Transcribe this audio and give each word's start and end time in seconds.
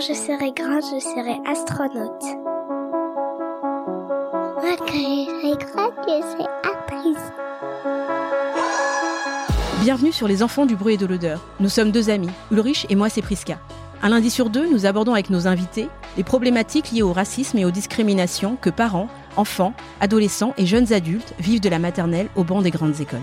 Quand 0.00 0.06
je 0.06 0.14
serai 0.14 0.52
grande, 0.52 0.82
je 0.82 0.98
serai 0.98 1.36
astronaute. 1.46 2.24
Moi, 4.56 4.74
quand 4.78 4.86
je 4.86 5.26
serai 5.26 5.52
grande, 5.58 5.92
je 6.08 6.22
serai 6.22 6.46
actrice. 6.64 7.26
Bienvenue 9.82 10.10
sur 10.10 10.26
Les 10.26 10.42
Enfants 10.42 10.64
du 10.64 10.74
bruit 10.74 10.94
et 10.94 10.96
de 10.96 11.04
l'odeur. 11.04 11.44
Nous 11.60 11.68
sommes 11.68 11.90
deux 11.90 12.08
amis, 12.08 12.30
Ulrich 12.50 12.86
et 12.88 12.94
moi 12.94 13.10
c'est 13.10 13.20
Priska. 13.20 13.58
Un 14.02 14.08
lundi 14.08 14.30
sur 14.30 14.48
deux, 14.48 14.66
nous 14.72 14.86
abordons 14.86 15.12
avec 15.12 15.28
nos 15.28 15.46
invités 15.46 15.90
les 16.16 16.24
problématiques 16.24 16.92
liées 16.92 17.02
au 17.02 17.12
racisme 17.12 17.58
et 17.58 17.66
aux 17.66 17.70
discriminations 17.70 18.56
que 18.58 18.70
parents, 18.70 19.08
enfants, 19.36 19.74
adolescents 20.00 20.54
et 20.56 20.64
jeunes 20.64 20.94
adultes 20.94 21.34
vivent 21.38 21.60
de 21.60 21.68
la 21.68 21.78
maternelle 21.78 22.30
au 22.36 22.44
banc 22.44 22.62
des 22.62 22.70
grandes 22.70 22.98
écoles. 23.02 23.20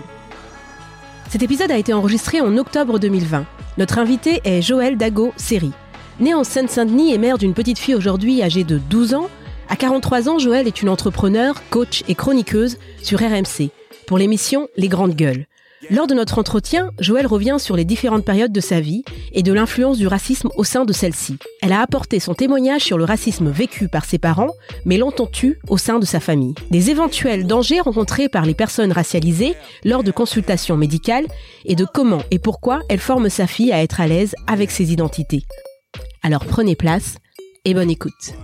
Cet 1.28 1.42
épisode 1.42 1.72
a 1.72 1.76
été 1.76 1.92
enregistré 1.92 2.40
en 2.40 2.56
octobre 2.56 3.00
2020. 3.00 3.46
Notre 3.78 3.98
invité 3.98 4.42
est 4.44 4.62
Joël 4.62 4.96
Dago 4.96 5.32
Seri. 5.36 5.72
Né 6.20 6.34
en 6.34 6.42
Seine-Saint-Denis 6.42 7.14
et 7.14 7.18
mère 7.18 7.38
d'une 7.38 7.54
petite 7.54 7.78
fille 7.78 7.94
aujourd'hui 7.94 8.42
âgée 8.42 8.64
de 8.64 8.78
12 8.78 9.14
ans, 9.14 9.28
à 9.68 9.76
43 9.76 10.28
ans, 10.28 10.38
Joël 10.40 10.66
est 10.66 10.82
une 10.82 10.88
entrepreneure, 10.88 11.62
coach 11.70 12.02
et 12.08 12.16
chroniqueuse 12.16 12.78
sur 13.00 13.20
RMC 13.20 13.70
pour 14.08 14.18
l'émission 14.18 14.66
Les 14.76 14.88
Grandes 14.88 15.14
Gueules. 15.14 15.46
Lors 15.90 16.08
de 16.08 16.14
notre 16.14 16.40
entretien, 16.40 16.90
Joël 16.98 17.28
revient 17.28 17.58
sur 17.60 17.76
les 17.76 17.84
différentes 17.84 18.24
périodes 18.24 18.50
de 18.50 18.60
sa 18.60 18.80
vie 18.80 19.04
et 19.32 19.44
de 19.44 19.52
l'influence 19.52 19.96
du 19.96 20.08
racisme 20.08 20.48
au 20.56 20.64
sein 20.64 20.84
de 20.84 20.92
celle-ci. 20.92 21.38
Elle 21.62 21.72
a 21.72 21.82
apporté 21.82 22.18
son 22.18 22.34
témoignage 22.34 22.82
sur 22.82 22.98
le 22.98 23.04
racisme 23.04 23.48
vécu 23.48 23.86
par 23.86 24.04
ses 24.04 24.18
parents, 24.18 24.54
mais 24.84 24.98
l'entends-tu 24.98 25.60
au 25.68 25.78
sein 25.78 26.00
de 26.00 26.04
sa 26.04 26.18
famille? 26.18 26.54
Des 26.70 26.90
éventuels 26.90 27.46
dangers 27.46 27.80
rencontrés 27.80 28.28
par 28.28 28.44
les 28.44 28.54
personnes 28.54 28.90
racialisées 28.90 29.54
lors 29.84 30.02
de 30.02 30.10
consultations 30.10 30.76
médicales 30.76 31.26
et 31.64 31.76
de 31.76 31.84
comment 31.84 32.22
et 32.32 32.40
pourquoi 32.40 32.80
elle 32.88 32.98
forme 32.98 33.28
sa 33.28 33.46
fille 33.46 33.72
à 33.72 33.80
être 33.80 34.00
à 34.00 34.08
l'aise 34.08 34.34
avec 34.48 34.72
ses 34.72 34.92
identités. 34.92 35.44
Alors 36.22 36.44
prenez 36.44 36.76
place 36.76 37.16
et 37.64 37.74
bonne 37.74 37.90
écoute. 37.90 38.34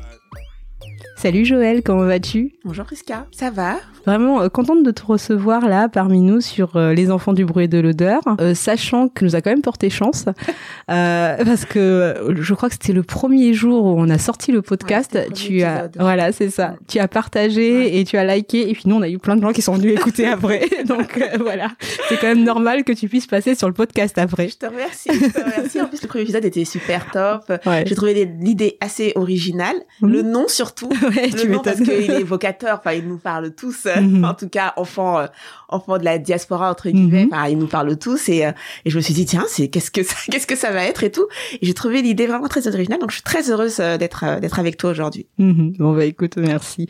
Salut 1.24 1.46
Joël, 1.46 1.82
comment 1.82 2.04
vas-tu 2.04 2.52
Bonjour 2.66 2.84
Priska, 2.84 3.26
ça 3.32 3.48
va 3.48 3.76
Vraiment 4.04 4.42
euh, 4.42 4.50
contente 4.50 4.82
de 4.82 4.90
te 4.90 5.02
recevoir 5.02 5.66
là 5.66 5.88
parmi 5.88 6.20
nous 6.20 6.42
sur 6.42 6.76
euh, 6.76 6.92
les 6.92 7.10
enfants 7.10 7.32
du 7.32 7.46
bruit 7.46 7.64
et 7.64 7.68
de 7.68 7.78
l'odeur, 7.78 8.20
euh, 8.42 8.54
sachant 8.54 9.08
que 9.08 9.24
nous 9.24 9.34
a 9.34 9.40
quand 9.40 9.48
même 9.48 9.62
porté 9.62 9.88
chance 9.88 10.26
parce 10.86 11.64
que 11.64 12.34
je 12.38 12.52
crois 12.52 12.68
que 12.68 12.74
c'était 12.74 12.92
le 12.92 13.02
premier 13.02 13.54
jour 13.54 13.86
où 13.86 13.94
on 13.98 14.10
a 14.10 14.18
sorti 14.18 14.52
le 14.52 14.60
podcast. 14.60 15.14
Ouais, 15.14 15.22
c'était 15.22 15.28
le 15.30 15.34
tu 15.34 15.62
as 15.62 15.86
épisode. 15.86 15.96
voilà, 15.98 16.30
c'est 16.32 16.50
ça. 16.50 16.72
Ouais. 16.72 16.76
Tu 16.88 16.98
as 16.98 17.08
partagé 17.08 17.78
Ouais. 17.78 17.96
et 17.96 18.04
tu 18.04 18.18
as 18.18 18.36
liké 18.36 18.68
et 18.68 18.74
puis 18.74 18.82
nous 18.84 18.96
on 18.96 19.02
a 19.02 19.08
eu 19.08 19.18
plein 19.18 19.36
de 19.36 19.40
gens 19.40 19.52
qui 19.52 19.62
sont 19.62 19.76
venus 19.76 19.94
écouter 19.94 20.26
après. 20.26 20.68
Donc 20.86 21.18
voilà, 21.40 21.70
c'est 22.10 22.20
quand 22.20 22.26
même 22.26 22.44
normal 22.44 22.84
que 22.84 22.92
tu 22.92 23.08
puisses 23.08 23.26
passer 23.26 23.54
sur 23.54 23.68
le 23.68 23.72
podcast 23.72 24.18
après. 24.18 24.50
Je 24.50 24.58
te 24.58 24.66
remercie, 24.66 25.08
je 25.10 25.30
te 25.30 25.40
remercie. 25.42 25.80
En 25.80 25.86
plus, 25.86 26.02
le 26.02 26.08
premier 26.08 26.24
épisode 26.24 26.44
était 26.44 26.66
super 26.66 27.10
top. 27.10 27.50
J'ai 27.86 27.94
trouvé 27.94 28.30
l'idée 28.38 28.76
assez 28.82 29.12
originale. 29.14 29.76
Mhm. 30.02 30.12
Le 30.12 30.20
nom 30.20 30.48
surtout. 30.48 30.90
Ouais, 31.16 31.28
Le 31.28 31.40
tu 31.40 31.48
nom 31.48 31.60
parce 31.60 31.76
qu'il 31.76 31.90
est 31.90 32.08
évocateur. 32.20 32.78
Enfin, 32.78 32.92
il 32.92 33.08
nous 33.08 33.18
parle 33.18 33.54
tous. 33.54 33.86
Mhm. 33.86 34.24
En 34.24 34.34
tout 34.34 34.48
cas, 34.48 34.72
enfants, 34.76 35.18
euh, 35.18 35.26
enfants 35.74 35.98
de 35.98 36.04
la 36.04 36.18
diaspora 36.18 36.70
entre 36.70 36.88
guillemets. 36.90 37.24
Mhm. 37.24 37.30
Enfin, 37.32 37.48
il 37.48 37.58
nous 37.58 37.66
parle 37.66 37.96
tous. 37.98 38.28
Et, 38.28 38.46
euh, 38.46 38.52
et 38.84 38.90
je 38.90 38.96
me 38.96 39.02
suis 39.02 39.14
dit 39.14 39.24
tiens, 39.26 39.44
c'est 39.48 39.68
qu'est-ce 39.68 39.90
que 39.90 40.02
ça, 40.02 40.14
qu'est-ce 40.30 40.46
que 40.46 40.56
ça 40.56 40.70
va 40.70 40.84
être 40.84 41.02
et 41.04 41.10
tout. 41.10 41.26
Et 41.60 41.66
j'ai 41.66 41.74
trouvé 41.74 42.02
l'idée 42.02 42.26
vraiment 42.26 42.48
très 42.48 42.66
originale. 42.68 42.98
Donc, 43.00 43.10
je 43.10 43.16
suis 43.16 43.22
très 43.22 43.50
heureuse 43.50 43.78
euh, 43.80 43.96
d'être 43.98 44.24
euh, 44.26 44.40
d'être 44.40 44.58
avec 44.58 44.76
toi 44.76 44.90
aujourd'hui. 44.90 45.26
Mhm. 45.38 45.74
Bon 45.78 45.94
bah 45.94 46.04
écoute, 46.04 46.36
merci. 46.36 46.88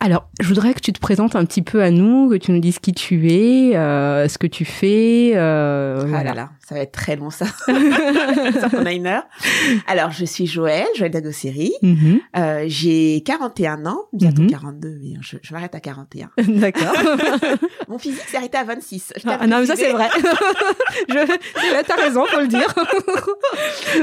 Alors, 0.00 0.28
je 0.40 0.48
voudrais 0.48 0.74
que 0.74 0.80
tu 0.80 0.92
te 0.92 1.00
présentes 1.00 1.36
un 1.36 1.44
petit 1.44 1.62
peu 1.62 1.82
à 1.82 1.90
nous, 1.90 2.28
que 2.30 2.36
tu 2.36 2.52
nous 2.52 2.60
dises 2.60 2.78
qui 2.78 2.92
tu 2.92 3.30
es, 3.30 3.76
euh, 3.76 4.28
ce 4.28 4.38
que 4.38 4.46
tu 4.46 4.64
fais. 4.64 5.32
Euh, 5.34 6.00
Ah 6.02 6.06
voilà. 6.06 6.24
là 6.24 6.34
là, 6.34 6.50
ça 6.66 6.74
va 6.74 6.80
être 6.82 6.92
très 6.92 7.16
long 7.16 7.30
ça. 7.30 7.46
ça 7.66 8.68
on 8.76 8.84
a 8.86 8.92
une 8.92 9.06
heure. 9.06 9.24
Alors, 9.86 10.10
je 10.10 10.24
suis 10.24 10.46
Joël, 10.46 10.86
Joël 10.96 11.10
Dagosseri. 11.10 11.72
Mhm. 11.82 12.20
Euh, 12.36 12.64
j'ai 12.66 13.22
41 13.24 13.86
ans, 13.86 14.02
bientôt 14.12 14.42
Mhm. 14.42 14.50
42, 14.50 14.98
mais 15.02 15.14
je, 15.20 15.36
je 15.42 15.52
m'arrête 15.54 15.74
à 15.74 15.80
41. 15.80 16.30
D'accord. 16.48 16.92
Mon 17.88 17.98
physique 17.98 18.23
s'est 18.30 18.36
arrêté 18.36 18.58
à 18.58 18.64
26. 18.64 19.12
Je 19.16 19.20
tiens 19.22 19.32
à 19.32 19.38
Ah, 19.40 19.46
non, 19.46 19.60
mais 19.60 19.66
ça 19.66 19.76
c'est 19.76 19.90
vrai. 19.92 20.08
je, 21.08 21.82
t'as 21.86 21.96
raison, 21.96 22.24
faut 22.26 22.40
le 22.40 22.48
dire. 22.48 22.72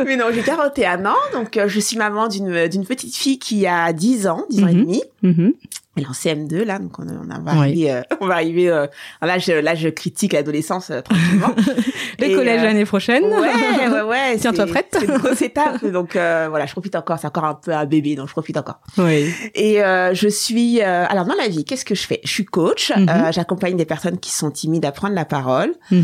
Mais 0.05 0.15
non, 0.15 0.25
j'ai 0.33 0.41
41 0.43 1.05
ans, 1.05 1.15
donc 1.33 1.57
euh, 1.57 1.67
je 1.67 1.79
suis 1.79 1.97
maman 1.97 2.27
d'une 2.27 2.67
d'une 2.67 2.85
petite 2.85 3.15
fille 3.15 3.39
qui 3.39 3.65
a 3.67 3.91
10 3.93 4.27
ans, 4.27 4.45
10 4.49 4.63
ans 4.63 4.67
et 4.67 4.73
Mhm. 4.73 4.81
demi. 4.85 5.03
Mhm. 5.23 5.53
Elle 5.97 6.03
est 6.03 6.07
en 6.07 6.11
CM2 6.11 6.63
là, 6.63 6.79
donc 6.79 6.97
on, 6.99 7.03
on 7.03 7.43
va 7.43 7.51
Oui. 7.53 7.57
arriver, 7.59 7.91
euh, 7.91 8.01
on 8.21 8.27
va 8.27 8.35
arriver. 8.35 8.69
Euh, 8.69 8.87
là, 9.21 9.37
je, 9.39 9.51
là, 9.51 9.75
je 9.75 9.89
critique 9.89 10.31
l'adolescence 10.33 10.89
euh, 10.89 11.01
tranquillement. 11.01 11.53
Le 12.19 12.35
collège 12.35 12.61
euh, 12.61 12.65
l'année 12.65 12.85
prochaine. 12.85 13.23
Ouais, 13.25 13.89
ouais, 13.89 14.01
ouais. 14.07 14.37
Tiens-toi 14.37 14.67
prête. 14.67 14.87
C'est 14.97 15.05
une 15.05 15.17
grosse 15.17 15.41
étape, 15.41 15.83
donc 15.85 16.15
euh, 16.15 16.47
voilà, 16.49 16.65
je 16.65 16.71
profite 16.71 16.95
encore. 16.95 17.17
C'est 17.19 17.27
encore 17.27 17.43
un 17.45 17.55
peu 17.55 17.71
un 17.73 17.85
bébé, 17.85 18.15
donc 18.15 18.27
je 18.27 18.31
profite 18.33 18.55
encore. 18.57 18.79
Oui. 18.99 19.29
Et 19.55 19.83
euh, 19.83 20.13
je 20.13 20.27
suis 20.29 20.81
euh, 20.81 21.05
alors 21.09 21.25
dans 21.25 21.35
la 21.35 21.47
vie, 21.49 21.65
qu'est-ce 21.65 21.83
que 21.85 21.95
je 21.95 22.05
fais? 22.07 22.21
Je 22.23 22.29
suis 22.29 22.45
coach. 22.45 22.91
Euh, 22.95 23.31
J'accompagne 23.31 23.75
des 23.75 23.85
personnes 23.85 24.17
qui 24.19 24.31
sont 24.31 24.51
timides 24.51 24.85
à 24.85 24.91
prendre 24.91 25.15
la 25.15 25.25
parole 25.25 25.73
euh, 25.91 25.97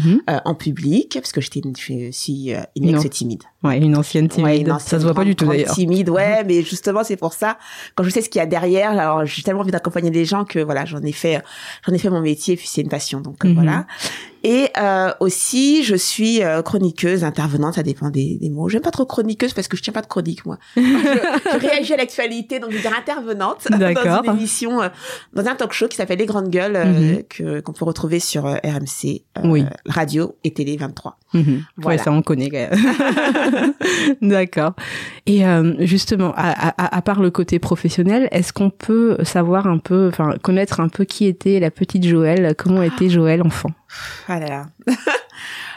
en 0.43 0.55
public, 0.55 1.17
parce 1.21 1.31
que 1.31 1.39
j'étais 1.41 1.61
je 1.77 2.09
suis 2.11 2.53
euh, 2.53 2.59
une 2.75 2.89
ex 2.89 3.09
timide. 3.09 3.43
Ouais, 3.63 3.77
une 3.79 3.95
ancienne 3.97 4.27
timide. 4.27 4.45
Ouais, 4.45 4.57
une 4.59 4.67
ça 4.67 4.75
ancienne 4.75 4.99
se 5.01 5.05
voit 5.05 5.13
pas 5.15 5.23
du 5.23 5.35
tout 5.35 5.45
d'ailleurs. 5.45 5.73
Timide, 5.73 6.09
ouais, 6.09 6.43
mais 6.45 6.61
justement 6.61 7.03
c'est 7.03 7.15
pour 7.17 7.33
ça. 7.33 7.57
Quand 7.95 8.03
je 8.03 8.09
sais 8.09 8.21
ce 8.21 8.29
qu'il 8.29 8.39
y 8.39 8.41
a 8.41 8.45
derrière, 8.45 8.91
alors 8.91 9.25
j'ai 9.25 9.41
tellement 9.43 9.61
envie 9.61 9.71
d'accompagner 9.87 10.11
les 10.11 10.25
gens 10.25 10.45
que 10.45 10.59
voilà, 10.59 10.85
j'en 10.85 11.01
ai 11.01 11.11
fait, 11.11 11.41
j'en 11.87 11.93
ai 11.93 11.97
fait 11.97 12.09
mon 12.09 12.21
métier, 12.21 12.55
puis 12.55 12.67
c'est 12.67 12.81
une 12.81 12.89
passion, 12.89 13.21
donc 13.21 13.43
euh, 13.45 13.49
Mhm. 13.49 13.53
voilà. 13.55 13.85
Et 14.43 14.67
euh, 14.77 15.11
aussi, 15.19 15.83
je 15.83 15.95
suis 15.95 16.43
euh, 16.43 16.61
chroniqueuse, 16.61 17.23
intervenante, 17.23 17.73
ça 17.75 17.83
dépend 17.83 18.09
des, 18.09 18.37
des 18.39 18.49
mots. 18.49 18.69
J'aime 18.69 18.81
pas 18.81 18.91
trop 18.91 19.05
chroniqueuse 19.05 19.53
parce 19.53 19.67
que 19.67 19.75
je 19.77 19.81
tiens 19.83 19.93
pas 19.93 20.01
de 20.01 20.07
chronique 20.07 20.45
moi. 20.45 20.57
je, 20.77 20.81
je 20.81 21.57
réagis 21.59 21.93
à 21.93 21.97
l'actualité, 21.97 22.59
donc 22.59 22.71
je 22.71 22.75
veux 22.77 22.81
dire 22.81 22.95
intervenante 22.97 23.67
dans 23.69 23.77
une 24.23 24.31
émission, 24.37 24.81
euh, 24.81 24.89
dans 25.33 25.45
un 25.47 25.55
talk 25.55 25.73
show 25.73 25.87
qui 25.87 25.97
s'appelle 25.97 26.19
Les 26.19 26.25
Grandes 26.25 26.49
Gueules, 26.49 26.75
euh, 26.75 26.85
Mhm. 26.87 27.23
que 27.29 27.59
qu'on 27.61 27.73
peut 27.73 27.85
retrouver 27.85 28.19
sur 28.19 28.43
RMC, 28.45 29.23
Oui. 29.43 29.65
radio 29.85 30.35
et 30.43 30.53
télé 30.53 30.77
23. 30.77 31.17
Mhm. 31.33 31.63
Voilà. 31.77 31.97
Ouais, 31.97 32.03
ça 32.03 32.11
on 32.11 32.21
connaît 32.21 32.49
quand 32.49 32.57
même. 32.69 33.73
D'accord. 34.21 34.73
Et 35.25 35.45
euh, 35.45 35.73
justement, 35.79 36.33
à, 36.35 36.51
à, 36.69 36.97
à 36.97 37.01
part 37.01 37.21
le 37.21 37.31
côté 37.31 37.59
professionnel, 37.59 38.27
est-ce 38.31 38.53
qu'on 38.53 38.69
peut 38.69 39.17
savoir 39.23 39.67
un 39.67 39.77
peu, 39.77 40.07
enfin 40.07 40.35
connaître 40.41 40.79
un 40.79 40.89
peu 40.89 41.03
qui 41.05 41.25
était 41.25 41.59
la 41.59 41.71
petite 41.71 42.05
Joël, 42.05 42.53
comment 42.57 42.81
était 42.81 43.09
Joël 43.09 43.41
enfant? 43.41 43.69
Ah 44.27 44.39
là 44.39 44.47
là. 44.47 44.65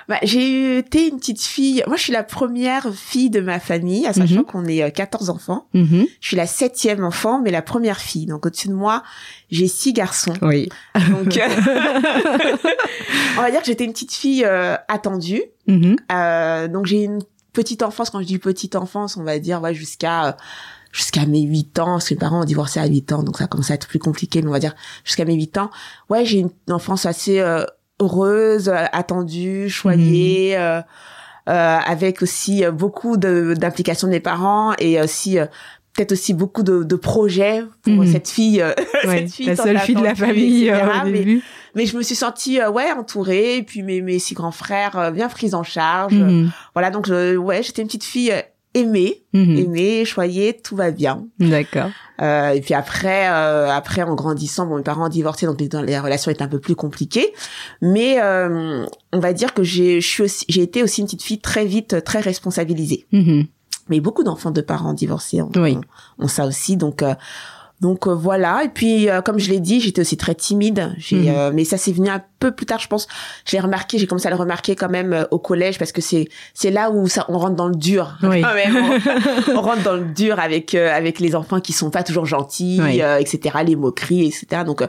Bah, 0.08 0.18
j'ai 0.24 0.78
été 0.78 1.06
une 1.06 1.18
petite 1.18 1.40
fille. 1.40 1.84
Moi, 1.86 1.96
je 1.96 2.02
suis 2.02 2.12
la 2.12 2.24
première 2.24 2.92
fille 2.92 3.30
de 3.30 3.40
ma 3.40 3.60
famille, 3.60 4.08
à 4.08 4.12
sachant 4.12 4.36
Mhm. 4.40 4.44
qu'on 4.44 4.64
est 4.64 4.82
euh, 4.82 4.90
14 4.90 5.30
enfants. 5.30 5.68
Mhm. 5.72 6.04
Je 6.20 6.26
suis 6.26 6.36
la 6.36 6.48
septième 6.48 7.04
enfant, 7.04 7.40
mais 7.40 7.52
la 7.52 7.62
première 7.62 8.00
fille. 8.00 8.26
Donc, 8.26 8.44
au-dessus 8.44 8.66
de 8.66 8.74
moi, 8.74 9.04
j'ai 9.52 9.68
six 9.68 9.92
garçons. 9.92 10.32
Oui. 10.42 10.68
Donc, 11.10 11.36
euh, 11.36 11.46
on 13.38 13.42
va 13.42 13.50
dire 13.52 13.60
que 13.60 13.66
j'étais 13.66 13.84
une 13.84 13.92
petite 13.92 14.12
fille 14.12 14.44
euh, 14.44 14.74
attendue. 14.88 15.42
Mhm. 15.68 15.94
Euh, 16.10 16.66
donc, 16.66 16.86
j'ai 16.86 17.04
une 17.04 17.20
petite 17.52 17.82
enfance. 17.82 18.10
Quand 18.10 18.20
je 18.20 18.26
dis 18.26 18.38
petite 18.38 18.74
enfance, 18.74 19.16
on 19.16 19.22
va 19.22 19.38
dire 19.38 19.60
ouais, 19.62 19.74
jusqu'à 19.74 20.26
euh, 20.28 20.32
jusqu'à 20.92 21.24
mes 21.24 21.42
8 21.42 21.78
ans, 21.78 21.84
parce 21.92 22.08
que 22.08 22.14
mes 22.14 22.18
parents 22.20 22.40
ont 22.42 22.44
divorcé 22.44 22.80
à 22.80 22.86
8 22.86 23.12
ans, 23.12 23.22
donc 23.22 23.38
ça 23.38 23.46
commence 23.46 23.70
à 23.70 23.74
être 23.74 23.86
plus 23.86 24.00
compliqué, 24.00 24.42
mais 24.42 24.48
on 24.48 24.52
va 24.52 24.58
dire 24.58 24.74
jusqu'à 25.04 25.24
mes 25.24 25.34
8 25.34 25.58
ans. 25.58 25.70
Ouais, 26.08 26.24
j'ai 26.24 26.38
une 26.40 26.50
enfance 26.68 27.06
assez 27.06 27.38
euh, 27.38 27.64
heureuse, 28.00 28.68
euh, 28.68 28.84
attendue, 28.92 29.68
choyée, 29.68 30.56
euh, 30.56 30.80
euh, 31.48 31.78
avec 31.86 32.22
aussi 32.22 32.64
euh, 32.64 32.70
beaucoup 32.70 33.16
de- 33.16 33.54
d'implication 33.56 34.06
de 34.08 34.12
mes 34.12 34.20
parents 34.20 34.72
et 34.78 35.00
aussi 35.00 35.38
euh, 35.38 35.46
peut-être 35.94 36.12
aussi 36.12 36.34
beaucoup 36.34 36.62
de, 36.62 36.82
de 36.84 36.96
projets 36.96 37.64
pour 37.82 37.92
Mhm. 37.94 38.06
cette 38.06 38.28
fille, 38.28 38.60
euh, 38.62 38.72
Ouais, 39.04 39.18
cette 39.18 39.32
fille 39.32 39.46
la 39.46 39.56
seule 39.56 39.78
fille 39.78 39.96
de 39.96 40.02
la 40.04 40.14
famille 40.14 40.68
etc. 40.68 40.82
euh, 40.84 41.00
au 41.02 41.04
Mais- 41.06 41.18
début. 41.18 41.42
mais 41.74 41.86
je 41.86 41.96
me 41.96 42.02
suis 42.02 42.14
sentie 42.14 42.60
euh, 42.60 42.70
ouais 42.70 42.92
entourée 42.92 43.56
et 43.56 43.62
puis 43.62 43.82
mes 43.82 44.00
mes 44.00 44.18
six 44.18 44.34
grands 44.34 44.52
frères 44.52 44.96
euh, 44.98 45.10
bien 45.10 45.28
pris 45.28 45.54
en 45.54 45.62
charge 45.64 46.14
Mhm. 46.14 46.50
voilà 46.74 46.90
donc 46.90 47.06
je- 47.06 47.36
ouais 47.36 47.62
j'étais 47.62 47.82
une 47.82 47.88
petite 47.88 48.04
fille 48.04 48.32
euh, 48.76 48.80
aimé, 48.80 49.22
Mhm. 49.32 49.56
aimé, 49.58 50.04
choyé, 50.04 50.56
tout 50.62 50.76
va 50.76 50.90
bien. 50.90 51.26
D'accord. 51.38 51.90
Euh, 52.20 52.50
et 52.50 52.60
puis 52.60 52.74
après, 52.74 53.28
euh, 53.30 53.70
après 53.70 54.02
en 54.02 54.14
grandissant, 54.14 54.66
bon, 54.66 54.76
mes 54.76 54.82
parents 54.82 55.06
ont 55.06 55.08
divorcé, 55.10 55.46
donc 55.46 55.60
les, 55.60 55.68
les 55.86 55.98
relations 55.98 56.30
étaient 56.30 56.42
un 56.42 56.48
peu 56.48 56.60
plus 56.60 56.74
compliquées. 56.76 57.32
Mais 57.82 58.20
euh, 58.20 58.84
on 59.12 59.18
va 59.18 59.32
dire 59.32 59.54
que 59.54 59.62
j'ai, 59.62 60.00
je 60.00 60.06
suis 60.08 60.22
aussi, 60.22 60.44
j'ai 60.48 60.62
été 60.62 60.82
aussi 60.82 61.00
une 61.00 61.06
petite 61.06 61.22
fille 61.22 61.40
très 61.40 61.64
vite, 61.64 62.04
très 62.04 62.20
responsabilisée. 62.20 63.06
Mhm. 63.12 63.46
Mais 63.88 64.00
beaucoup 64.00 64.22
d'enfants 64.22 64.50
de 64.52 64.60
parents 64.60 64.92
divorcés 64.92 65.42
ont, 65.42 65.50
Oui. 65.56 65.76
ont, 66.18 66.24
ont 66.24 66.28
ça 66.28 66.46
aussi, 66.46 66.76
donc. 66.76 67.02
Donc 67.80 68.06
euh, 68.06 68.14
voilà 68.14 68.62
et 68.64 68.68
puis 68.68 69.08
euh, 69.08 69.20
comme 69.22 69.38
je 69.38 69.50
l'ai 69.50 69.60
dit 69.60 69.80
j'étais 69.80 70.00
aussi 70.02 70.16
très 70.16 70.34
timide 70.34 70.92
j'ai 70.98 71.16
Mhm. 71.16 71.28
euh, 71.36 71.50
mais 71.54 71.64
ça 71.64 71.76
s'est 71.78 71.92
venu 71.92 72.08
un 72.08 72.22
peu 72.38 72.50
plus 72.52 72.66
tard 72.66 72.78
je 72.78 72.88
pense 72.88 73.06
je 73.46 73.52
l'ai 73.52 73.60
remarqué 73.60 73.98
j'ai 73.98 74.06
commencé 74.06 74.26
à 74.26 74.30
le 74.30 74.36
remarquer 74.36 74.74
quand 74.76 74.88
même 74.88 75.12
euh, 75.12 75.24
au 75.30 75.38
collège 75.38 75.78
parce 75.78 75.92
que 75.92 76.00
c'est 76.00 76.28
c'est 76.54 76.70
là 76.70 76.90
où 76.90 77.08
ça 77.08 77.24
on 77.28 77.38
rentre 77.38 77.56
dans 77.56 77.68
le 77.68 77.74
dur 77.76 78.16
Oui. 78.22 78.40
quand 78.42 78.54
même 78.54 78.76
on, 78.76 79.52
on 79.56 79.60
rentre 79.60 79.82
dans 79.82 79.94
le 79.94 80.04
dur 80.04 80.38
avec 80.38 80.74
euh, 80.74 80.90
avec 80.94 81.20
les 81.20 81.34
enfants 81.34 81.60
qui 81.60 81.72
sont 81.72 81.90
pas 81.90 82.02
toujours 82.02 82.26
gentils 82.26 82.80
Oui. 82.82 83.02
euh, 83.02 83.18
etc 83.18 83.58
les 83.64 83.76
moqueries 83.76 84.26
etc 84.26 84.62
donc 84.64 84.82
euh, 84.82 84.86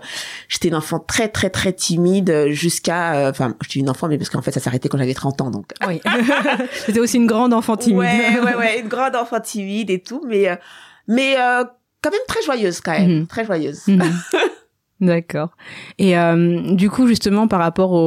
j'étais 0.48 0.68
une 0.68 0.76
enfant 0.76 1.00
très 1.00 1.28
très 1.30 1.50
très 1.50 1.74
timide 1.74 2.48
jusqu'à 2.50 3.28
enfin 3.30 3.56
je 3.64 3.70
suis 3.70 3.80
une 3.80 3.90
enfant 3.90 4.08
mais 4.08 4.18
parce 4.18 4.30
qu'en 4.30 4.42
fait 4.42 4.52
ça 4.52 4.60
s'arrêtait 4.60 4.90
quand 4.90 4.98
j'avais 4.98 5.14
30 5.14 5.42
ans 5.42 5.50
donc 5.52 5.66
Oui. 5.88 6.02
C'était 6.86 7.00
aussi 7.00 7.18
une 7.18 7.28
grande 7.28 7.54
enfant 7.54 7.78
timide. 7.78 8.00
Ouais, 8.00 8.40
ouais, 8.44 8.56
ouais, 8.58 8.80
une 8.80 8.88
grande 8.88 9.16
enfant 9.16 9.40
timide 9.40 9.90
et 9.90 10.00
tout, 10.02 10.22
mais 10.28 10.50
euh, 10.50 10.56
mais 11.08 11.36
euh, 11.40 11.64
quand 12.02 12.12
même 12.12 12.22
très 12.28 12.42
joyeuse 12.42 12.82
quand 12.82 12.92
même, 12.92 13.20
Mhm. 13.20 13.28
très 13.28 13.46
joyeuse. 13.46 13.88
Mhm. 13.88 14.02
D'accord. 15.02 15.50
Et 15.98 16.18
euh, 16.18 16.74
du 16.76 16.90
coup, 16.90 17.08
justement, 17.08 17.48
par 17.48 17.60
rapport 17.60 17.92
au, 17.92 17.98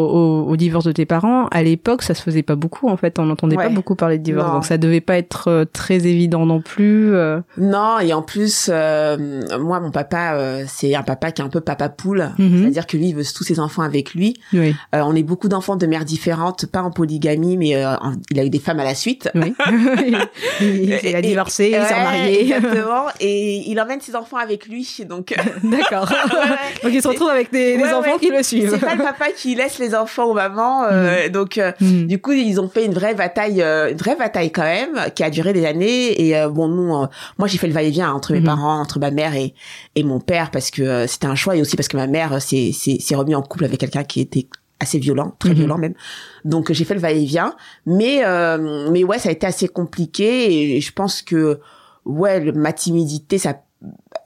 au, 0.44 0.49
au 0.49 0.56
divorce 0.56 0.85
de 0.85 0.93
tes 0.93 1.05
parents, 1.06 1.49
à 1.49 1.62
l'époque, 1.62 2.02
ça 2.02 2.14
se 2.14 2.23
faisait 2.23 2.43
pas 2.44 2.55
beaucoup. 2.55 2.88
En 2.88 2.96
fait, 2.96 3.19
on 3.19 3.25
n'entendait 3.26 3.56
pas 3.56 3.69
beaucoup 3.69 3.96
parler 3.96 4.17
de 4.19 4.23
divorce, 4.23 4.49
Non. 4.49 4.55
donc 4.55 4.64
ça 4.64 4.79
devait 4.79 5.00
pas 5.00 5.17
être 5.19 5.49
euh, 5.49 5.64
très 5.64 6.06
évident 6.06 6.46
non 6.46 6.61
plus. 6.61 7.14
euh. 7.14 7.41
Non, 7.58 7.99
et 7.99 8.12
en 8.12 8.23
plus, 8.23 8.70
euh, 8.73 9.43
moi, 9.61 9.81
mon 9.81 9.91
papa, 9.91 10.35
euh, 10.35 10.64
c'est 10.69 10.94
un 10.94 11.02
papa 11.02 11.32
qui 11.32 11.43
est 11.43 11.44
un 11.44 11.49
peu 11.49 11.61
papa 11.61 11.88
poule, 11.88 12.31
Mhm. 12.38 12.61
c'est-à-dire 12.62 12.87
que 12.87 12.96
lui, 12.96 13.08
il 13.08 13.14
veut 13.17 13.25
tous 13.35 13.44
ses 13.44 13.58
enfants 13.61 13.82
avec 13.82 14.14
lui. 14.14 14.35
Oui. 14.52 14.75
Euh, 14.94 15.00
on 15.05 15.14
est 15.17 15.23
beaucoup 15.25 15.49
d'enfants 15.49 15.76
de 15.76 15.87
mères 15.87 16.05
différentes, 16.05 16.67
pas 16.67 16.82
en 16.82 16.91
polygamie, 16.93 17.56
mais 17.56 17.85
en- 17.85 18.12
il 18.31 18.38
a 18.38 18.44
eu 18.44 18.50
des 18.50 18.58
femmes 18.61 18.79
à 18.81 18.85
la 18.85 18.94
suite. 18.94 19.31
Oui. 19.35 19.55
il, 20.61 20.99
il 21.02 21.14
a 21.17 21.19
Et- 21.19 21.23
divorcé, 21.23 21.67
il 21.67 21.73
s'est 21.75 21.81
Ouais, 21.94 21.99
remarié. 22.00 22.41
Exactement, 22.43 23.06
et 23.20 23.69
il 23.70 23.81
emmène 23.81 24.00
ses 24.00 24.14
enfants 24.14 24.37
avec 24.37 24.67
lui, 24.69 24.87
donc. 25.08 25.35
D'accord. 25.64 26.11
ouais. 26.83 26.83
Donc 26.84 26.92
il 26.94 27.02
se 27.02 27.08
retrouve 27.08 27.28
avec 27.28 27.50
des, 27.50 27.82
enfants 27.82 28.00
ouais. 28.12 28.19
qui 28.20 28.31
le 28.31 28.42
suivent. 28.42 28.70
C'est 28.70 28.78
pas 28.78 28.94
le 28.94 29.02
papa 29.02 29.26
qui 29.36 29.54
laisse 29.54 29.78
les 29.78 29.94
enfants 29.94 30.25
aux 30.26 30.34
mamans, 30.34 30.84
euh, 30.84 31.28
donc. 31.28 31.58
euh, 31.58 31.72
Mhm. 31.81 32.06
Du 32.06 32.20
coup, 32.20 32.32
ils 32.32 32.60
ont 32.60 32.69
fait 32.69 32.84
une 32.84 32.94
vraie 32.94 33.14
bataille, 33.14 33.60
euh, 33.62 33.90
une 33.90 33.96
vraie 33.96 34.16
bataille 34.16 34.52
quand 34.52 34.62
même, 34.62 34.98
qui 35.14 35.22
a 35.25 35.31
duré 35.31 35.52
des 35.52 35.64
années. 35.66 36.20
Et 36.25 36.36
euh, 36.36 36.48
bon, 36.48 36.69
nous, 36.69 36.94
euh, 36.94 37.06
moi, 37.38 37.48
j'ai 37.48 37.58
fait 37.58 37.66
le 37.66 37.72
va-et-vient 37.72 38.12
entre 38.12 38.32
mes 38.32 38.40
Mhm. 38.40 38.46
parents, 38.46 38.78
entre 38.81 38.98
ma 39.00 39.10
mère 39.10 39.34
et 39.34 39.54
et 39.96 40.04
mon 40.04 40.20
père, 40.20 40.50
parce 40.50 40.70
que 40.70 40.82
euh, 40.82 41.06
c'était 41.06 41.26
un 41.26 41.34
choix, 41.34 41.56
et 41.56 41.60
aussi 41.60 41.76
parce 41.76 41.88
que 41.88 41.96
ma 41.96 42.06
mère 42.06 42.40
s'est 42.42 42.70
s'est 42.72 42.98
s'est 43.00 43.14
remis 43.14 43.34
en 43.34 43.42
couple 43.42 43.64
avec 43.64 43.78
quelqu'un 43.81 44.04
qui 44.04 44.20
était 44.20 44.46
assez 44.81 44.98
violent, 44.98 45.32
très 45.38 45.50
Mhm. 45.50 45.56
violent 45.56 45.78
même. 45.78 45.94
Donc 46.44 46.70
j'ai 46.72 46.84
fait 46.84 46.94
le 46.94 47.00
va-et-vient, 47.00 47.54
mais 47.86 48.22
euh, 48.25 48.88
mais 48.90 49.04
ouais, 49.04 49.19
ça 49.19 49.28
a 49.31 49.32
été 49.32 49.46
assez 49.46 49.69
compliqué. 49.69 50.75
Et 50.76 50.81
je 50.81 50.92
pense 50.92 51.22
que 51.22 51.60
ouais, 52.04 52.40
le- 52.40 52.52
ma 52.52 52.72
timidité, 52.72 53.38
ça 53.38 53.54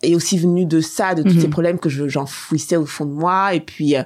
est 0.03 0.15
aussi 0.15 0.39
venu 0.39 0.65
de 0.67 0.81
ça, 0.81 1.15
de 1.15 1.23
tous 1.23 1.35
Mhm. 1.35 1.41
ces 1.41 1.49
problèmes 1.49 1.79
que 1.79 1.89
je- 1.89 2.09
j'enfouissais 2.09 2.77
au 2.77 2.87
fond 2.87 3.05
de 3.05 3.13
moi. 3.13 3.55
Et 3.55 3.61
puis 3.61 3.97
euh, 3.97 4.03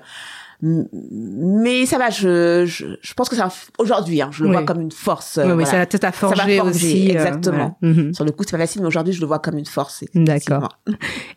mais 0.65 1.87
ça 1.87 1.99
va 1.99 2.11
je 2.11 2.65
je, 2.67 2.87
je 3.00 3.15
pense 3.15 3.29
que 3.29 3.35
ça 3.35 3.49
aujourd'hui 3.79 4.23
hein, 4.23 4.31
je 4.33 4.44
le 4.44 4.50
Oui. 4.50 4.55
vois 4.56 4.65
comme 4.65 4.81
une 4.81 4.93
force 4.93 5.39
euh, 5.39 5.43
Oui, 5.44 5.49
oui, 5.50 5.65
voilà. 5.65 5.81
ça 5.81 5.87
peut-être 5.87 6.05
à 6.05 6.12
Ça 6.12 6.19
forgé, 6.19 6.61
aussi. 6.61 7.09
euh, 7.09 7.15
exactement. 7.15 7.77
voilà. 7.81 7.94
Mhm. 7.94 8.15
sur 8.15 8.25
le 8.25 8.31
coup 8.31 8.44
c'est 8.44 8.53
pas 8.53 8.59
facile 8.59 8.81
mais 8.83 8.87
aujourd'hui 8.87 9.12
je 9.12 9.21
le 9.21 9.27
vois 9.27 9.41
comme 9.41 9.59
une 9.59 9.67
force 9.67 10.05
D'accord. 10.15 10.79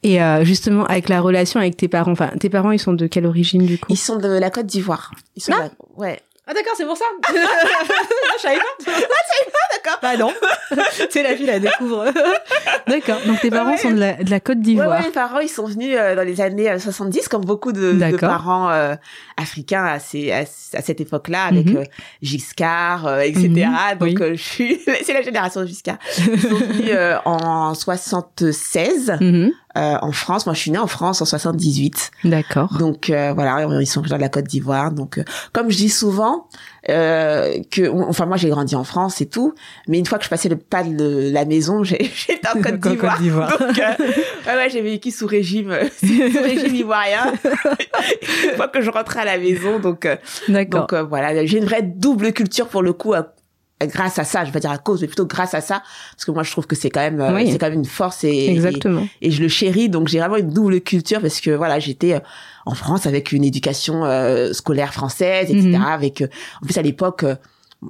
Et 0.04 0.22
euh, 0.22 0.44
justement, 0.46 0.86
avec 0.86 1.10
la 1.10 1.22
relation 1.22 1.60
avec 1.60 1.76
tes 1.76 1.88
parents, 1.88 2.12
enfin, 2.12 2.30
tes 2.40 2.50
parents, 2.50 2.70
ils 2.72 2.78
sont 2.80 2.94
de 2.94 3.08
quelle 3.08 3.26
origine 3.26 3.66
du 3.66 3.80
coup? 3.80 3.88
Ils 3.90 3.98
sont 3.98 4.18
de 4.18 4.28
la 4.28 4.52
Côte 4.52 4.68
d'Ivoire 4.68 5.12
ils 5.36 5.42
sont 5.42 5.54
de 5.54 5.58
la- 5.58 5.72
ouais 5.98 6.20
Ah 6.48 6.54
d'accord, 6.54 6.74
c'est 6.78 6.86
pour 6.86 6.96
ça. 6.96 7.06
je 7.28 8.42
savais 8.42 8.58
pas. 8.58 8.64
Ah, 8.88 9.74
d'accord. 9.74 10.00
Bah 10.02 10.16
non. 10.16 10.32
c'est 11.10 11.24
la 11.24 11.36
fille, 11.36 11.48
la 11.48 11.60
découvre. 11.60 12.06
d'accord. 12.88 13.18
Donc 13.26 13.42
tes 13.42 13.50
parents 13.50 13.72
Ouais. 13.72 13.78
sont 13.78 13.90
de 13.92 14.00
la, 14.00 14.14
de 14.14 14.30
la 14.30 14.40
Côte 14.40 14.60
d'Ivoire. 14.60 14.90
ouais, 14.90 15.02
mes 15.08 15.12
parents, 15.12 15.40
ils 15.40 15.50
sont 15.50 15.66
venus 15.66 15.96
euh, 16.00 16.16
dans 16.16 16.22
les 16.22 16.42
années 16.42 16.70
euh, 16.70 16.78
70, 16.78 17.28
comme 17.30 17.44
beaucoup 17.46 17.72
de, 17.72 18.16
parents 18.20 18.70
euh, 18.70 18.94
africains 19.38 19.86
à, 19.86 19.98
ces, 20.00 20.32
à, 20.32 20.40
à 20.42 20.82
cette 20.82 21.02
époque-là, 21.02 21.46
avec 21.46 21.66
Mhm. 21.66 21.78
euh, 21.78 21.84
Giscard, 22.22 23.08
euh, 23.08 23.20
etc. 23.22 23.48
Mhm, 23.48 23.98
Donc, 23.98 24.02
oui. 24.02 24.16
euh, 24.22 24.36
je 24.36 24.42
suis, 24.44 24.80
c'est 25.04 25.14
la 25.14 25.24
génération 25.24 25.62
de 25.62 25.66
Giscard. 25.66 25.98
Ils 26.20 26.40
sont 26.42 26.50
venus 26.56 26.92
euh, 26.94 27.18
en 27.26 27.74
76 27.74 29.18
Mhm. 29.20 29.52
Euh, 29.78 29.98
en 30.02 30.12
France. 30.12 30.46
Moi, 30.46 30.54
je 30.54 30.60
suis 30.60 30.72
née 30.72 30.78
en 30.78 30.88
France 30.88 31.22
en 31.22 31.26
78. 31.26 32.12
D'accord. 32.24 32.78
Donc 32.78 33.10
euh, 33.10 33.34
voilà, 33.34 33.68
ils 33.82 33.88
sont 33.88 34.00
originaires 34.00 34.20
de 34.20 34.24
la 34.24 34.30
Côte 34.30 34.46
d'Ivoire. 34.46 34.92
Donc 34.92 35.18
euh, 35.18 35.24
comme 35.54 35.70
je 35.70 35.78
dis 35.78 35.90
souvent 35.90 36.48
euh, 36.90 37.62
que 37.72 37.90
enfin 37.90 38.26
moi 38.26 38.38
j'ai 38.38 38.50
grandi 38.50 38.76
en 38.76 38.84
France 38.84 39.20
et 39.22 39.26
tout, 39.26 39.54
mais 39.88 39.98
une 39.98 40.06
fois 40.06 40.18
que 40.18 40.24
je 40.24 40.30
passais 40.30 40.50
le 40.50 40.56
pas 40.56 40.84
de 40.84 41.32
la 41.32 41.46
maison, 41.46 41.84
j'étais 41.84 42.40
en 42.48 42.62
Côte 42.62 42.80
d'Ivoire. 43.20 43.58
Donc 43.58 43.80
euh, 43.80 43.94
ouais, 44.48 44.56
ouais, 44.56 44.70
j'ai 44.70 44.82
vécu 44.82 45.12
sous 45.12 45.28
régime 45.28 45.72
euh, 45.72 45.86
sous 46.00 46.44
régime 46.44 46.76
ivoirien. 46.76 47.34
une 48.44 48.56
fois 48.56 48.68
que 48.68 48.82
je 48.82 48.90
rentrais 48.92 49.22
à 49.22 49.26
la 49.26 49.38
maison, 49.38 49.80
donc 49.80 50.06
euh, 50.06 50.16
D'accord. 50.48 50.82
donc 50.82 50.94
euh, 50.94 51.04
voilà, 51.04 51.46
j'ai 51.46 51.58
une 51.58 51.66
vraie 51.66 51.82
double 51.82 52.34
culture 52.34 52.68
pour 52.68 52.84
le 52.84 52.94
coup. 52.94 53.14
Grâce 53.82 54.18
à 54.20 54.24
ça, 54.24 54.42
je 54.42 54.48
vais 54.48 54.54
pas 54.54 54.60
dire 54.60 54.72
à 54.72 54.78
cause, 54.78 55.02
mais 55.02 55.08
plutôt 55.08 55.26
grâce 55.26 55.54
à 55.54 55.62
ça, 55.62 55.84
parce 56.14 56.24
que 56.26 56.32
moi 56.32 56.44
je 56.44 56.52
trouve 56.52 56.66
que 56.66 56.76
c'est 56.76 56.90
quand 56.90 57.02
même, 57.02 57.20
euh, 57.20 57.36
Oui. 57.36 57.52
c'est 57.52 57.58
quand 57.58 57.70
même 57.70 57.80
une 57.80 57.86
force 57.86 58.24
et, 58.24 58.50
Exactement. 58.50 59.06
et 59.22 59.32
je 59.32 59.42
le 59.42 59.48
chéris 59.50 59.90
donc 59.90 60.08
j'ai 60.08 60.20
vraiment 60.20 60.38
une 60.38 60.50
double 60.50 60.80
culture 60.82 61.20
parce 61.22 61.42
que 61.42 61.52
voilà 61.52 61.80
j'étais 61.80 62.14
euh, 62.14 62.20
en 62.66 62.74
France 62.74 63.06
avec 63.06 63.32
une 63.34 63.44
éducation 63.44 64.06
euh, 64.06 64.54
scolaire 64.54 64.94
française 64.94 65.50
etc 65.50 65.68
Mhm. 65.78 65.82
avec 65.84 66.24
en 66.62 66.66
plus 66.66 66.78
à 66.78 66.82
l'époque 66.82 67.26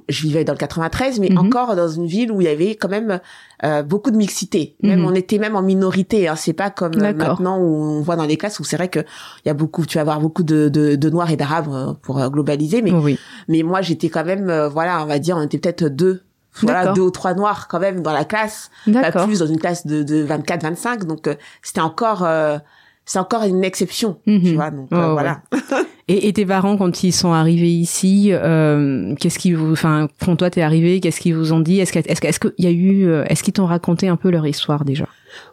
je 0.08 0.22
vivais 0.22 0.44
dans 0.44 0.52
le 0.52 0.58
93 0.58 1.20
mais 1.20 1.28
Mhm. 1.30 1.38
encore 1.38 1.76
dans 1.76 1.88
une 1.88 2.06
ville 2.06 2.30
où 2.32 2.40
il 2.40 2.44
y 2.44 2.50
avait 2.50 2.74
quand 2.76 2.88
même 2.88 3.20
euh, 3.64 3.82
beaucoup 3.82 4.10
de 4.10 4.16
mixité 4.16 4.76
même 4.82 5.00
Mhm. 5.00 5.06
on 5.06 5.14
était 5.14 5.38
même 5.38 5.56
en 5.56 5.62
minorité 5.62 6.28
hein. 6.28 6.36
c'est 6.36 6.52
pas 6.52 6.70
comme 6.70 6.94
euh, 6.96 7.12
maintenant 7.14 7.58
où 7.58 7.64
on 7.64 8.00
voit 8.02 8.16
dans 8.16 8.24
les 8.26 8.36
classes 8.36 8.60
où 8.60 8.64
c'est 8.64 8.76
vrai 8.76 8.88
que 8.88 9.00
il 9.00 9.48
y 9.48 9.50
a 9.50 9.54
beaucoup 9.54 9.86
tu 9.86 9.96
vas 9.98 10.02
avoir 10.02 10.20
beaucoup 10.20 10.42
de 10.42 10.68
de, 10.68 10.94
de 10.96 11.10
noirs 11.10 11.30
et 11.30 11.36
d'arabes 11.36 11.68
euh, 11.72 11.92
pour 12.02 12.18
euh, 12.20 12.28
globaliser 12.28 12.82
mais 12.82 12.92
Oui. 12.92 13.18
mais 13.48 13.62
moi 13.62 13.80
j'étais 13.82 14.08
quand 14.08 14.24
même 14.24 14.50
euh, 14.50 14.68
voilà 14.68 15.02
on 15.02 15.06
va 15.06 15.18
dire 15.18 15.36
on 15.36 15.42
était 15.42 15.58
peut-être 15.58 15.84
deux 15.88 16.22
voilà 16.62 16.92
deux 16.94 17.02
ou 17.02 17.10
trois 17.10 17.34
noirs 17.34 17.68
quand 17.68 17.78
même 17.80 18.00
dans 18.02 18.12
la 18.12 18.24
classe 18.24 18.70
pas 18.90 19.12
plus 19.26 19.40
dans 19.40 19.46
une 19.46 19.58
classe 19.58 19.86
de, 19.86 20.02
de 20.02 20.22
24 20.22 20.62
25 20.62 21.04
donc 21.04 21.26
euh, 21.28 21.34
c'était 21.62 21.82
encore 21.82 22.24
euh, 22.24 22.58
c'est 23.06 23.18
encore 23.18 23.44
une 23.44 23.64
exception 23.64 24.18
Mhm. 24.26 24.42
tu 24.42 24.54
vois 24.54 24.70
donc 24.70 24.92
euh, 24.92 24.96
ouais. 25.06 25.12
voilà 25.12 25.40
Et, 26.08 26.28
et 26.28 26.32
tes 26.32 26.46
parents, 26.46 26.76
quand 26.76 27.02
ils 27.02 27.10
sont 27.10 27.32
arrivés 27.32 27.72
ici, 27.72 28.28
euh, 28.30 29.12
qu'est-ce 29.18 29.40
qu'ils 29.40 29.56
vous, 29.56 29.72
enfin, 29.72 30.06
quand 30.24 30.36
toi 30.36 30.50
t'es 30.50 30.62
arrivé, 30.62 31.00
qu'est-ce 31.00 31.18
qu'ils 31.18 31.34
vous 31.34 31.52
ont 31.52 31.58
dit? 31.58 31.80
Est-ce 31.80 31.90
qu'il 31.90 32.52
y 32.58 32.66
a 32.68 32.70
eu, 32.70 33.08
euh, 33.08 33.24
est-ce 33.28 33.42
qu'ils 33.42 33.54
t'ont 33.54 33.66
raconté 33.66 34.06
un 34.06 34.14
peu 34.14 34.30
leur 34.30 34.46
histoire 34.46 34.84
déjà? 34.84 35.06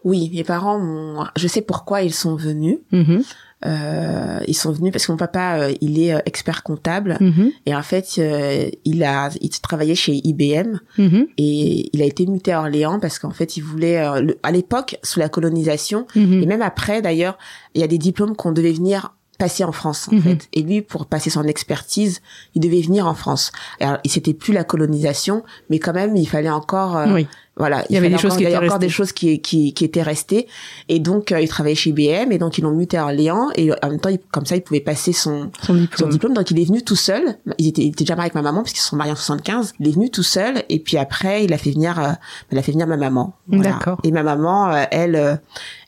Oui 0.04 0.30
mes 0.32 0.44
parents 0.44 0.78
m'ont 0.78 1.26
je 1.36 1.48
sais 1.48 1.62
pourquoi 1.64 2.04
ils 2.04 2.14
sont 2.14 2.36
venus 2.36 2.78
Mhm. 2.92 3.24
Euh, 3.66 4.40
ils 4.48 4.54
sont 4.56 4.72
venus 4.72 4.92
parce 4.92 5.06
que 5.06 5.12
mon 5.12 5.18
papa 5.18 5.58
euh, 5.60 5.74
il 5.82 6.00
est 6.02 6.14
euh, 6.14 6.20
expert 6.26 6.64
comptable 6.64 7.18
Mhm. 7.20 7.52
et 7.66 7.76
en 7.76 7.82
fait 7.82 8.08
euh, 8.20 8.70
il 8.86 9.04
a 9.04 9.30
il 9.42 9.50
travaillait 9.50 9.96
chez 9.96 10.20
IBM 10.24 10.80
Mhm. 10.98 11.28
et 11.38 11.90
il 11.94 12.02
a 12.02 12.06
été 12.06 12.26
muté 12.26 12.52
à 12.52 12.60
Orléans 12.60 13.00
parce 13.00 13.20
qu'en 13.20 13.32
fait 13.32 13.58
il 13.58 13.62
voulait 13.64 14.22
le- 14.22 14.38
à 14.44 14.52
l'époque 14.52 14.98
sous 15.04 15.20
la 15.20 15.30
colonisation 15.30 16.06
Mhm. 16.16 16.44
Et 16.44 16.46
même 16.46 16.62
après, 16.62 17.02
d'ailleurs, 17.02 17.38
il 17.76 17.82
y 17.82 17.84
a 17.84 17.88
des 17.88 17.98
diplômes 17.98 18.36
qu'on 18.36 18.52
devait 18.52 18.72
venir 18.74 19.14
passer 19.40 19.64
en 19.64 19.72
France, 19.72 20.10
en 20.14 20.20
fait. 20.22 20.48
Et 20.54 20.62
lui, 20.62 20.82
pour 20.82 21.06
passer 21.08 21.30
son 21.30 21.44
expertise, 21.44 22.22
il 22.56 22.62
devait 22.62 22.82
venir 22.82 23.08
en 23.08 23.14
France. 23.16 23.52
Alors, 23.80 23.98
c'était 24.06 24.34
plus 24.34 24.54
la 24.54 24.64
colonisation, 24.64 25.44
mais 25.70 25.80
quand 25.80 25.94
même, 25.94 26.16
il 26.16 26.28
fallait 26.28 26.50
encore, 26.50 26.96
euh, 26.98 27.14
Oui. 27.14 27.28
Voilà, 27.56 27.86
Il 27.90 27.94
y 27.94 27.98
avait 27.98 28.10
des 28.10 28.18
choses 28.18 28.32
encore- 28.32 28.38
qui 28.38 28.44
il 28.46 28.50
y 28.50 28.56
avait 28.56 28.66
encore 28.68 28.80
des 28.80 28.90
choses 28.90 29.12
qui, 29.12 29.40
qui, 29.40 29.74
qui 29.74 29.86
étaient 29.86 30.02
restées. 30.02 30.48
Et 30.90 31.00
donc, 31.00 31.32
euh, 31.32 31.40
il 31.40 31.48
travaillait 31.48 31.76
chez 31.76 31.92
IBM, 31.92 32.32
et 32.32 32.40
donc 32.40 32.58
ils 32.58 32.62
l'ont 32.64 32.72
muté 32.76 32.98
à 32.98 33.04
Orléans, 33.04 33.50
et 33.56 33.72
en 33.84 33.90
même 33.90 34.00
temps, 34.00 34.10
il- 34.10 34.20
comme 34.32 34.46
ça, 34.48 34.56
il 34.56 34.62
pouvait 34.64 34.80
passer 34.80 35.14
son, 35.14 35.52
Son 35.62 35.88
son 35.96 36.08
diplôme. 36.08 36.34
Donc 36.34 36.50
il 36.50 36.60
est 36.60 36.66
venu 36.66 36.82
tout 36.82 36.96
seul. 36.96 37.22
Il 37.60 37.68
était, 37.68 37.84
il 37.84 37.90
était 37.90 38.04
déjà 38.06 38.16
marié 38.16 38.28
avec 38.32 38.36
ma 38.36 38.42
maman 38.42 38.62
parce 38.62 38.72
qu'ils 38.74 38.82
se 38.82 38.90
sont 38.90 38.96
mariés 38.96 39.12
en 39.12 39.16
75. 39.16 39.74
Il 39.80 39.88
est 39.88 39.92
venu 39.92 40.10
tout 40.10 40.24
seul 40.24 40.64
et 40.70 40.80
puis 40.80 40.98
après 40.98 41.44
il 41.44 41.54
a 41.54 41.58
fait 41.60 41.72
venir, 41.72 42.00
euh, 42.00 42.12
il 42.52 42.58
a 42.58 42.62
fait 42.64 42.72
venir 42.72 42.88
ma 42.88 42.98
maman. 42.98 43.36
D'accord. 43.48 44.00
Et 44.04 44.12
ma 44.12 44.24
maman, 44.24 44.74
euh, 44.74 44.84
elle, 44.90 45.16
euh, 45.16 45.36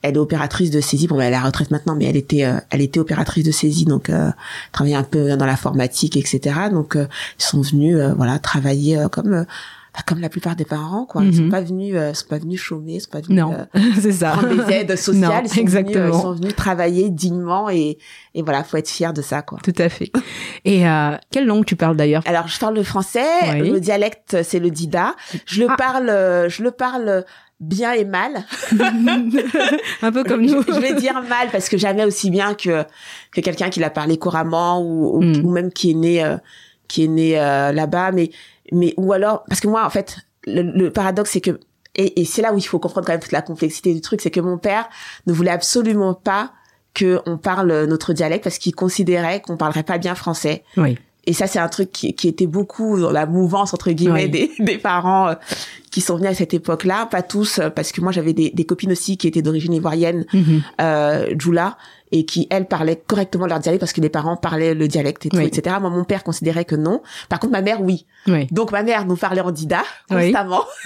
elle 0.03 0.15
est 0.15 0.19
opératrice 0.19 0.69
de 0.69 0.81
saisie. 0.81 1.07
Bon, 1.07 1.15
ben, 1.17 1.23
elle 1.23 1.33
est 1.33 1.37
à 1.37 1.39
la 1.41 1.45
retraite 1.47 1.71
maintenant, 1.71 1.95
mais 1.95 2.05
elle 2.05 2.15
était, 2.17 2.45
euh, 2.45 2.59
elle 2.69 2.81
était 2.81 2.99
opératrice 2.99 3.43
de 3.43 3.51
saisie, 3.51 3.85
donc 3.85 4.09
euh, 4.11 4.29
travaillait 4.71 4.95
un 4.97 5.03
peu 5.03 5.35
dans 5.35 5.45
l'informatique, 5.47 6.15
etc. 6.15 6.55
Donc 6.71 6.95
euh, 6.95 7.07
ils 7.39 7.43
sont 7.43 7.61
venus, 7.61 7.97
euh, 7.97 8.13
voilà, 8.13 8.37
travailler 8.37 8.99
euh, 8.99 9.07
comme 9.07 9.33
euh, 9.33 9.43
bah, 9.95 10.01
comme 10.05 10.19
la 10.19 10.27
plupart 10.29 10.55
des 10.57 10.65
parents, 10.65 11.05
quoi. 11.05 11.23
Ils 11.23 11.35
sont 11.35 11.49
pas 11.49 11.61
venus, 11.61 11.95
euh, 11.95 12.13
sont 12.13 12.27
pas 12.27 12.37
venus 12.37 12.59
chômer, 12.59 12.99
sont 12.99 13.09
pas 13.11 13.21
venus 13.21 13.39
Non, 13.41 13.53
euh, 13.75 14.11
ça. 14.11 14.31
prendre 14.31 14.65
des 14.65 14.73
aides 14.73 14.95
sociales. 14.97 15.29
Non, 15.29 15.41
ils, 15.45 15.49
sont 15.49 15.61
exactement. 15.61 15.93
Venus, 16.05 16.13
euh, 16.15 16.17
ils 16.17 16.21
sont 16.21 16.33
venus 16.33 16.55
travailler 16.55 17.09
dignement 17.09 17.69
et, 17.69 17.97
et 18.33 18.41
voilà, 18.41 18.63
faut 18.63 18.75
être 18.77 18.89
fier 18.89 19.13
de 19.13 19.21
ça, 19.21 19.41
quoi. 19.41 19.59
Tout 19.63 19.73
à 19.77 19.87
fait. 19.89 20.11
Et 20.65 20.87
euh, 20.87 21.11
quelle 21.31 21.45
langue 21.45 21.65
tu 21.65 21.75
parles 21.77 21.95
d'ailleurs? 21.95 22.23
Alors, 22.25 22.47
je 22.47 22.59
parle 22.59 22.75
le 22.75 22.83
français. 22.83 23.23
Oui. 23.61 23.69
Le 23.69 23.79
dialecte, 23.79 24.43
c'est 24.43 24.59
le 24.59 24.69
dida. 24.69 25.15
Je 25.45 25.61
le 25.61 25.67
Ah. 25.69 25.75
parle, 25.77 26.09
euh, 26.09 26.49
je 26.49 26.61
le 26.63 26.71
parle 26.71 27.23
bien 27.61 27.93
et 27.93 28.03
mal. 28.03 28.43
Un 30.01 30.11
peu 30.11 30.23
comme 30.23 30.41
nous. 30.45 30.61
je, 30.61 30.73
je 30.73 30.79
vais 30.79 30.93
dire 30.95 31.13
mal 31.27 31.47
parce 31.51 31.69
que 31.69 31.77
jamais 31.77 32.03
aussi 32.03 32.29
bien 32.29 32.53
que 32.53 32.83
que 33.31 33.41
quelqu'un 33.41 33.69
qui 33.69 33.79
l'a 33.79 33.89
parlé 33.89 34.17
couramment 34.17 34.81
ou, 34.81 35.17
ou, 35.17 35.21
Mm. 35.23 35.45
ou 35.45 35.51
même 35.51 35.71
qui 35.71 35.91
est 35.91 35.95
né 35.95 36.23
euh, 36.23 36.37
qui 36.87 37.05
est 37.05 37.07
né 37.07 37.39
euh, 37.39 37.71
là-bas 37.71 38.11
mais 38.11 38.29
mais 38.71 38.93
ou 38.97 39.13
alors 39.13 39.43
parce 39.47 39.59
que 39.61 39.67
moi 39.67 39.85
en 39.85 39.89
fait 39.89 40.17
le, 40.45 40.61
le 40.61 40.91
paradoxe 40.91 41.31
c'est 41.31 41.41
que 41.41 41.59
et, 41.95 42.21
et 42.21 42.25
c'est 42.25 42.41
là 42.41 42.53
où 42.53 42.57
il 42.57 42.61
faut 42.63 42.79
comprendre 42.79 43.05
quand 43.07 43.13
même 43.13 43.21
toute 43.21 43.31
la 43.31 43.41
complexité 43.41 43.93
du 43.93 44.01
truc 44.01 44.21
c'est 44.21 44.31
que 44.31 44.39
mon 44.41 44.57
père 44.57 44.87
ne 45.27 45.33
voulait 45.33 45.51
absolument 45.51 46.13
pas 46.13 46.51
que 46.93 47.19
on 47.25 47.37
parle 47.37 47.85
notre 47.85 48.13
dialecte 48.13 48.43
parce 48.43 48.57
qu'il 48.57 48.73
considérait 48.75 49.41
qu'on 49.41 49.57
parlerait 49.57 49.83
pas 49.83 49.97
bien 49.97 50.15
français 50.15 50.63
Oui. 50.77 50.97
et 51.25 51.33
ça, 51.33 51.45
c'est 51.47 51.59
un 51.59 51.67
truc 51.67 51.91
qui, 51.91 52.15
qui 52.15 52.27
était 52.29 52.47
beaucoup 52.47 52.97
dans 52.99 53.11
la 53.11 53.25
mouvance, 53.25 53.73
entre 53.73 53.91
guillemets, 53.91 54.25
Oui. 54.25 54.29
des, 54.29 54.51
des 54.59 54.77
parents 54.77 55.27
euh, 55.29 55.33
qui 55.95 56.01
sont 56.01 56.17
venus 56.17 56.31
à 56.31 56.33
cette 56.35 56.53
époque-là. 56.53 57.05
Pas 57.09 57.21
tous, 57.21 57.59
euh, 57.59 57.69
parce 57.69 57.93
que 57.93 58.01
moi, 58.01 58.11
j'avais 58.11 58.33
des, 58.33 58.49
des 58.49 58.65
copines 58.65 58.91
aussi 58.91 59.15
qui 59.17 59.27
étaient 59.29 59.41
d'origine 59.41 59.71
ivoirienne, 59.73 60.25
Mhm. 60.33 60.61
euh, 60.81 61.33
Djoula, 61.39 61.77
et 62.11 62.25
qui, 62.25 62.47
elles, 62.49 62.67
parlaient 62.67 63.01
correctement 63.07 63.47
leur 63.47 63.59
dialecte 63.59 63.79
parce 63.79 63.93
que 63.93 64.01
les 64.01 64.09
parents 64.09 64.35
parlaient 64.37 64.73
le 64.75 64.87
dialecte 64.87 65.25
et 65.25 65.29
tout, 65.29 65.37
Oui. 65.37 65.45
etc. 65.45 65.77
Moi, 65.81 65.89
mon 65.89 66.03
père 66.03 66.23
considérait 66.23 66.65
que 66.65 66.75
non. 66.75 67.01
Par 67.29 67.39
contre, 67.39 67.53
ma 67.53 67.61
mère, 67.61 67.81
oui. 67.81 68.05
Oui. 68.27 68.47
Donc, 68.51 68.71
ma 68.73 68.83
mère 68.83 69.05
nous 69.05 69.15
parlait 69.15 69.41
en 69.41 69.51
dida 69.51 69.81
Oui. 70.11 70.31
constamment. 70.31 70.63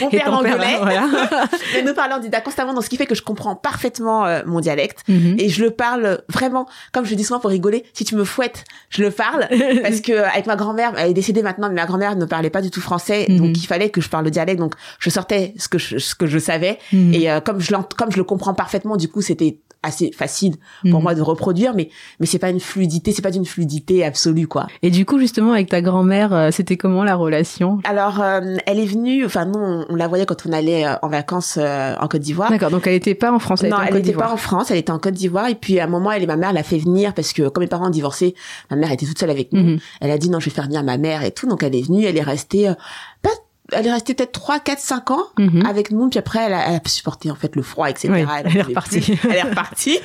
mon 0.00 0.08
Et 0.10 0.16
père 0.18 0.30
l'engueulait. 0.30 0.76
voilà. 0.80 1.06
mais 1.74 1.82
nous 1.82 1.94
parlait 1.94 2.14
en 2.14 2.18
dida 2.20 2.40
constamment, 2.40 2.74
donc 2.74 2.84
ce 2.84 2.88
qui 2.90 2.96
fait 2.96 3.06
que 3.06 3.14
je 3.14 3.22
comprends 3.22 3.56
parfaitement 3.56 4.26
euh, 4.26 4.42
mon 4.46 4.60
dialecte. 4.60 5.00
Mhm. 5.08 5.36
Et 5.38 5.48
je 5.48 5.62
le 5.64 5.70
parle 5.70 6.22
vraiment, 6.28 6.66
comme 6.92 7.04
je 7.04 7.14
dis 7.14 7.24
souvent 7.24 7.40
pour 7.40 7.50
rigoler, 7.50 7.84
si 7.94 8.04
tu 8.04 8.14
me 8.14 8.24
fouettes, 8.24 8.64
je 8.90 9.02
le 9.02 9.10
parle. 9.10 9.48
parce 9.82 10.00
que 10.00 10.12
avec 10.12 10.46
ma 10.46 10.56
grand-mère, 10.56 10.92
elle 10.96 11.10
est 11.10 11.14
décédée 11.14 11.42
maintenant, 11.42 11.68
mais 11.68 11.74
ma 11.74 11.86
grand-mère 11.86 12.16
ne 12.16 12.24
parlait 12.26 12.50
pas 12.50 12.62
du 12.62 12.70
tout 12.70 12.80
français, 12.80 13.26
Mhm. 13.28 13.38
donc 13.38 13.58
il 13.58 13.66
fallait 13.66 13.90
que 13.90 14.00
je 14.00 14.08
parle 14.08 14.17
le 14.22 14.30
dialecte. 14.30 14.60
Donc 14.60 14.74
je 14.98 15.10
sortais 15.10 15.54
ce 15.58 15.68
que 15.68 15.78
je, 15.78 15.98
ce 15.98 16.14
que 16.14 16.26
je 16.26 16.38
savais. 16.38 16.78
Mhm. 16.92 17.14
Et 17.14 17.30
euh, 17.30 17.40
comme 17.40 17.60
je 17.60 17.72
comme 17.96 18.10
je 18.10 18.16
le 18.16 18.24
comprends 18.24 18.54
parfaitement, 18.54 18.96
du 18.96 19.08
coup 19.08 19.22
c'était 19.22 19.58
assez 19.80 20.10
facile 20.10 20.56
pour 20.90 20.98
Mhm. 20.98 21.02
moi 21.02 21.14
de 21.14 21.22
reproduire, 21.22 21.72
mais 21.72 21.88
mais 22.18 22.26
c'est 22.26 22.40
pas 22.40 22.50
une 22.50 22.58
fluidité, 22.58 23.12
c'est 23.12 23.22
pas 23.22 23.30
d'une 23.30 23.44
fluidité 23.46 24.04
absolue 24.04 24.48
quoi. 24.48 24.66
Et 24.82 24.90
du 24.90 25.06
coup, 25.06 25.20
justement, 25.20 25.52
avec 25.52 25.68
ta 25.68 25.80
grand-mère, 25.82 26.32
euh, 26.32 26.50
c'était 26.50 26.76
comment 26.76 27.04
la 27.04 27.14
relation? 27.14 27.78
Alors 27.84 28.20
euh, 28.20 28.56
elle 28.66 28.80
est 28.80 28.86
venue, 28.86 29.24
enfin 29.24 29.44
nous 29.44 29.86
on, 29.88 29.94
la 29.94 30.08
voyait 30.08 30.26
quand 30.26 30.46
on 30.46 30.52
allait 30.52 30.84
euh, 30.84 30.94
en 31.02 31.08
vacances 31.08 31.58
euh, 31.60 31.94
en 32.00 32.08
Côte 32.08 32.22
d'Ivoire. 32.22 32.50
D'accord, 32.50 32.70
donc 32.70 32.88
elle 32.88 32.94
était 32.94 33.14
pas 33.14 33.30
en 33.30 33.38
France, 33.38 33.62
elle 33.62 33.70
non, 33.70 33.76
était 33.76 33.82
en 33.82 33.86
elle 33.86 33.92
Côte 33.92 34.04
n'était 34.06 34.18
pas 34.18 34.32
en 34.32 34.36
France, 34.36 34.70
elle 34.72 34.78
était 34.78 34.90
en 34.90 34.98
Côte 34.98 35.14
d'Ivoire. 35.14 35.46
Et 35.48 35.54
puis 35.54 35.78
à 35.78 35.84
un 35.84 35.86
moment, 35.86 36.10
elle 36.10 36.24
et 36.24 36.26
ma 36.26 36.36
mère 36.36 36.52
l'a 36.52 36.64
fait 36.64 36.78
venir 36.78 37.14
parce 37.14 37.32
que 37.32 37.48
comme 37.48 37.62
mes 37.62 37.68
parents 37.68 37.86
ont 37.86 37.90
divorcé, 37.90 38.34
ma 38.72 38.76
mère 38.76 38.90
était 38.90 39.06
toute 39.06 39.18
seule 39.20 39.30
avec 39.30 39.52
nous. 39.52 39.62
Mhm. 39.62 39.78
Elle 40.00 40.10
a 40.10 40.18
dit 40.18 40.28
non, 40.28 40.40
je 40.40 40.46
vais 40.46 40.50
faire 40.54 40.64
venir 40.64 40.82
ma 40.82 40.98
mère 40.98 41.22
et 41.22 41.30
tout. 41.30 41.46
Donc 41.46 41.62
elle 41.62 41.76
est 41.76 41.86
venue, 41.86 42.04
elle 42.04 42.16
est 42.16 42.22
restée, 42.22 42.68
euh, 42.68 42.74
pas, 43.22 43.30
elle 43.72 43.86
est 43.86 43.92
restée 43.92 44.14
peut-être 44.14 44.32
3, 44.32 44.60
4, 44.60 44.78
5 44.80 45.10
ans 45.10 45.24
Mhm. 45.38 45.66
avec 45.66 45.90
nous. 45.90 46.08
Puis 46.08 46.18
après, 46.18 46.40
elle 46.46 46.54
a, 46.54 46.68
elle 46.68 46.76
a 46.76 46.88
supporté 46.88 47.30
en 47.30 47.34
fait 47.34 47.54
le 47.56 47.62
froid, 47.62 47.88
etc. 47.90 48.08
Oui, 48.12 48.24
elle 48.44 48.56
est 48.56 48.62
repartie. 48.62 49.18
Elle 49.24 49.36
est 49.36 49.42
repartie. 49.42 49.98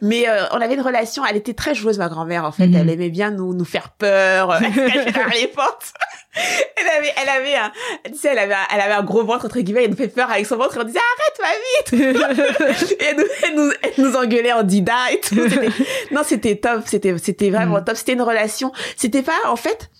Mais 0.00 0.28
euh, 0.28 0.44
on 0.52 0.60
avait 0.60 0.74
une 0.74 0.80
relation. 0.80 1.24
Elle 1.26 1.36
était 1.36 1.54
très 1.54 1.74
joueuse, 1.74 1.98
ma 1.98 2.08
grand-mère. 2.08 2.44
En 2.44 2.52
fait, 2.52 2.66
Mhm. 2.66 2.76
elle 2.76 2.90
aimait 2.90 3.10
bien 3.10 3.30
nous 3.30 3.52
nous 3.54 3.64
faire 3.64 3.90
peur, 3.90 4.54
elle 4.62 4.72
se 4.72 4.78
cachait 4.80 5.04
derrière 5.12 5.28
les 5.40 5.48
portes. 5.48 5.92
Elle 6.34 6.88
avait, 6.98 7.12
elle 7.22 7.28
avait 7.28 7.54
un, 7.54 7.70
tu 8.06 8.16
sais, 8.16 8.28
elle 8.32 8.38
avait, 8.38 8.54
un, 8.54 8.66
elle 8.74 8.80
avait 8.80 8.94
un 8.94 9.02
gros 9.02 9.22
ventre 9.22 9.44
entre 9.44 9.60
guillemets. 9.60 9.84
Elle 9.84 9.90
nous 9.90 9.96
fait 9.96 10.08
peur 10.08 10.30
avec 10.30 10.46
son 10.46 10.56
ventre. 10.56 10.76
Et 10.78 10.80
on 10.80 10.84
disait 10.84 10.98
arrête, 10.98 11.92
va 11.92 12.00
vite. 12.08 12.96
et 13.00 13.04
elle 13.04 13.16
nous, 13.18 13.24
elle 13.44 13.54
nous, 13.54 13.70
elle 13.82 13.92
nous 14.04 14.16
engueulait 14.16 14.52
en 14.54 14.62
dida 14.62 14.94
et 15.12 15.20
tout. 15.20 15.36
Non, 16.10 16.22
c'était 16.24 16.56
top. 16.56 16.84
C'était, 16.86 17.16
c'était 17.18 17.50
vraiment 17.50 17.80
Mm. 17.80 17.84
top. 17.84 17.96
C'était 17.96 18.14
une 18.14 18.22
relation. 18.22 18.72
C'était 18.96 19.20
pas, 19.22 19.36
en 19.46 19.56
fait, 19.56 19.90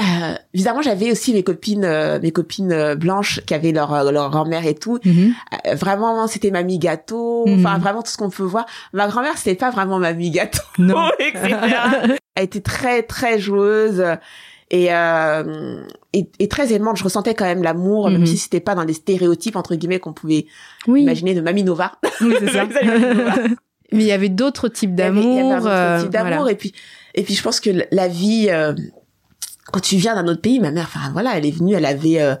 euh, 0.00 0.34
évidemment, 0.52 0.82
j'avais 0.82 1.10
aussi 1.12 1.32
mes 1.32 1.42
copines, 1.44 1.84
euh, 1.84 2.18
mes 2.20 2.32
copines 2.32 2.72
euh, 2.72 2.94
blanches 2.96 3.40
qui 3.46 3.54
avaient 3.54 3.70
leur, 3.72 3.92
euh, 3.94 4.10
leur 4.10 4.30
grand-mère 4.30 4.66
et 4.66 4.74
tout. 4.74 4.98
Mhm. 5.04 5.34
Euh, 5.66 5.74
vraiment, 5.74 6.26
c'était 6.26 6.50
mamie 6.50 6.78
gâteau. 6.78 7.46
Mhm. 7.46 7.60
Enfin, 7.60 7.78
vraiment 7.78 8.02
tout 8.02 8.10
ce 8.10 8.16
qu'on 8.16 8.30
peut 8.30 8.42
voir. 8.42 8.66
Ma 8.92 9.06
grand-mère, 9.08 9.36
c'était 9.38 9.54
pas 9.54 9.70
vraiment 9.70 9.98
mamie 9.98 10.30
gâteau, 10.30 10.62
Non. 10.78 11.08
etc. 11.20 11.56
Elle 12.34 12.44
était 12.44 12.60
très, 12.60 13.02
très 13.04 13.38
joueuse. 13.38 14.04
Et, 14.70 14.92
euh, 14.92 15.84
et, 16.12 16.28
et 16.40 16.48
très 16.48 16.72
aimante, 16.72 16.96
je 16.96 17.04
ressentais 17.04 17.34
quand 17.34 17.44
même 17.44 17.62
l'amour, 17.62 18.06
Mhm. 18.08 18.14
même 18.18 18.26
si 18.26 18.36
c'était 18.38 18.60
pas 18.60 18.74
dans 18.74 18.82
les 18.82 18.94
stéréotypes 18.94 19.54
entre 19.56 19.76
guillemets 19.76 20.00
qu'on 20.00 20.12
pouvait 20.14 20.46
Oui, 20.88 21.02
imaginer 21.02 21.34
de 21.34 21.40
Mamie 21.40 21.62
Nova. 21.62 21.92
oui 22.20 22.34
c'est 22.40 22.48
ça. 22.50 22.64
Mais 23.92 24.02
il 24.02 24.06
y 24.06 24.12
avait 24.12 24.30
d'autres 24.30 24.68
types 24.68 24.90
Il 24.94 24.98
y 24.98 25.02
avait- 25.02 25.20
il 25.20 25.34
y 25.34 25.38
avait 25.38 25.40
un 25.42 25.48
d'amour. 25.50 25.66
autre 25.66 25.70
euh, 25.70 26.00
type 26.00 26.10
d'amour 26.10 26.34
voilà. 26.38 26.50
et 26.52 26.56
puis 26.56 26.72
et 27.14 27.22
puis 27.22 27.34
je 27.34 27.42
pense 27.42 27.60
que 27.60 27.70
la 27.92 28.08
vie 28.08 28.48
euh, 28.50 28.72
quand 29.74 29.80
tu 29.80 29.96
viens 29.96 30.14
d'un 30.14 30.26
autre 30.28 30.40
pays 30.40 30.60
ma 30.60 30.70
mère 30.70 30.86
enfin 30.94 31.10
voilà 31.12 31.36
elle 31.36 31.44
est 31.46 31.50
venue 31.50 31.74
elle 31.74 31.86
avait 31.86 32.20
euh, 32.22 32.36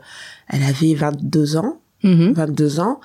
elle 0.48 0.62
avait 0.62 0.94
22 0.94 1.56
ans 1.56 1.80
Mhm. 2.04 2.32
22 2.34 2.80
ans 2.80 3.00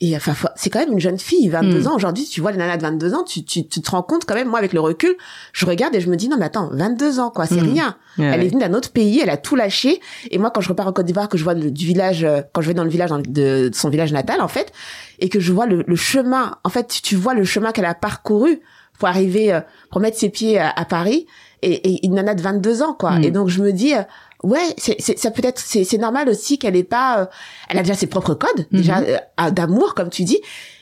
et 0.00 0.16
enfin 0.16 0.32
c'est 0.56 0.70
quand 0.70 0.78
même 0.78 0.92
une 0.92 1.00
jeune 1.00 1.18
fille 1.18 1.48
22 1.48 1.80
Mm. 1.82 1.86
ans 1.88 1.94
aujourd'hui 1.96 2.24
tu 2.24 2.40
vois 2.40 2.50
les 2.52 2.56
nanas 2.58 2.76
de 2.78 2.82
22 2.82 3.14
ans 3.14 3.24
tu, 3.24 3.44
tu 3.44 3.66
tu 3.68 3.80
te 3.82 3.90
rends 3.90 4.02
compte 4.02 4.24
quand 4.24 4.34
même 4.34 4.48
moi 4.48 4.58
avec 4.58 4.72
le 4.72 4.80
recul 4.80 5.14
je 5.52 5.66
regarde 5.66 5.94
et 5.94 6.00
je 6.00 6.08
me 6.08 6.16
dis 6.16 6.28
non 6.28 6.36
mais 6.38 6.46
attends 6.46 6.70
22 6.72 7.18
ans 7.20 7.30
quoi 7.30 7.46
c'est 7.46 7.56
Mm. 7.60 7.72
rien 7.72 7.96
elle 8.16 8.24
ouais. 8.40 8.46
est 8.46 8.48
venue 8.48 8.60
d'un 8.60 8.74
autre 8.74 8.90
pays, 8.90 9.20
elle 9.22 9.30
a 9.30 9.36
tout 9.36 9.54
lâché. 9.54 10.00
Et 10.32 10.38
moi, 10.38 10.50
quand 10.50 10.60
je 10.60 10.68
repars 10.70 10.88
en 10.88 10.92
Côte 10.92 11.06
d'Ivoire, 11.06 11.28
que 11.28 11.38
je 11.38 11.44
vois 11.44 11.54
le, 11.54 11.70
du 11.70 11.86
village, 11.86 12.24
euh, 12.24 12.40
quand 12.52 12.62
je 12.62 12.66
vais 12.66 12.74
dans 12.74 12.82
le 12.82 12.90
village 12.90 13.10
dans- 13.10 13.18
de, 13.20 13.68
de 13.68 13.70
son 13.72 13.90
village 13.90 14.12
natal, 14.12 14.40
en 14.40 14.48
fait, 14.48 14.72
et 15.20 15.28
que 15.28 15.38
je 15.38 15.52
vois 15.52 15.66
le, 15.66 15.84
le 15.86 15.94
chemin, 15.94 16.56
en 16.64 16.68
fait, 16.68 16.98
tu 17.04 17.14
vois 17.14 17.34
le 17.34 17.44
chemin 17.44 17.70
qu'elle 17.70 17.84
a 17.84 17.94
parcouru 17.94 18.58
pour 18.98 19.08
arriver, 19.08 19.52
euh, 19.52 19.60
pour 19.90 20.00
mettre 20.00 20.16
ses 20.18 20.28
pieds 20.30 20.58
à, 20.58 20.70
à 20.70 20.84
Paris, 20.84 21.26
et, 21.62 21.72
et 21.94 22.06
une 22.06 22.14
nana 22.14 22.34
de 22.34 22.42
22 22.42 22.82
ans, 22.82 22.94
quoi. 22.94 23.12
Mm. 23.18 23.24
Et 23.24 23.30
donc, 23.30 23.48
je 23.48 23.62
me 23.62 23.72
dis, 23.72 23.94
euh, 23.94 24.02
ouais, 24.44 24.60
c'est, 24.76 24.96
c'est, 25.00 25.18
ça 25.18 25.30
peut 25.30 25.42
être, 25.44 25.60
c'est, 25.60 25.84
c'est 25.84 25.98
normal 25.98 26.28
aussi 26.28 26.58
qu'elle 26.58 26.76
ait 26.76 26.84
pas, 26.84 27.20
euh, 27.20 27.26
elle 27.68 27.78
a 27.78 27.82
déjà 27.82 27.94
ses 27.94 28.06
propres 28.06 28.34
codes, 28.34 28.66
Mhm. 28.70 28.78
déjà, 28.78 28.98
euh, 29.00 29.50
d'amour, 29.50 29.94
comme 29.94 30.10
tu 30.10 30.24
dis. 30.24 30.40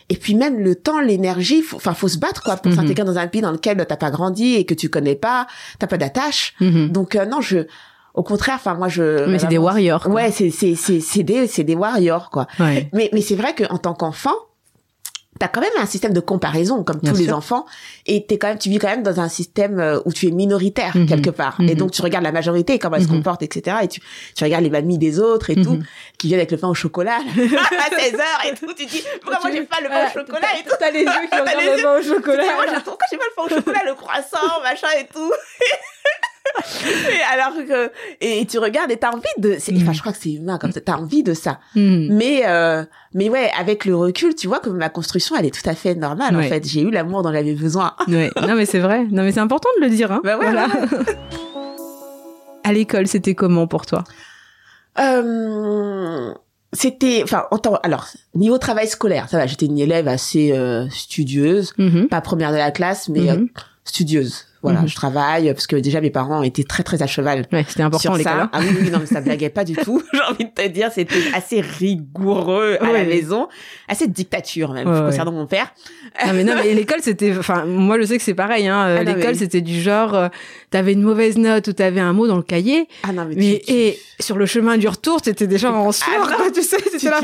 Et 0.08 0.16
puis 0.16 0.34
même 0.36 0.60
le 0.60 0.74
temps, 0.76 1.00
l'énergie, 1.00 1.62
faut- 1.62 1.76
enfin 1.78 1.92
faut 1.92 2.06
se 2.06 2.18
battre 2.18 2.40
quoi 2.44 2.56
pour 2.56 2.72
s'intégrer 2.72 3.02
dans 3.04 3.18
un 3.18 3.26
pays 3.26 3.40
dans 3.40 3.50
lequel 3.50 3.84
t'as 3.88 3.96
pas 3.96 4.10
grandi 4.12 4.54
et 4.54 4.64
que 4.64 4.72
tu 4.74 4.88
connais 4.88 5.16
pas, 5.16 5.48
t'as 5.80 5.88
pas 5.88 5.96
d'attache. 5.98 6.54
Mhm. 6.60 6.90
Donc 6.90 7.16
euh, 7.16 7.26
non, 7.26 7.40
je 7.40 7.66
au 8.14 8.22
contraire, 8.22 8.54
enfin 8.54 8.74
moi 8.74 8.86
je 8.88 9.26
Mais 9.26 9.40
c'est 9.40 9.48
des 9.48 9.58
warriors. 9.58 10.04
quoi. 10.04 10.12
Ouais, 10.12 10.30
c'est 10.30 10.50
c'est 10.50 10.76
c'est 10.76 11.00
c'est 11.00 11.24
des 11.24 11.48
c'est 11.48 11.64
des 11.64 11.74
warriors 11.74 12.30
quoi. 12.30 12.46
Ouais. 12.60 12.88
Mais 12.92 13.10
mais 13.12 13.20
c'est 13.20 13.34
vrai 13.34 13.52
que 13.54 13.64
en 13.68 13.78
tant 13.78 13.94
qu'enfant, 13.94 14.36
t'as 15.38 15.48
quand 15.48 15.60
même 15.60 15.70
un 15.78 15.86
système 15.86 16.12
de 16.12 16.20
comparaison 16.20 16.82
comme 16.84 16.98
Bien 16.98 17.12
tous 17.12 17.18
les 17.18 17.32
enfants 17.32 17.66
et 18.06 18.24
t'es 18.26 18.38
quand 18.38 18.48
même 18.48 18.58
tu 18.58 18.68
vis 18.70 18.78
quand 18.78 18.88
même 18.88 19.02
dans 19.02 19.20
un 19.20 19.28
système 19.28 19.78
euh, 19.80 20.00
où 20.04 20.12
tu 20.12 20.26
es 20.28 20.30
minoritaire 20.30 20.96
Mhm. 20.96 21.06
quelque 21.06 21.30
part 21.30 21.56
Mhm. 21.60 21.68
et 21.68 21.74
donc 21.74 21.90
tu 21.92 22.02
regardes 22.02 22.24
la 22.24 22.32
majorité 22.32 22.78
comment 22.78 22.96
elle 22.96 23.02
se 23.02 23.08
Mhm. 23.08 23.16
comporte 23.16 23.42
etc 23.42 23.78
et 23.82 23.88
tu 23.88 24.00
tu 24.34 24.44
regardes 24.44 24.64
les 24.64 24.70
mamies 24.70 24.98
des 24.98 25.18
autres 25.20 25.50
et 25.50 25.56
tout 25.56 25.74
Mhm. 25.76 25.84
qui 26.18 26.28
viennent 26.28 26.40
avec 26.40 26.50
le 26.52 26.56
pain 26.58 26.68
au 26.68 26.74
chocolat 26.74 27.18
à 27.92 27.96
16 27.98 28.14
heures 28.14 28.42
et 28.50 28.54
tout 28.54 28.72
tu 28.72 28.86
dis 28.86 29.02
pourquoi 29.22 29.40
moi 29.42 29.50
j'ai 29.52 29.62
pas 29.62 29.80
le 29.82 29.88
pain 29.88 30.06
au 30.06 30.20
chocolat 30.20 30.48
et 30.58 30.68
tout 30.68 30.76
T'as 30.78 30.90
les 30.90 31.00
yeux 31.02 31.26
qui 31.30 31.38
regardent 31.40 31.76
le 31.76 31.82
pain 31.82 31.98
au 31.98 32.02
chocolat. 32.02 32.42
pourquoi 32.84 33.06
j'ai 33.10 33.16
pas 33.18 33.24
le 33.24 33.34
pain 33.36 33.42
au 33.44 33.48
chocolat, 33.58 33.82
le 33.84 33.94
croissant, 33.94 34.60
machin 34.62 34.88
et 35.00 35.06
tout. 35.12 35.32
et 36.86 37.32
alors 37.32 37.54
que, 37.66 37.90
et 38.20 38.46
tu 38.46 38.58
regardes 38.58 38.90
et 38.90 38.96
t'as 38.96 39.10
envie 39.12 39.22
de, 39.38 39.56
c'est- 39.58 39.74
enfin, 39.76 39.90
Mm. 39.90 39.94
je 39.94 40.00
crois 40.00 40.12
que 40.12 40.18
c'est 40.20 40.32
humain 40.32 40.58
comme 40.58 40.72
ça, 40.72 40.80
t'as 40.80 40.96
envie 40.96 41.22
de 41.22 41.34
ça. 41.34 41.58
Mhm. 41.74 42.08
Mais, 42.12 42.42
euh, 42.46 42.84
mais 43.14 43.28
ouais, 43.28 43.50
avec 43.58 43.84
le 43.84 43.96
recul, 43.96 44.34
tu 44.34 44.46
vois 44.48 44.60
que 44.60 44.70
ma 44.70 44.88
construction, 44.88 45.36
elle 45.38 45.46
est 45.46 45.50
tout 45.62 45.68
à 45.68 45.74
fait 45.74 45.94
normale, 45.94 46.36
Ouais. 46.36 46.46
en 46.46 46.48
fait. 46.48 46.66
J'ai 46.66 46.80
eu 46.82 46.90
l'amour 46.90 47.22
dont 47.22 47.32
j'avais 47.32 47.54
besoin. 47.54 47.94
Ouais. 48.08 48.30
Non 48.40 48.54
mais 48.54 48.66
c'est 48.66 48.78
vrai. 48.80 49.04
Non 49.10 49.22
mais 49.22 49.32
c'est 49.32 49.40
important 49.40 49.68
de 49.80 49.84
le 49.84 49.90
dire. 49.90 50.12
Hein. 50.12 50.20
Bah 50.24 50.36
ouais, 50.38 50.44
Voilà. 50.44 50.68
à 52.64 52.72
l'école, 52.72 53.06
c'était 53.06 53.34
comment 53.34 53.66
pour 53.66 53.86
toi? 53.86 54.04
Euh, 54.98 56.32
c'était, 56.72 57.20
enfin, 57.22 57.44
en 57.50 57.58
temps- 57.58 57.78
alors, 57.82 58.08
niveau 58.34 58.58
travail 58.58 58.88
scolaire, 58.88 59.28
ça 59.28 59.38
va, 59.38 59.46
j'étais 59.46 59.66
une 59.66 59.78
élève 59.78 60.08
assez 60.08 60.52
euh, 60.52 60.88
studieuse, 60.90 61.72
Mhm. 61.78 62.08
pas 62.08 62.20
première 62.20 62.50
de 62.52 62.56
la 62.56 62.70
classe, 62.70 63.08
mais 63.08 63.30
euh, 63.30 63.36
Mhm. 63.36 63.48
studieuse. 63.84 64.46
Voilà, 64.66 64.82
Mhm. 64.82 64.88
je 64.88 64.94
travaille 64.96 65.52
parce 65.52 65.66
que 65.66 65.76
déjà 65.76 66.00
mes 66.00 66.10
parents 66.10 66.42
étaient 66.42 66.64
très 66.64 66.82
très 66.82 67.02
à 67.02 67.06
cheval 67.06 67.46
Ouais, 67.52 67.64
c'était 67.68 67.82
important 67.82 68.00
sur 68.02 68.16
l'école. 68.16 68.32
ça. 68.32 68.50
Ah 68.52 68.58
oui, 68.60 68.68
oui, 68.82 68.90
non, 68.90 68.98
mais 69.00 69.06
ça 69.06 69.20
blaguait 69.20 69.48
pas 69.50 69.64
du 69.64 69.74
tout. 69.76 70.02
J'ai 70.12 70.20
envie 70.22 70.44
de 70.44 70.50
te 70.50 70.66
dire, 70.68 70.90
c'était 70.92 71.14
assez 71.34 71.60
rigoureux 71.60 72.76
à 72.80 72.86
la 72.86 72.92
Ouais. 72.92 73.04
maison, 73.06 73.48
assez 73.88 74.06
dictature 74.08 74.72
même 74.72 74.88
Ouais, 74.88 75.00
concernant 75.00 75.32
mon 75.32 75.46
père. 75.46 75.72
Non 76.26 76.32
mais 76.32 76.44
non 76.44 76.54
mais 76.56 76.72
l'école 76.74 77.00
c'était 77.02 77.34
enfin 77.38 77.64
moi 77.66 77.98
je 78.00 78.04
sais 78.06 78.16
que 78.16 78.22
c'est 78.22 78.34
pareil 78.34 78.66
hein 78.68 78.96
Ah, 78.98 79.02
l'école 79.04 79.22
mais- 79.32 79.34
c'était 79.34 79.60
du 79.60 79.80
genre 79.80 80.14
euh, 80.14 80.28
t'avais 80.70 80.92
une 80.94 81.02
mauvaise 81.02 81.36
note 81.36 81.68
ou 81.68 81.72
t'avais 81.72 82.00
un 82.00 82.12
mot 82.12 82.26
dans 82.26 82.36
le 82.36 82.42
cahier. 82.42 82.88
Ah 83.02 83.12
non, 83.12 83.24
mais, 83.28 83.34
Mais, 83.36 83.58
tu, 83.60 83.66
tu- 83.66 83.72
et 83.72 83.98
sur 84.20 84.36
le 84.36 84.46
chemin 84.46 84.78
du 84.78 84.88
retour, 84.88 85.20
t'étais 85.22 85.46
déjà 85.46 85.70
en 85.72 85.92
sueur, 85.92 86.26
non, 86.30 86.36
quoi, 86.36 86.50
tu 86.50 86.62
sais, 86.62 86.78
tu, 86.78 86.90
t'étais 86.90 87.10
là, 87.10 87.20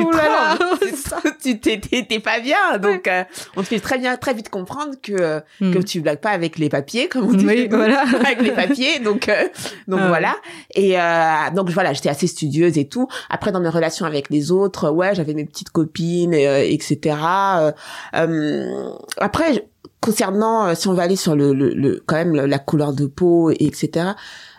tu 1.42 1.58
t'es 2.06 2.18
pas 2.22 2.40
bien 2.40 2.78
donc 2.80 3.08
euh, 3.08 3.25
on 3.56 3.62
te 3.62 3.68
fait 3.68 3.80
très 3.80 3.99
bien 3.99 4.16
très 4.16 4.34
vite 4.34 4.49
comprendre 4.49 4.94
que 5.02 5.12
euh, 5.12 5.40
Hmm. 5.61 5.72
que 5.72 5.78
tu 5.78 6.00
blagues 6.00 6.20
pas 6.20 6.30
avec 6.30 6.58
les 6.58 6.68
papiers 6.68 7.08
comme 7.08 7.25
Oui, 7.46 7.68
voilà. 7.70 8.02
avec 8.24 8.42
les 8.42 8.50
papiers 8.52 8.98
donc 9.00 9.28
euh, 9.28 9.48
donc 9.88 10.00
Ah 10.02 10.08
voilà 10.08 10.34
et 10.74 10.98
euh, 11.00 11.54
donc 11.54 11.70
voilà 11.70 11.92
j'étais 11.92 12.08
assez 12.08 12.26
studieuse 12.26 12.78
et 12.78 12.86
tout 12.88 13.08
après 13.30 13.52
dans 13.52 13.60
mes 13.60 13.68
relations 13.68 14.06
avec 14.06 14.30
les 14.30 14.50
autres 14.50 14.90
ouais 14.90 15.14
j'avais 15.14 15.34
mes 15.34 15.44
petites 15.44 15.70
copines 15.70 16.34
euh, 16.34 16.60
etc 16.64 17.16
euh, 17.58 17.72
euh, 18.16 18.90
après 19.18 19.66
concernant 20.00 20.74
si 20.74 20.88
on 20.88 20.94
va 20.94 21.04
aller 21.04 21.16
sur 21.16 21.36
le, 21.36 21.52
le, 21.52 21.70
le 21.74 22.02
quand 22.06 22.16
même 22.16 22.34
la 22.34 22.58
couleur 22.58 22.92
de 22.92 23.06
peau 23.06 23.50
et 23.50 23.56
etc 23.64 24.10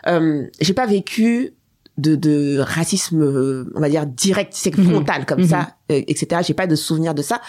euh, 0.06 0.44
j'ai 0.60 0.72
pas 0.74 0.86
vécu 0.86 1.52
de, 1.98 2.16
de 2.16 2.58
racisme 2.58 3.22
on 3.74 3.80
va 3.80 3.88
dire 3.88 4.06
direct 4.06 4.52
c'est 4.56 4.76
Mhm. 4.76 4.90
frontal 4.90 5.26
comme 5.26 5.40
Mhm. 5.42 5.48
ça 5.48 5.68
euh, 5.92 6.00
etc 6.08 6.42
j'ai 6.44 6.54
pas 6.54 6.66
de 6.66 6.74
souvenir 6.74 7.14
de 7.14 7.22
ça 7.22 7.40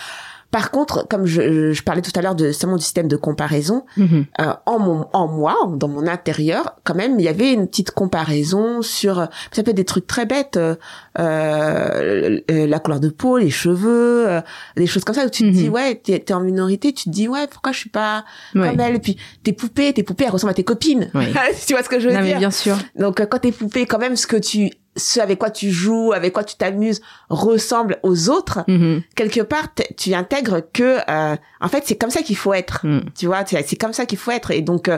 par 0.55 0.71
contre, 0.71 1.05
comme 1.09 1.25
je, 1.25 1.73
je 1.73 1.83
parlais 1.83 2.01
tout 2.01 2.13
à 2.15 2.21
l'heure 2.21 2.33
de 2.35 2.53
seulement 2.53 2.77
du 2.77 2.83
système 2.83 3.09
de 3.09 3.17
comparaison, 3.17 3.83
Mhm. 3.97 4.25
euh, 4.39 4.53
en 4.65 4.79
mon 4.79 5.05
en 5.11 5.27
moi 5.27 5.55
dans 5.75 5.89
mon 5.89 6.07
intérieur 6.07 6.75
quand 6.85 6.95
même 6.95 7.19
il 7.19 7.25
y 7.25 7.27
avait 7.27 7.51
une 7.51 7.67
petite 7.67 7.91
comparaison 7.91 8.81
sur 8.81 9.15
ça 9.51 9.63
peut 9.63 9.71
être 9.71 9.75
des 9.75 9.83
trucs 9.83 10.07
très 10.07 10.25
bêtes 10.25 10.55
euh, 10.55 10.75
euh, 11.19 12.39
euh, 12.51 12.67
la 12.67 12.79
couleur 12.79 12.99
de 12.99 13.09
peau 13.09 13.37
les 13.37 13.49
cheveux 13.49 14.27
euh, 14.29 14.41
des 14.77 14.87
choses 14.87 15.03
comme 15.03 15.15
ça 15.15 15.25
où 15.25 15.29
tu 15.29 15.43
te 15.43 15.47
Mhm. 15.47 15.53
dis 15.53 15.69
ouais 15.69 15.95
t'es 16.03 16.13
es 16.27 16.33
en 16.33 16.39
minorité 16.39 16.93
tu 16.93 17.05
te 17.05 17.09
dis 17.09 17.27
ouais 17.27 17.47
pourquoi 17.47 17.71
je 17.71 17.79
suis 17.79 17.89
pas 17.89 18.23
Ouais. 18.55 18.69
comme 18.69 18.79
elle? 18.79 18.95
Et 18.95 18.99
puis 18.99 19.17
tes 19.43 19.53
poupées 19.53 19.93
tes 19.93 20.03
poupées 20.03 20.25
elles 20.25 20.31
ressemblent 20.31 20.51
à 20.51 20.55
tes 20.55 20.63
copines 20.63 21.09
Oui. 21.13 21.25
tu 21.67 21.73
vois 21.73 21.83
ce 21.83 21.89
que 21.89 21.99
je 21.99 22.07
veux 22.07 22.13
Non, 22.13 22.21
mais 22.21 22.27
dire? 22.29 22.37
bien 22.39 22.51
sûr. 22.51 22.77
donc 22.97 23.19
euh, 23.19 23.25
quand 23.25 23.39
tes 23.39 23.51
poupées 23.51 23.85
quand 23.85 23.99
même 23.99 24.15
ce 24.15 24.27
que 24.27 24.37
tu 24.37 24.69
ce 24.97 25.19
avec 25.19 25.39
quoi 25.39 25.49
tu 25.49 25.71
joues 25.71 26.13
avec 26.13 26.33
quoi 26.33 26.43
tu 26.43 26.55
t'amuses 26.55 27.01
ressemble 27.29 27.97
aux 28.03 28.29
autres 28.29 28.63
Mhm. 28.67 29.01
quelque 29.15 29.41
part 29.41 29.67
tu 29.97 30.13
intègres 30.13 30.61
que 30.73 30.97
euh, 31.09 31.35
en 31.61 31.67
fait 31.67 31.83
c'est 31.85 31.95
comme 31.97 32.09
ça 32.11 32.21
qu'il 32.21 32.37
faut 32.37 32.53
être 32.53 32.81
Mhm. 32.85 33.03
tu 33.17 33.25
vois 33.25 33.43
c'est 33.45 33.61
c'est 33.67 33.75
comme 33.75 33.93
ça 33.93 34.05
qu'il 34.05 34.17
faut 34.17 34.31
être 34.31 34.51
et 34.51 34.61
donc 34.61 34.87
euh, 34.87 34.97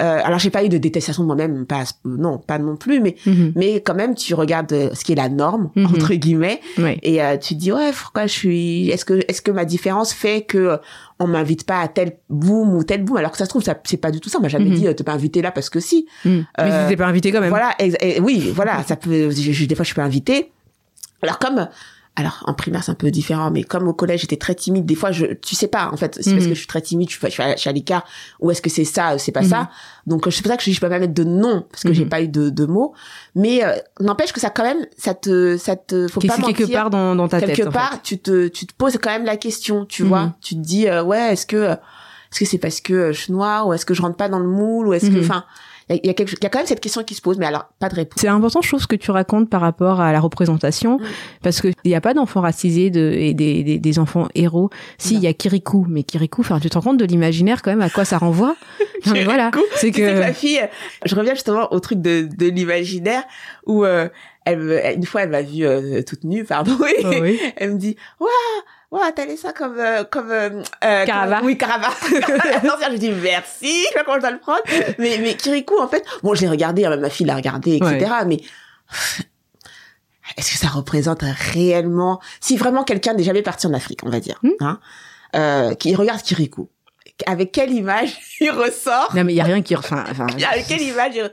euh, 0.00 0.20
alors 0.22 0.38
j'ai 0.38 0.50
pas 0.50 0.64
eu 0.64 0.68
de 0.68 0.78
détestation 0.78 1.22
de 1.22 1.26
moi-même 1.26 1.66
pas 1.66 1.84
ce- 1.86 1.92
non 2.04 2.38
pas 2.38 2.58
non 2.58 2.76
plus 2.76 3.00
mais 3.00 3.16
Mhm. 3.26 3.52
mais 3.56 3.80
quand 3.80 3.94
même 3.94 4.14
tu 4.14 4.34
regardes 4.34 4.72
euh, 4.72 4.90
ce 4.94 5.04
qui 5.04 5.12
est 5.12 5.16
la 5.16 5.28
norme 5.28 5.70
entre 5.76 6.12
guillemets 6.14 6.60
et 7.02 7.22
euh, 7.22 7.36
tu 7.38 7.54
te 7.54 7.60
dis 7.60 7.72
ouais 7.72 7.92
pourquoi 7.92 8.26
je 8.26 8.32
suis 8.32 8.90
est-ce 8.90 9.04
que 9.04 9.20
est-ce 9.28 9.40
que 9.42 9.50
ma 9.50 9.64
différence 9.64 10.12
fait 10.12 10.42
que 10.42 10.58
euh, 10.58 10.76
on 11.20 11.26
m'invite 11.26 11.64
pas 11.64 11.80
à 11.80 11.88
tel 11.88 12.18
boom 12.30 12.74
ou 12.74 12.84
tel 12.84 13.02
boom 13.04 13.16
alors 13.16 13.32
que 13.32 13.38
ça 13.38 13.44
se 13.44 13.48
trouve 13.50 13.62
ça 13.62 13.74
c'est 13.84 13.96
pas 13.96 14.10
du 14.10 14.20
tout 14.20 14.28
ça 14.28 14.38
on 14.38 14.42
m'a 14.42 14.48
jamais 14.48 14.66
Mhm. 14.70 14.74
dit 14.76 14.86
euh, 14.86 14.92
t'es 14.92 15.02
pas 15.04 15.12
invité 15.14 15.42
là 15.42 15.50
parce 15.50 15.68
que 15.70 15.80
si 15.80 16.06
Mhm. 16.24 16.44
Mais 16.58 16.64
Euh, 16.72 16.82
t'étais 16.84 16.96
pas 16.96 17.06
invité 17.06 17.32
quand 17.32 17.40
même. 17.40 17.48
voilà, 17.50 17.74
et 17.80 18.20
oui, 18.20 18.50
voilà, 18.54 18.82
ça 18.84 18.96
peut. 18.96 19.30
je- 19.30 19.52
je- 19.52 19.64
des 19.66 19.74
fois, 19.74 19.82
je 19.84 19.88
suis 19.88 19.94
pas 19.96 20.04
invitée. 20.04 20.52
Alors 21.22 21.38
comme, 21.38 21.68
alors 22.16 22.42
en 22.46 22.54
primaire 22.54 22.82
c'est 22.82 22.90
un 22.90 22.96
peu 22.96 23.10
différent, 23.12 23.50
mais 23.50 23.62
comme 23.62 23.86
au 23.86 23.92
collège 23.92 24.22
j'étais 24.22 24.36
très 24.36 24.54
timide, 24.54 24.84
des 24.86 24.94
fois 24.96 25.12
je, 25.12 25.26
tu 25.26 25.54
sais 25.54 25.68
pas 25.68 25.88
en 25.92 25.96
fait, 25.96 26.18
c'est 26.20 26.32
parce 26.32 26.44
Mhm. 26.44 26.48
que 26.48 26.54
je 26.54 26.58
suis 26.58 26.66
très 26.66 26.80
timide, 26.80 27.08
je 27.10 27.16
suis, 27.16 27.26
je 27.30 27.56
suis 27.56 27.68
à, 27.68 27.72
l'écart, 27.72 28.04
ou 28.40 28.50
est-ce 28.50 28.60
que 28.60 28.70
c'est 28.70 28.84
ça, 28.84 29.14
ou 29.14 29.18
c'est 29.18 29.30
pas 29.32 29.42
Mhm. 29.42 29.48
ça. 29.48 29.70
Donc 30.06 30.26
euh, 30.26 30.30
c'est 30.30 30.42
pour 30.42 30.50
ça 30.50 30.56
que 30.56 30.62
je, 30.64 30.70
je 30.72 30.80
peux 30.80 30.88
pas 30.88 30.98
mettre 30.98 31.14
de 31.14 31.24
nom 31.24 31.64
parce 31.70 31.84
que 31.84 31.92
j'ai 31.92 32.02
Mhm. 32.04 32.08
pas 32.10 32.20
eu 32.22 32.28
de, 32.28 32.50
de 32.50 32.66
mots, 32.66 32.92
mais 33.34 33.64
euh, 33.64 33.76
n'empêche 34.00 34.32
que 34.32 34.40
ça 34.40 34.50
quand 34.50 34.64
même, 34.64 34.84
ça 34.96 35.14
te, 35.14 35.56
ça 35.56 35.76
te, 35.76 36.08
faut 36.08 36.20
pas 36.20 36.34
c'est 36.34 36.42
quelque 36.42 36.60
mentir 36.62 36.72
part 36.80 36.90
dans, 36.90 37.14
dans 37.14 37.28
ta 37.28 37.38
quelque 37.40 37.56
tête. 37.56 37.66
en 37.68 37.72
part, 37.72 37.92
fait. 37.92 38.00
tu 38.02 38.18
te, 38.18 38.48
tu 38.48 38.66
te 38.66 38.74
poses 38.74 38.98
quand 39.00 39.10
même 39.10 39.24
la 39.24 39.36
question, 39.36 39.84
tu 39.86 40.02
Mhm. 40.02 40.08
vois. 40.08 40.34
Tu 40.40 40.54
te 40.56 40.60
dis, 40.60 40.88
euh, 40.88 41.02
ouais, 41.04 41.32
est-ce 41.34 41.46
que, 41.46 41.70
est-ce 41.72 42.40
que 42.40 42.44
c'est 42.46 42.58
parce 42.58 42.80
que 42.80 42.92
euh, 42.94 43.12
je 43.12 43.20
suis 43.20 43.32
noire 43.32 43.68
ou 43.68 43.72
est-ce 43.74 43.86
que 43.86 43.94
je 43.94 44.02
rentre 44.02 44.16
pas 44.16 44.28
dans 44.28 44.38
le 44.40 44.48
moule 44.48 44.88
ou 44.88 44.92
est-ce 44.92 45.08
que, 45.08 45.14
Mhm. 45.18 45.20
enfin, 45.20 45.44
il 45.90 46.06
y 46.06 46.10
a, 46.10 46.14
quelque, 46.14 46.32
il 46.32 46.42
y 46.42 46.46
a 46.46 46.50
quand 46.50 46.58
même 46.58 46.66
cette 46.66 46.80
question 46.80 47.02
qui 47.02 47.14
se 47.14 47.22
pose, 47.22 47.38
mais 47.38 47.46
alors 47.46 47.66
pas 47.78 47.88
de 47.88 47.94
réponse. 47.94 48.20
C'est 48.20 48.28
important, 48.28 48.60
je 48.60 48.68
trouve, 48.68 48.80
ce 48.80 48.86
que 48.86 48.96
tu 48.96 49.10
racontes 49.10 49.48
par 49.48 49.60
rapport 49.60 50.00
à 50.00 50.12
la 50.12 50.20
représentation, 50.20 50.98
Mm. 50.98 51.04
parce 51.42 51.60
que 51.60 51.68
il 51.84 51.88
n'y 51.88 51.94
a 51.94 52.00
pas 52.00 52.14
d'enfants 52.14 52.40
racisés 52.40 52.90
de, 52.90 53.12
et 53.12 53.34
des, 53.34 53.62
des, 53.62 53.78
des 53.78 53.98
enfants 53.98 54.28
héros. 54.34 54.70
Si, 54.98 55.14
il 55.14 55.20
y 55.20 55.26
a 55.26 55.32
Kirikou, 55.32 55.86
mais 55.88 56.02
Kirikou, 56.02 56.42
enfin, 56.42 56.60
tu 56.60 56.68
te 56.68 56.74
rends 56.74 56.82
compte 56.82 56.98
de 56.98 57.04
l'imaginaire 57.04 57.62
quand 57.62 57.70
même, 57.70 57.80
à 57.82 57.90
quoi 57.90 58.04
ça 58.04 58.18
renvoie? 58.18 58.56
Non, 59.06 59.12
mais 59.12 59.22
voilà, 59.22 59.52
c'est 59.76 59.92
que 59.92 59.98
que... 59.98 60.18
ma 60.18 60.32
fille, 60.32 60.60
je 61.04 61.14
reviens 61.14 61.34
justement 61.34 61.72
au 61.72 61.78
truc 61.78 62.02
de, 62.02 62.28
de 62.36 62.46
l'imaginaire 62.46 63.22
où 63.64 63.84
euh, 63.84 64.08
elle, 64.44 64.94
une 64.96 65.06
fois 65.06 65.22
elle 65.22 65.30
m'a 65.30 65.42
vue 65.42 65.64
euh, 65.64 66.02
toute 66.02 66.24
nue, 66.24 66.42
pardon, 66.44 66.76
et 66.98 67.04
Oh 67.04 67.10
oui. 67.22 67.38
elle 67.56 67.74
me 67.74 67.78
dit, 67.78 67.94
waouh, 68.18 68.28
waouh, 68.90 69.02
t'as 69.14 69.24
laissé 69.26 69.42
ça 69.42 69.52
comme 69.52 69.78
euh, 69.78 70.04
comme 70.04 70.30
euh, 70.30 70.62
euh, 70.84 71.04
Carava. 71.06 71.36
comme- 71.38 71.46
oui, 71.46 71.58
Carava. 71.58 71.88
Je 72.02 72.96
dis 72.96 73.10
merci, 73.10 73.82
je 73.84 73.88
sais 73.88 73.94
pas 73.94 74.04
comment 74.04 74.16
je 74.16 74.20
dois 74.22 74.30
le 74.30 74.38
prendre. 74.38 74.62
Mais 74.98 75.18
mais 75.18 75.34
Kirikou 75.36 75.78
en 75.80 75.88
fait, 75.88 76.04
bon, 76.22 76.34
je 76.34 76.42
l'ai 76.42 76.48
regardé, 76.48 76.84
hein, 76.84 76.96
ma 76.96 77.10
fille 77.10 77.26
l'a 77.26 77.36
regardé, 77.36 77.76
etc. 77.76 78.10
Mais 78.26 78.40
est-ce 80.36 80.52
que 80.52 80.58
ça 80.58 80.68
représente 80.68 81.22
réellement 81.52 82.20
si 82.40 82.56
vraiment 82.56 82.84
quelqu'un 82.84 83.14
n'est 83.14 83.22
jamais 83.24 83.42
parti 83.42 83.66
en 83.66 83.72
Afrique, 83.74 84.00
on 84.04 84.10
va 84.10 84.20
dire, 84.20 84.38
Hmm. 84.42 84.50
hein, 84.60 84.80
euh, 85.36 85.74
qui 85.74 85.94
regarde 85.94 86.22
Kirikou, 86.22 86.68
avec 87.26 87.52
quelle 87.52 87.72
image 87.72 88.18
il 88.40 88.50
ressort 88.50 89.10
Non, 89.14 89.24
mais 89.24 89.32
il 89.32 89.36
y 89.36 89.40
a 89.40 89.44
rien 89.44 89.62
qui... 89.62 89.74
Enfin, 89.76 90.04
enfin, 90.10 90.26
Avec 90.52 90.66
quelle 90.66 90.82
image 90.82 91.14
il- 91.16 91.30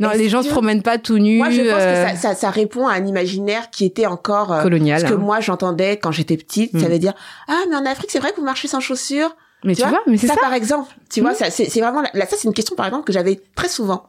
non, 0.00 0.10
les 0.10 0.28
gens 0.28 0.42
se 0.42 0.48
promènent 0.48 0.82
pas 0.82 0.98
tout 0.98 1.18
nus. 1.18 1.38
Moi, 1.38 1.50
je 1.50 1.62
pense 1.62 1.80
euh, 1.80 2.04
que 2.04 2.10
ça, 2.10 2.16
ça, 2.16 2.34
ça 2.34 2.50
répond 2.50 2.86
à 2.86 2.94
un 2.94 3.06
imaginaire 3.06 3.70
qui 3.70 3.84
était 3.84 4.06
encore 4.06 4.52
euh, 4.52 4.62
colonial. 4.62 5.00
ce 5.00 5.06
que 5.06 5.14
hein. 5.14 5.16
moi 5.18 5.40
j'entendais 5.40 5.96
quand 5.98 6.10
j'étais 6.12 6.36
petite. 6.36 6.72
Hmm. 6.74 6.80
Ça 6.80 6.88
veut 6.88 6.98
dire 6.98 7.14
ah 7.48 7.60
mais 7.70 7.76
en 7.76 7.86
Afrique 7.86 8.10
c'est 8.10 8.18
vrai 8.18 8.30
que 8.32 8.36
vous 8.36 8.44
marchez 8.44 8.68
sans 8.68 8.80
chaussures. 8.80 9.34
Mais 9.66 9.74
tu, 9.74 9.82
vois, 9.86 10.02
mais 10.06 10.18
c'est 10.18 10.26
ça, 10.26 10.34
ça. 10.34 10.40
par 10.40 10.52
exemple, 10.52 10.92
tu 11.10 11.20
vois, 11.22 11.30
Mhm. 11.30 11.36
ça 11.36 11.50
c'est 11.50 11.70
c'est 11.70 11.80
vraiment 11.80 12.02
là 12.02 12.26
ça 12.26 12.36
c'est 12.36 12.44
une 12.48 12.52
question 12.52 12.76
par 12.76 12.84
exemple 12.86 13.04
que 13.04 13.12
j'avais 13.14 13.40
très 13.54 13.68
souvent. 13.68 14.04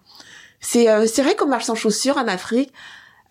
C'est 0.60 0.90
euh, 0.90 1.06
c'est 1.08 1.22
vrai 1.24 1.36
qu'on 1.36 1.48
marche 1.48 1.64
sans 1.66 1.76
chaussures 1.76 2.18
en 2.18 2.28
Afrique? 2.28 2.74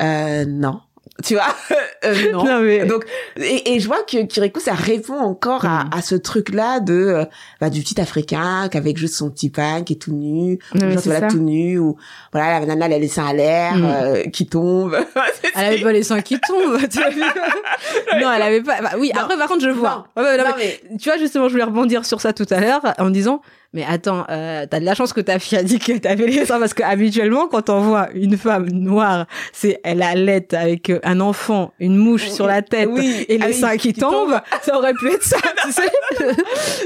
Euh, 0.03 0.45
non. 0.47 0.81
Tu 1.23 1.35
vois 1.35 1.45
euh, 2.05 2.33
non. 2.33 2.45
Non, 2.45 2.61
mais- 2.61 2.85
Donc 2.87 3.05
et, 3.37 3.75
et 3.75 3.81
je 3.81 3.87
vois 3.87 4.03
que 4.03 4.25
Kirikou 4.25 4.59
ça 4.61 4.73
répond 4.75 5.15
encore 5.19 5.65
à, 5.65 5.85
Mhm. 5.85 5.91
à 5.97 6.03
ce 6.03 6.15
truc 6.17 6.49
là 6.53 6.81
de 6.81 6.93
euh, 6.95 7.25
bah, 7.61 7.71
du 7.71 7.81
petit 7.83 8.01
africain 8.01 8.69
qu'avec 8.69 8.97
juste 8.97 9.15
son 9.15 9.31
petit 9.31 9.49
pain 9.49 9.83
qui 9.85 9.93
est 9.93 9.97
tout 9.97 10.13
nu, 10.13 10.59
Non, 10.75 10.91
genre, 10.91 11.01
voilà 11.05 11.29
tout 11.29 11.39
nu 11.39 11.79
ou 11.79 11.97
voilà 12.33 12.59
la 12.61 12.67
nana 12.67 12.87
elle 12.87 12.93
a 12.95 12.99
les 12.99 13.09
seins 13.09 13.27
à 13.29 13.33
l'air 13.33 13.77
Mhm. 13.77 13.85
euh, 13.85 14.23
qui 14.25 14.47
tombe. 14.47 14.97
Elle 15.57 15.65
avait 15.67 15.83
pas 15.83 15.93
les 15.93 16.03
seins 16.03 16.21
qui 16.21 16.39
tombent. 16.41 16.81
tu 16.91 16.99
vois. 16.99 17.09
non, 18.21 18.33
elle 18.33 18.43
avait 18.43 18.63
pas. 18.63 18.81
bah 18.83 18.91
oui, 18.99 19.13
Non. 19.15 19.21
après, 19.23 19.37
par 19.37 19.47
contre, 19.49 19.63
je 19.63 19.71
vois. 19.71 20.07
Non. 20.17 20.23
Ouais, 20.23 20.37
Non, 20.37 20.45
mais 20.59 20.81
tu 20.99 21.09
vois, 21.09 21.17
justement, 21.19 21.47
je 21.47 21.53
voulais 21.53 21.63
rebondir 21.65 22.05
sur 22.05 22.21
ça 22.21 22.33
tout 22.33 22.47
à 22.51 22.59
l'heure 22.61 22.81
en 22.99 23.11
disant, 23.11 23.41
mais 23.75 23.85
attends, 23.87 24.25
euh, 24.31 24.65
t'as 24.71 24.81
de 24.81 24.85
la 24.87 24.95
chance 24.95 25.13
que 25.13 25.21
ta 25.21 25.39
fille 25.39 25.59
a 25.59 25.63
dit 25.63 25.79
que 25.79 25.93
t'avais 25.99 26.27
les 26.27 26.47
seins 26.47 26.59
parce 26.59 26.73
que 26.73 26.83
habituellement, 26.83 27.49
quand 27.49 27.69
on 27.69 27.81
voit 27.81 28.09
une 28.15 28.39
femme 28.39 28.71
noire, 28.71 29.27
c'est 29.53 29.81
elle 29.85 30.01
allait 30.03 30.55
avec 30.55 30.89
euh, 30.89 31.01
un 31.03 31.21
enfant, 31.21 31.73
une 31.81 31.97
mouche 31.97 32.29
sur 32.31 32.47
la 32.47 32.63
tête 32.63 32.89
Oui. 32.91 33.27
et 33.29 33.37
les 33.37 33.45
Ah 33.45 33.49
oui, 33.49 33.55
seins 33.55 33.77
qui, 33.77 33.93
qui 33.93 34.01
tombent, 34.01 34.41
ça 34.63 34.79
aurait 34.79 34.95
pu 34.95 35.11
être 35.11 35.23
ça, 35.25 35.37
tu 35.63 35.73
sais. 35.73 35.91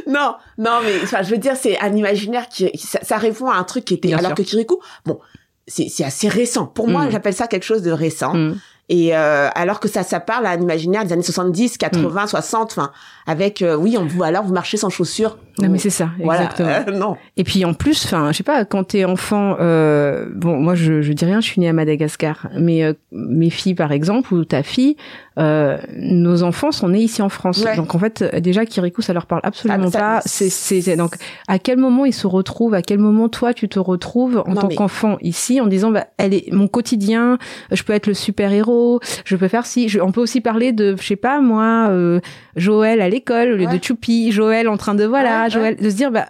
non, 0.06 0.34
non, 0.56 0.80
mais 0.82 0.94
enfin, 1.02 1.22
je 1.22 1.30
veux 1.30 1.38
dire, 1.38 1.54
c'est 1.56 1.78
un 1.78 1.94
imaginaire 1.94 2.48
qui, 2.48 2.70
ça, 2.78 2.98
ça 3.02 3.16
répond 3.18 3.48
à 3.50 3.56
un 3.56 3.64
truc 3.64 3.84
qui 3.84 3.94
était. 3.94 4.08
Bien 4.08 4.18
alors 4.18 4.30
sûr. 4.30 4.36
que 4.36 4.42
Kirikou, 4.42 4.80
bon, 5.04 5.18
c'est 5.66 5.88
c'est 5.88 6.04
assez 6.04 6.28
récent. 6.28 6.66
Pour 6.66 6.88
moi, 6.88 7.04
Mm. 7.04 7.10
j'appelle 7.10 7.34
ça 7.34 7.46
quelque 7.46 7.64
chose 7.64 7.82
de 7.82 7.92
récent. 7.92 8.34
Mm. 8.34 8.58
Et 8.90 9.14
euh, 9.14 9.50
alors 9.54 9.80
que 9.80 9.88
ça, 9.88 10.02
ça 10.02 10.18
parle 10.18 10.46
à 10.46 10.50
un 10.52 10.60
imaginaire 10.62 11.04
des 11.04 11.12
années 11.12 11.22
70, 11.22 11.76
80, 11.76 12.26
60, 12.28 12.70
enfin, 12.72 12.90
avec 13.28 13.62
euh, 13.62 13.76
oui, 13.76 13.96
on 13.96 14.04
vous 14.06 14.24
alors 14.24 14.42
vous 14.42 14.52
marchez 14.54 14.76
sans 14.76 14.90
chaussures. 14.90 15.38
Non, 15.60 15.68
mais 15.68 15.78
c'est 15.78 15.90
ça, 15.90 16.10
voilà. 16.22 16.42
exactement. 16.44 16.68
Euh, 16.88 16.92
non. 16.98 17.16
Et 17.36 17.42
puis 17.42 17.64
en 17.64 17.74
plus, 17.74 18.04
enfin, 18.04 18.30
je 18.30 18.36
sais 18.36 18.44
pas, 18.44 18.64
quand 18.64 18.84
t'es 18.84 19.04
enfant, 19.04 19.56
euh, 19.58 20.26
bon, 20.32 20.56
moi 20.56 20.76
je, 20.76 21.02
je 21.02 21.12
dis 21.12 21.24
rien, 21.24 21.40
je 21.40 21.46
suis 21.46 21.60
née 21.60 21.68
à 21.68 21.72
Madagascar, 21.72 22.48
mais 22.56 22.84
euh, 22.84 22.92
mes 23.10 23.50
filles 23.50 23.74
par 23.74 23.90
exemple 23.90 24.32
ou 24.32 24.44
ta 24.44 24.62
fille, 24.62 24.96
euh, 25.36 25.76
nos 25.96 26.44
enfants 26.44 26.70
sont 26.70 26.88
nés 26.90 27.00
ici 27.02 27.22
en 27.22 27.28
France. 27.28 27.62
Ouais. 27.64 27.74
Donc 27.76 27.94
en 27.96 27.98
fait, 27.98 28.22
déjà 28.40 28.64
Kirikou, 28.66 29.02
ça 29.02 29.12
leur 29.12 29.26
parle 29.26 29.40
absolument 29.44 29.86
Ah, 29.88 29.90
ça- 29.90 29.98
pas. 29.98 30.20
C'est, 30.24 30.48
c'est, 30.48 30.94
donc 30.96 31.16
à 31.48 31.58
quel 31.58 31.78
moment 31.78 32.04
ils 32.04 32.14
se 32.14 32.28
retrouvent, 32.28 32.74
à 32.74 32.82
quel 32.82 32.98
moment 33.00 33.28
toi 33.28 33.52
tu 33.52 33.68
te 33.68 33.80
retrouves 33.80 34.42
en 34.46 34.50
Non, 34.54 34.60
tant 34.60 34.68
mais- 34.68 34.76
qu'enfant 34.76 35.18
ici 35.22 35.60
en 35.60 35.66
disant, 35.66 35.90
bah, 35.90 36.06
elle 36.18 36.34
est 36.34 36.52
mon 36.52 36.68
quotidien, 36.68 37.36
je 37.72 37.82
peux 37.82 37.92
être 37.94 38.06
le 38.06 38.14
super 38.14 38.52
héros, 38.52 39.00
je 39.24 39.34
peux 39.34 39.48
faire 39.48 39.66
si, 39.66 39.88
je- 39.88 39.98
on 40.00 40.12
peut 40.12 40.20
aussi 40.20 40.40
parler 40.40 40.70
de, 40.72 40.94
je 41.00 41.04
sais 41.04 41.16
pas 41.16 41.40
moi, 41.40 41.88
euh, 41.90 42.20
Joël 42.54 43.00
à 43.00 43.08
au 43.52 43.56
lieu 43.56 43.66
Ouais. 43.66 43.78
de 43.78 43.82
Choupi, 43.84 44.32
Joël 44.32 44.68
en 44.68 44.76
train 44.76 44.94
de 44.94 45.04
voilà, 45.04 45.44
Ouais, 45.44 45.50
Joël, 45.50 45.76
de 45.76 45.90
se 45.90 45.94
dire 45.96 46.10
bah 46.10 46.26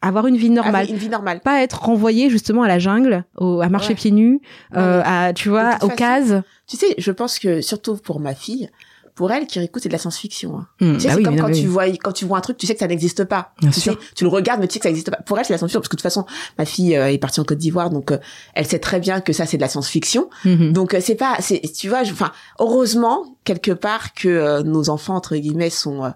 avoir 0.00 0.26
une 0.28 0.36
vie 0.36 0.50
normale 0.50 0.86
une 0.88 0.94
vie 0.96 1.08
normale. 1.08 1.40
pas 1.40 1.60
être 1.62 1.82
renvoyé 1.82 2.30
justement 2.30 2.62
à 2.62 2.68
la 2.68 2.78
jungle, 2.78 3.24
au, 3.36 3.60
à 3.60 3.68
marcher 3.68 3.94
pieds 3.96 4.12
nus, 4.12 4.40
euh, 4.76 5.02
à 5.04 5.32
tu 5.32 5.48
vois, 5.48 5.70
aux 5.82 5.88
façon- 5.88 5.96
cases. 5.96 6.34
Tu 6.68 6.76
sais, 6.76 6.94
je 6.98 7.10
pense 7.10 7.38
que 7.40 7.60
surtout 7.62 7.96
pour 7.96 8.20
ma 8.20 8.34
fille, 8.34 8.70
pour 9.18 9.32
elle, 9.32 9.46
Kirikou, 9.48 9.80
c'est 9.80 9.88
de 9.88 9.92
la 9.92 9.98
science-fiction. 9.98 10.56
hein. 10.58 10.66
Hmm, 10.80 10.94
Tu 10.94 11.00
sais, 11.00 11.08
bah 11.08 11.12
c'est 11.14 11.18
oui, 11.18 11.22
comme 11.24 11.34
non, 11.34 11.42
quand 11.46 11.50
tu 11.52 11.60
oui. 11.62 11.66
vois 11.66 11.86
quand 11.88 12.12
tu 12.12 12.24
vois 12.24 12.38
un 12.38 12.40
truc, 12.40 12.56
tu 12.56 12.66
sais 12.66 12.72
que 12.74 12.78
ça 12.80 12.86
n'existe 12.86 13.24
pas. 13.24 13.52
Bien 13.60 13.70
tu 13.70 13.80
sûr. 13.80 13.92
sais, 13.94 13.98
tu 14.14 14.22
le 14.24 14.30
regardes, 14.30 14.60
mais 14.60 14.68
tu 14.68 14.74
sais 14.74 14.78
que 14.78 14.84
ça 14.84 14.88
n'existe 14.90 15.10
pas. 15.10 15.16
Pour 15.18 15.36
elle, 15.38 15.44
c'est 15.44 15.48
de 15.50 15.54
la 15.54 15.58
science-fiction 15.58 15.80
parce 15.80 15.88
que 15.88 15.96
de 15.96 16.00
toute 16.00 16.02
façon, 16.02 16.24
ma 16.56 16.64
fille 16.64 16.96
euh, 16.96 17.10
est 17.12 17.18
partie 17.18 17.40
en 17.40 17.44
Côte 17.44 17.58
d'Ivoire, 17.58 17.90
donc 17.90 18.12
euh, 18.12 18.18
elle 18.54 18.66
sait 18.66 18.78
très 18.78 19.00
bien 19.00 19.20
que 19.20 19.32
ça 19.32 19.44
c'est 19.44 19.56
de 19.58 19.62
la 19.62 19.68
science-fiction. 19.68 20.30
Mhm. 20.44 20.72
Donc 20.72 20.94
euh, 20.94 21.00
c'est 21.02 21.16
pas, 21.16 21.36
c'est 21.40 21.60
tu 21.60 21.88
vois, 21.88 22.04
je- 22.04 22.12
enfin 22.12 22.30
heureusement 22.60 23.36
quelque 23.44 23.72
part 23.72 24.14
que 24.14 24.62
nos 24.62 24.88
enfants 24.88 25.16
entre 25.16 25.34
guillemets 25.36 25.70
sont 25.70 26.12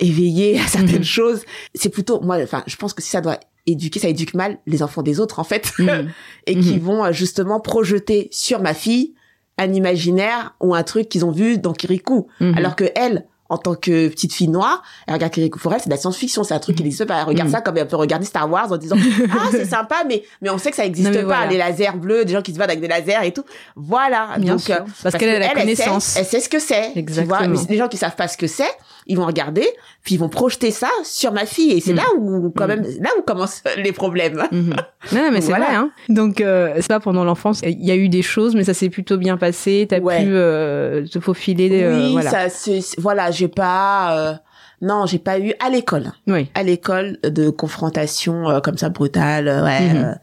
éveillés 0.00 0.58
à 0.60 0.66
certaines 0.66 0.96
Mhm. 0.98 1.04
choses. 1.04 1.42
C'est 1.74 1.88
plutôt 1.90 2.20
moi, 2.20 2.38
enfin 2.42 2.62
je 2.66 2.76
pense 2.76 2.92
que 2.94 3.02
si 3.02 3.10
ça 3.10 3.20
doit 3.20 3.38
éduquer, 3.66 4.00
ça 4.00 4.08
éduque 4.08 4.34
mal 4.34 4.58
les 4.66 4.82
enfants 4.82 5.02
des 5.02 5.20
autres 5.20 5.38
en 5.38 5.44
fait, 5.44 5.72
Mhm. 5.78 6.10
et 6.46 6.58
qui 6.58 6.78
vont 6.78 7.04
euh, 7.04 7.12
justement 7.12 7.60
projeter 7.60 8.28
sur 8.32 8.60
ma 8.60 8.74
fille 8.74 9.14
un 9.62 9.72
imaginaire 9.72 10.54
ou 10.60 10.74
un 10.74 10.82
truc 10.82 11.08
qu'ils 11.08 11.24
ont 11.24 11.30
vu 11.32 11.58
dans 11.58 11.72
Kirikou, 11.72 12.28
Mhm. 12.40 12.56
alors 12.58 12.76
que 12.76 12.84
elle, 12.94 13.26
en 13.48 13.58
tant 13.58 13.74
que 13.74 14.08
petite 14.08 14.32
fille 14.32 14.48
noire, 14.48 14.82
elle 15.06 15.12
regarde 15.14 15.30
Kirikou 15.32 15.58
for 15.58 15.74
elle, 15.74 15.80
c'est 15.80 15.90
de 15.90 15.94
la 15.94 16.00
science-fiction, 16.00 16.42
c'est 16.42 16.54
un 16.54 16.58
truc 16.58 16.74
qui 16.76 16.82
n'existe 16.82 17.04
pas. 17.04 17.18
Elle 17.20 17.26
regarde 17.26 17.48
Mhm. 17.50 17.54
ça 17.54 17.60
comme 17.60 17.76
elle 17.76 17.86
peut 17.86 17.96
regarder 17.96 18.24
Star 18.24 18.50
Wars 18.50 18.72
en 18.72 18.78
disant 18.78 18.96
ah 19.32 19.48
c'est 19.50 19.66
sympa, 19.66 19.96
mais 20.08 20.22
mais 20.40 20.48
on 20.48 20.56
sait 20.56 20.70
que 20.70 20.76
ça 20.76 20.84
n'existe 20.84 21.12
pas, 21.12 21.22
voilà. 21.22 21.46
les 21.48 21.58
lasers 21.58 21.92
bleus, 21.96 22.24
des 22.24 22.32
gens 22.32 22.40
qui 22.40 22.54
se 22.54 22.58
battent 22.58 22.70
avec 22.70 22.80
des 22.80 22.88
lasers 22.88 23.24
et 23.24 23.32
tout. 23.32 23.44
Voilà. 23.76 24.30
Bien 24.38 24.52
Donc 24.54 24.62
sûr. 24.62 24.76
euh, 24.76 24.84
Parce 25.02 25.16
qu'elle 25.16 25.28
a 25.36 25.38
la 25.38 25.46
elle, 25.52 25.52
connaissance. 25.58 26.04
sait, 26.04 26.20
elle 26.20 26.26
sait 26.26 26.40
ce 26.40 26.48
que 26.48 26.58
c'est. 26.58 26.86
Tu 26.86 26.92
vois, 26.92 26.98
Exactement. 27.00 27.48
mais 27.48 27.58
les 27.68 27.76
gens 27.76 27.88
qui 27.88 27.98
savent 27.98 28.16
pas 28.16 28.28
ce 28.28 28.38
que 28.38 28.46
c'est, 28.46 28.64
ils 29.06 29.16
vont 29.16 29.26
regarder, 29.26 29.66
puis 30.04 30.14
ils 30.14 30.18
vont 30.18 30.28
projeter 30.28 30.70
ça 30.70 30.88
sur 31.04 31.32
ma 31.32 31.44
fille, 31.46 31.72
et 31.72 31.80
c'est 31.80 31.90
Mhm. 31.92 31.96
là 31.96 32.04
où 32.18 32.50
quand 32.56 32.66
même 32.68 32.82
là 33.00 33.10
où 33.18 33.22
commencent 33.22 33.62
les 33.76 33.92
problèmes. 33.92 34.42
Mhm. 34.52 34.74
Non, 35.12 35.22
non, 35.24 35.30
mais 35.32 35.40
c'est 35.40 35.48
Voilà. 35.48 35.64
vrai. 35.66 35.74
Hein. 35.74 35.90
Donc, 36.08 36.40
euh, 36.40 36.74
c'est 36.76 36.88
pas 36.88 37.00
pendant 37.00 37.24
l'enfance. 37.24 37.60
Il 37.64 37.84
y 37.84 37.90
a 37.90 37.96
eu 37.96 38.08
des 38.08 38.22
choses, 38.22 38.54
mais 38.54 38.64
ça 38.64 38.74
s'est 38.74 38.90
plutôt 38.90 39.16
bien 39.16 39.36
passé. 39.36 39.86
T'as 39.88 39.98
Ouais. 40.00 40.24
pu 40.24 40.30
euh, 40.34 41.06
te 41.06 41.18
faufiler. 41.20 41.82
euh, 41.82 42.06
oui, 42.06 42.12
voilà. 42.12 42.30
ça, 42.30 42.48
c'est, 42.48 42.80
voilà, 42.98 43.30
j'ai 43.30 43.48
pas, 43.48 44.16
euh, 44.16 44.34
non, 44.80 45.06
j'ai 45.06 45.18
pas 45.18 45.38
eu 45.38 45.52
à 45.64 45.68
l'école, 45.70 46.12
Oui. 46.26 46.50
à 46.54 46.62
l'école 46.62 47.18
de 47.22 47.50
confrontation 47.50 48.48
euh, 48.50 48.60
comme 48.60 48.78
ça 48.78 48.88
brutale, 48.88 49.48
euh, 49.48 49.64
ouais, 49.64 49.80
Mhm. 49.94 50.04
euh, 50.04 50.14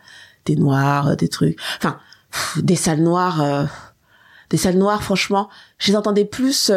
des 0.45 0.55
noirs, 0.55 1.09
euh, 1.09 1.15
des 1.15 1.27
trucs, 1.27 1.57
enfin, 1.77 1.97
pff, 2.31 2.63
des 2.63 2.75
salles 2.75 3.01
noires, 3.01 3.41
euh, 3.41 3.63
des 4.49 4.57
salles 4.57 4.77
noires, 4.77 5.03
franchement, 5.03 5.49
je 5.77 5.91
les 5.91 5.97
entendais 5.97 6.25
plus. 6.25 6.71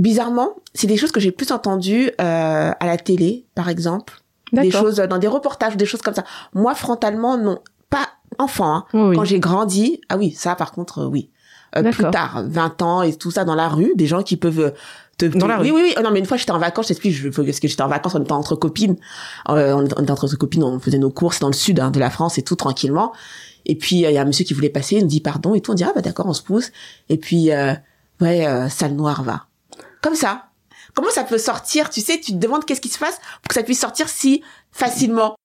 Bizarrement, 0.00 0.56
c'est 0.74 0.86
des 0.86 0.96
choses 0.96 1.12
que 1.12 1.20
j'ai 1.20 1.30
plus 1.32 1.50
entendues 1.52 2.10
euh, 2.20 2.72
à 2.78 2.86
la 2.86 2.96
télé, 2.96 3.46
par 3.54 3.68
exemple, 3.68 4.20
des 4.52 4.70
choses 4.70 5.00
euh, 5.00 5.06
dans 5.06 5.18
des 5.18 5.28
reportages, 5.28 5.76
des 5.76 5.86
choses 5.86 6.02
comme 6.02 6.14
ça. 6.14 6.24
Moi, 6.54 6.74
frontalement, 6.74 7.36
non, 7.36 7.60
pas 7.88 8.08
enfant. 8.38 8.74
Hein. 8.74 8.84
Oui, 8.94 9.00
oui. 9.00 9.16
Quand 9.16 9.24
j'ai 9.24 9.38
grandi, 9.40 10.00
ah 10.08 10.16
oui, 10.16 10.32
ça 10.32 10.54
par 10.56 10.72
contre, 10.72 11.00
euh, 11.00 11.06
oui. 11.06 11.30
Euh, 11.76 11.84
plus 11.92 12.10
tard, 12.10 12.42
20 12.48 12.82
ans 12.82 13.02
et 13.02 13.14
tout 13.14 13.30
ça 13.30 13.44
dans 13.44 13.54
la 13.54 13.68
rue, 13.68 13.92
des 13.94 14.08
gens 14.08 14.24
qui 14.24 14.36
peuvent 14.36 14.58
euh, 14.58 14.70
te, 15.18 15.26
Dans 15.26 15.46
la 15.46 15.60
oui, 15.60 15.70
rue. 15.70 15.76
oui, 15.76 15.82
oui. 15.84 15.94
Oh, 15.96 16.02
non, 16.02 16.10
mais 16.10 16.18
une 16.18 16.26
fois 16.26 16.36
j'étais 16.36 16.50
en 16.50 16.58
vacances, 16.58 16.86
je 16.86 16.88
t'explique, 16.88 17.14
je, 17.14 17.28
parce 17.28 17.60
que 17.60 17.68
j'étais 17.68 17.82
en 17.82 17.88
vacances, 17.88 18.16
on 18.16 18.22
était 18.22 18.32
entre 18.32 18.56
copines, 18.56 18.96
euh, 19.50 19.74
on 19.74 19.84
était 19.86 20.10
entre 20.10 20.26
copines, 20.34 20.64
on 20.64 20.80
faisait 20.80 20.98
nos 20.98 21.10
courses 21.10 21.38
dans 21.38 21.46
le 21.46 21.52
sud 21.54 21.78
hein, 21.78 21.92
de 21.92 22.00
la 22.00 22.10
France 22.10 22.38
et 22.38 22.42
tout 22.42 22.56
tranquillement. 22.56 23.12
Et 23.66 23.76
puis 23.76 23.96
il 23.96 24.10
y 24.10 24.18
a 24.18 24.20
un 24.20 24.24
monsieur 24.24 24.44
qui 24.44 24.52
voulait 24.52 24.68
passer, 24.68 24.96
il 24.96 25.02
nous 25.02 25.08
dit 25.08 25.20
pardon 25.20 25.54
et 25.54 25.60
tout, 25.60 25.70
on 25.70 25.74
dit 25.74 25.84
ah 25.84 25.92
bah 25.94 26.00
d'accord, 26.00 26.26
on 26.26 26.32
se 26.32 26.42
pousse. 26.42 26.72
Et 27.08 27.18
puis 27.18 27.52
euh, 27.52 27.72
ouais, 28.20 28.68
salle 28.68 28.94
noire 28.94 29.22
va. 29.22 29.46
Comme 30.02 30.14
ça. 30.14 30.46
Comment 30.94 31.10
ça 31.10 31.24
peut 31.24 31.38
sortir 31.38 31.88
Tu 31.90 32.00
sais, 32.00 32.18
tu 32.18 32.32
te 32.32 32.36
demandes 32.38 32.64
qu'est-ce 32.64 32.80
qui 32.80 32.88
se 32.88 32.98
passe 32.98 33.18
pour 33.42 33.48
que 33.48 33.54
ça 33.54 33.62
puisse 33.62 33.80
sortir 33.80 34.08
si 34.08 34.42
facilement. 34.72 35.36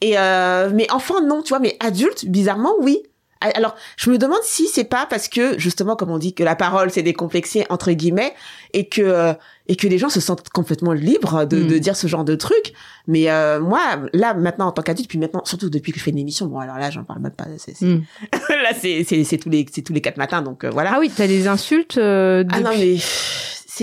Et 0.00 0.18
euh, 0.18 0.70
mais 0.72 0.90
enfant 0.92 1.20
non, 1.22 1.42
tu 1.42 1.48
vois, 1.50 1.58
mais 1.58 1.76
adulte 1.80 2.24
bizarrement 2.26 2.74
oui. 2.80 3.02
Alors, 3.40 3.76
je 3.96 4.10
me 4.10 4.18
demande 4.18 4.40
si 4.42 4.66
c'est 4.66 4.82
pas 4.82 5.06
parce 5.08 5.28
que 5.28 5.56
justement, 5.60 5.94
comme 5.94 6.10
on 6.10 6.18
dit 6.18 6.34
que 6.34 6.42
la 6.42 6.56
parole 6.56 6.90
c'est 6.90 7.04
décomplexé 7.04 7.64
entre 7.70 7.92
guillemets, 7.92 8.34
et 8.72 8.88
que 8.88 9.32
et 9.68 9.76
que 9.76 9.86
les 9.86 9.96
gens 9.96 10.08
se 10.08 10.18
sentent 10.18 10.48
complètement 10.48 10.92
libres 10.92 11.44
de, 11.44 11.62
de 11.62 11.78
dire 11.78 11.94
ce 11.94 12.08
genre 12.08 12.24
de 12.24 12.34
trucs. 12.34 12.72
Mais 13.06 13.30
euh, 13.30 13.60
moi, 13.60 13.80
là 14.12 14.34
maintenant 14.34 14.66
en 14.66 14.72
tant 14.72 14.82
qu'adulte, 14.82 15.08
puis 15.08 15.18
maintenant 15.18 15.42
surtout 15.44 15.70
depuis 15.70 15.92
que 15.92 15.98
je 16.00 16.04
fais 16.04 16.10
une 16.10 16.18
émission, 16.18 16.46
bon 16.46 16.58
alors 16.58 16.78
là 16.78 16.90
j'en 16.90 17.04
parle 17.04 17.20
même 17.20 17.30
pas. 17.32 17.44
c'est 17.58 17.76
c'est- 17.76 17.84
Mm. 17.86 18.02
là 18.48 18.70
c'est 18.80 19.04
c'est 19.08 19.22
c'est 19.22 19.38
tous 19.38 19.50
les 19.50 19.64
c'est 19.72 19.82
tous 19.82 19.92
les 19.92 20.00
quatre 20.00 20.16
matins, 20.16 20.42
donc 20.42 20.64
euh, 20.64 20.70
voilà. 20.70 20.94
Ah 20.94 20.98
oui, 20.98 21.08
t'as 21.14 21.28
des 21.28 21.46
insultes. 21.46 21.96
euh, 21.98 22.42
Ah 22.50 22.58
non 22.60 22.70
depuis- 22.70 22.94
mais 22.94 22.98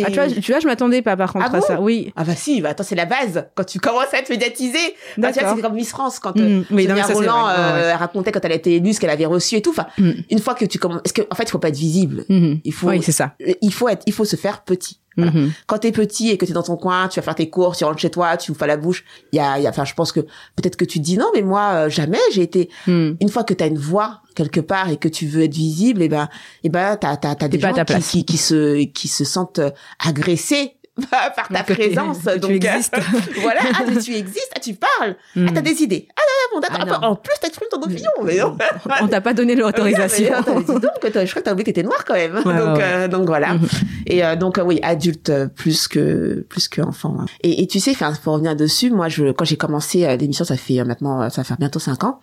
Ah, 0.04 0.12
tu 0.12 0.16
vois, 0.20 0.28
tu 0.28 0.52
vois, 0.52 0.60
je 0.60 0.68
m'attendais 0.68 1.02
pas 1.02 1.16
par 1.16 1.32
contre 1.34 1.46
Ah 1.50 1.56
à 1.56 1.60
bon 1.60 1.66
ça. 1.66 1.80
Oui. 1.82 2.12
Ah 2.16 2.24
bah 2.24 2.36
si, 2.36 2.62
bah 2.62 2.70
attends, 2.70 2.84
c'est 2.84 2.96
la 2.96 3.06
base. 3.06 3.46
Quand 3.56 3.64
tu 3.64 3.80
commences 3.80 4.14
à 4.14 4.18
être 4.20 4.30
médiatisé, 4.30 4.78
bah, 5.18 5.32
tu 5.32 5.40
vois, 5.40 5.56
c'est 5.56 5.62
comme 5.62 5.74
Miss 5.76 5.90
France 5.90 6.20
quand 6.20 6.36
euh, 6.38 6.42
Mhm. 6.60 6.66
Oui, 6.72 6.88
non, 6.88 6.96
ça, 6.98 7.14
Roland 7.14 7.48
euh, 7.50 7.82
ouais. 7.82 7.94
racontait 7.94 8.32
quand 8.32 8.44
elle 8.44 8.52
a 8.52 8.56
été 8.56 8.76
élue 8.76 8.94
ce 8.94 9.00
qu'elle 9.00 9.10
avait 9.10 9.26
reçu 9.26 9.56
et 9.56 9.62
tout. 9.62 9.72
Enfin, 9.72 9.88
Mhm. 9.98 10.24
une 10.32 10.40
fois 10.40 10.54
que 10.56 10.66
tu 10.66 10.80
commences, 10.80 11.02
parce 11.04 11.14
que 11.14 11.22
en 11.30 11.36
fait, 11.36 11.44
il 11.44 11.50
faut 11.50 11.60
pas 11.60 11.70
être 11.70 11.78
visible. 11.78 12.26
Mhm. 12.30 12.60
Il 12.64 12.74
faut, 12.74 12.90
Oui, 12.90 13.02
c'est 13.04 13.12
ça. 13.12 13.34
il 13.62 13.74
faut 13.74 13.88
être, 13.90 14.04
il 14.06 14.14
faut 14.14 14.26
se 14.26 14.36
faire 14.36 14.64
petit. 14.64 15.00
Voilà. 15.18 15.32
Mhm. 15.32 15.52
Quand 15.68 15.78
t'es 15.80 15.92
petit 15.92 16.30
et 16.30 16.38
que 16.38 16.46
t'es 16.46 16.54
dans 16.54 16.64
ton 16.64 16.78
coin, 16.78 17.08
tu 17.08 17.20
vas 17.20 17.24
faire 17.24 17.36
tes 17.36 17.50
courses, 17.50 17.78
tu 17.78 17.86
rentres 17.86 18.00
chez 18.00 18.10
toi, 18.10 18.38
tu 18.38 18.52
ouvres 18.52 18.66
la 18.66 18.78
bouche. 18.78 19.04
Il 19.32 19.38
y 19.38 19.40
a, 19.40 19.60
y 19.60 19.68
a, 19.68 19.70
enfin, 19.70 19.86
je 19.86 19.94
pense 19.94 20.12
que 20.12 20.20
peut-être 20.56 20.76
que 20.76 20.86
tu 20.86 21.00
te 21.00 21.04
dis 21.04 21.18
non, 21.18 21.28
mais 21.34 21.42
moi 21.42 21.72
euh, 21.74 21.90
jamais. 21.90 22.20
J'ai 22.32 22.42
été 22.44 22.70
Mhm. 22.88 23.18
une 23.22 23.30
fois 23.30 23.44
que 23.44 23.54
t'as 23.54 23.68
une 23.68 23.78
voix 23.78 24.22
quelque 24.36 24.60
part 24.60 24.90
et 24.90 24.98
que 24.98 25.08
tu 25.08 25.26
veux 25.28 25.44
être 25.44 25.54
visible, 25.54 26.02
et 26.02 26.10
ben, 26.10 26.28
et 26.64 26.70
ben, 26.70 26.98
t'as, 26.98 27.16
t'as, 27.16 27.36
t'as 27.36 27.48
des 27.48 27.60
gens 27.60 27.72
ta 27.74 27.86
qui, 27.86 28.02
qui, 28.02 28.26
qui 28.26 28.38
se, 28.38 28.84
qui 28.84 29.08
se 29.08 29.24
sentent 29.24 29.62
agressés 30.06 30.74
par 31.12 31.48
ta 31.50 31.64
Que 31.64 31.74
présence. 31.74 32.20
que 32.20 32.34
tu 32.36 32.40
donc, 32.40 32.52
euh, 32.52 32.56
existes. 32.56 32.96
voilà, 33.42 33.62
ah, 33.74 33.84
tu 34.04 34.16
existes, 34.16 34.52
ah, 34.56 34.60
tu 34.60 34.74
parles, 34.76 35.16
ah, 35.20 35.40
Mhm. 35.40 35.54
t'as 35.54 35.62
des 35.62 35.82
idées. 35.84 36.08
Ah, 36.16 36.22
non, 36.54 36.60
bon, 36.62 36.68
d'accord. 36.68 37.00
Ah, 37.04 37.10
en 37.10 37.16
plus, 37.16 37.34
t'exprimes 37.42 37.68
ton 37.70 37.82
opinion. 37.82 38.10
Mais 38.24 38.38
non. 38.38 38.58
On 39.02 39.08
t'a 39.08 39.20
pas 39.22 39.34
donné 39.34 39.56
l'autorisation. 39.56 40.34
Ah, 40.38 40.42
dis 40.42 40.66
donc, 40.66 40.82
je 41.04 41.10
crois 41.10 41.24
que 41.26 41.40
t'as 41.40 41.52
oublié 41.52 41.64
que 41.66 41.70
t'étais 41.72 41.84
noire 41.84 42.06
quand 42.06 42.14
même. 42.14 42.36
Ouais, 42.36 42.44
donc, 42.44 42.78
ouais, 42.78 42.84
euh, 42.84 43.08
donc 43.10 43.26
voilà. 43.28 43.56
Mhm. 43.56 43.68
Et 44.08 44.24
euh, 44.24 44.36
donc 44.36 44.58
euh, 44.58 44.64
oui, 44.64 44.80
adulte 44.84 45.30
euh, 45.30 45.48
plus 45.48 45.88
que 45.88 46.46
plus 46.50 46.68
que 46.70 46.82
enfant. 46.82 47.18
hein. 47.20 47.26
Et, 47.44 47.62
et 47.64 47.68
tu 47.68 47.80
sais, 47.80 47.94
pour 48.24 48.34
revenir 48.34 48.56
dessus, 48.56 48.90
moi, 48.92 49.10
je 49.10 49.32
quand 49.32 49.46
j'ai 49.46 49.58
commencé 49.58 50.16
l'émission, 50.18 50.46
ça 50.46 50.56
fait 50.58 50.84
maintenant, 50.84 51.30
ça 51.30 51.42
va 51.42 51.44
faire 51.46 51.58
bientôt 51.58 51.80
cinq 51.80 52.04
ans. 52.04 52.20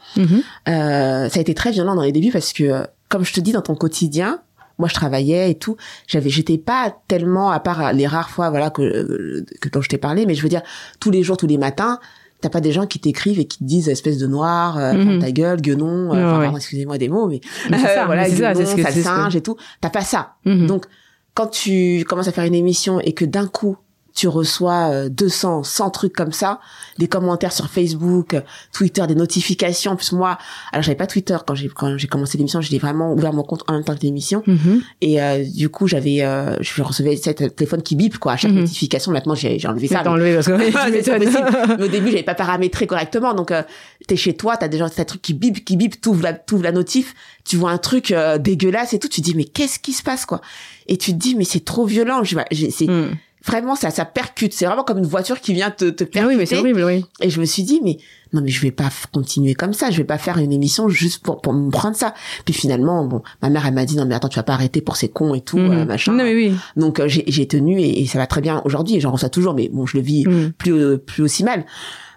Euh, 0.68 1.28
ça 1.28 1.38
a 1.38 1.40
été 1.40 1.54
très 1.54 1.70
violent 1.72 1.94
dans 1.94 2.02
les 2.02 2.12
débuts 2.12 2.30
parce 2.32 2.52
que, 2.52 2.86
comme 3.08 3.24
je 3.24 3.32
te 3.32 3.40
dis, 3.40 3.52
dans 3.52 3.62
ton 3.62 3.74
quotidien, 3.74 4.40
moi 4.78 4.88
je 4.88 4.94
travaillais 4.94 5.50
et 5.50 5.54
tout, 5.54 5.76
j'avais, 6.06 6.30
j'étais 6.30 6.58
pas 6.58 6.94
tellement, 7.08 7.50
à 7.50 7.60
part 7.60 7.92
les 7.92 8.06
rares 8.06 8.30
fois, 8.30 8.50
voilà, 8.50 8.70
que, 8.70 8.82
euh, 8.82 9.44
que 9.60 9.68
dont 9.68 9.80
je 9.82 9.88
t'ai 9.88 9.98
parlé, 9.98 10.26
mais 10.26 10.34
je 10.34 10.42
veux 10.42 10.48
dire, 10.48 10.62
tous 11.00 11.10
les 11.10 11.22
jours, 11.22 11.36
tous 11.36 11.46
les 11.46 11.58
matins, 11.58 11.98
t'as 12.40 12.48
pas 12.50 12.60
des 12.60 12.72
gens 12.72 12.86
qui 12.86 12.98
t'écrivent 12.98 13.38
et 13.38 13.44
qui 13.46 13.58
te 13.58 13.64
disent 13.64 13.88
espèce 13.88 14.18
de 14.18 14.26
noir, 14.26 14.76
euh, 14.78 14.92
ferme 14.92 15.18
ta 15.20 15.30
gueule, 15.30 15.60
guenon, 15.60 16.12
euh, 16.12 16.40
ouais. 16.40 16.50
excusez-moi 16.56 16.98
des 16.98 17.08
mots, 17.08 17.28
mais, 17.28 17.40
ça, 17.78 18.06
voilà, 18.06 18.22
mais 18.22 18.30
c'est 18.30 18.36
ça, 18.36 18.52
guenon, 18.52 18.66
c'est 18.66 18.82
ce 18.82 18.94
que- 18.96 19.02
singe 19.02 19.36
et 19.36 19.40
tout, 19.42 19.56
t'as 19.80 19.90
pas 19.90 20.00
ça. 20.02 20.34
Mhm. 20.44 20.66
Donc, 20.66 20.86
quand 21.34 21.46
tu 21.46 22.04
commences 22.08 22.28
à 22.28 22.32
faire 22.32 22.44
une 22.44 22.54
émission 22.54 23.00
et 23.00 23.12
que 23.12 23.24
d'un 23.24 23.46
coup, 23.46 23.76
tu 24.14 24.28
reçois 24.28 24.90
euh, 24.92 25.08
200, 25.08 25.62
100 25.64 25.90
trucs 25.90 26.12
comme 26.12 26.32
ça, 26.32 26.60
des 26.98 27.08
commentaires 27.08 27.52
sur 27.52 27.68
Facebook, 27.70 28.34
euh, 28.34 28.40
Twitter, 28.72 29.06
des 29.06 29.14
notifications. 29.14 29.92
En 29.92 29.96
plus, 29.96 30.12
moi, 30.12 30.38
alors 30.72 30.82
j'avais 30.82 30.96
pas 30.96 31.06
Twitter 31.06 31.36
quand 31.46 31.54
j'ai 31.54 31.68
quand 31.68 31.96
j'ai 31.96 32.08
commencé 32.08 32.36
l'émission, 32.38 32.60
j'ai 32.60 32.78
vraiment 32.78 33.12
ouvert 33.12 33.32
mon 33.32 33.42
compte 33.42 33.62
en 33.68 33.72
même 33.74 33.84
temps 33.84 33.94
que 33.94 34.02
l'émission. 34.02 34.42
Mhm. 34.46 34.82
Et 35.00 35.22
euh, 35.22 35.44
du 35.44 35.68
coup, 35.68 35.86
j'avais, 35.88 36.22
euh, 36.22 36.56
je 36.60 36.82
recevais 36.82 37.16
cette 37.16 37.56
téléphone 37.56 37.82
qui 37.82 37.96
bip 37.96 38.18
quoi 38.18 38.32
à 38.32 38.36
chaque 38.36 38.52
Mhm. 38.52 38.60
notification. 38.60 39.12
Maintenant, 39.12 39.34
j'ai 39.34 39.58
j'ai 39.58 39.68
enlevé 39.68 39.88
ça. 39.88 40.02
mais- 40.02 40.08
enlevé 40.08 40.34
parce 40.34 40.46
que 40.46 40.52
possible. 41.18 41.76
Mais 41.78 41.84
au 41.84 41.88
début, 41.88 42.10
j'avais 42.10 42.22
pas 42.22 42.34
paramétré 42.34 42.86
correctement. 42.86 43.34
Donc, 43.34 43.50
euh, 43.50 43.62
t'es 44.06 44.16
chez 44.16 44.34
toi, 44.34 44.56
t'as 44.56 44.68
déjà 44.68 44.84
un 44.86 45.04
truc 45.04 45.22
qui 45.22 45.34
bip, 45.34 45.64
qui 45.64 45.76
bip, 45.76 46.00
t'ouvres 46.00 46.22
la, 46.22 46.32
t'ouvres 46.34 46.64
la 46.64 46.72
notif, 46.72 47.14
tu 47.44 47.56
vois 47.56 47.70
un 47.70 47.78
truc 47.78 48.10
euh, 48.10 48.38
dégueulasse 48.38 48.92
et 48.94 48.98
tout, 48.98 49.08
tu 49.08 49.20
te 49.20 49.24
dis 49.26 49.34
mais 49.34 49.44
qu'est-ce 49.44 49.78
qui 49.78 49.92
se 49.92 50.02
passe 50.02 50.26
quoi? 50.26 50.40
Et 50.86 50.96
tu 50.96 51.12
te 51.12 51.16
dis 51.18 51.34
mais 51.34 51.44
c'est 51.44 51.64
trop 51.64 51.86
violent. 51.86 52.22
Je- 52.24 52.36
c'est 52.70 52.86
Mhm. 52.86 53.14
Vraiment 53.46 53.74
ça, 53.76 53.90
ça 53.90 54.04
percute. 54.04 54.52
C'est 54.52 54.66
vraiment 54.66 54.84
comme 54.84 54.98
une 54.98 55.06
voiture 55.06 55.40
qui 55.40 55.52
vient 55.54 55.70
te, 55.70 55.86
te 55.90 56.04
Ah 56.04 56.06
percuter. 56.06 56.26
oui, 56.26 56.36
mais 56.36 56.46
c'est 56.46 56.58
horrible, 56.58 56.84
oui. 56.84 57.04
Et 57.20 57.30
je 57.30 57.40
me 57.40 57.44
suis 57.44 57.62
dit 57.62 57.80
mais 57.82 57.98
non 58.32 58.40
mais 58.42 58.48
je 58.50 58.60
vais 58.62 58.70
pas 58.70 58.88
continuer 59.12 59.54
comme 59.54 59.72
ça. 59.72 59.90
Je 59.90 59.96
vais 59.98 60.04
pas 60.04 60.18
faire 60.18 60.38
une 60.38 60.52
émission 60.52 60.88
juste 60.88 61.22
pour 61.22 61.40
pour 61.40 61.52
me 61.52 61.70
prendre 61.70 61.96
ça. 61.96 62.14
Puis 62.44 62.54
finalement, 62.54 63.04
bon, 63.04 63.22
ma 63.42 63.50
mère 63.50 63.66
elle 63.66 63.74
m'a 63.74 63.84
dit 63.84 63.96
non 63.96 64.04
mais 64.06 64.14
attends 64.14 64.28
tu 64.28 64.36
vas 64.36 64.42
pas 64.42 64.54
arrêter 64.54 64.80
pour 64.80 64.96
ces 64.96 65.08
cons 65.08 65.34
et 65.34 65.40
tout 65.40 65.58
Mhm. 65.58 65.70
euh, 65.72 65.84
machin. 65.84 66.12
Non, 66.12 66.24
mais 66.24 66.34
oui. 66.34 66.54
Donc 66.76 67.00
euh, 67.00 67.08
j'ai 67.08 67.24
j'ai 67.26 67.46
tenu 67.46 67.80
et, 67.80 68.02
et 68.02 68.06
ça 68.06 68.18
va 68.18 68.26
très 68.26 68.40
bien 68.40 68.62
aujourd'hui. 68.64 68.96
Et 68.96 69.00
j'en 69.00 69.10
reçois 69.12 69.28
toujours, 69.28 69.54
mais 69.54 69.68
bon 69.72 69.86
je 69.86 69.96
le 69.96 70.02
vis 70.02 70.24
Mhm. 70.26 70.52
plus 70.52 70.72
euh, 70.74 70.96
plus 70.98 71.22
aussi 71.22 71.44
mal. 71.44 71.64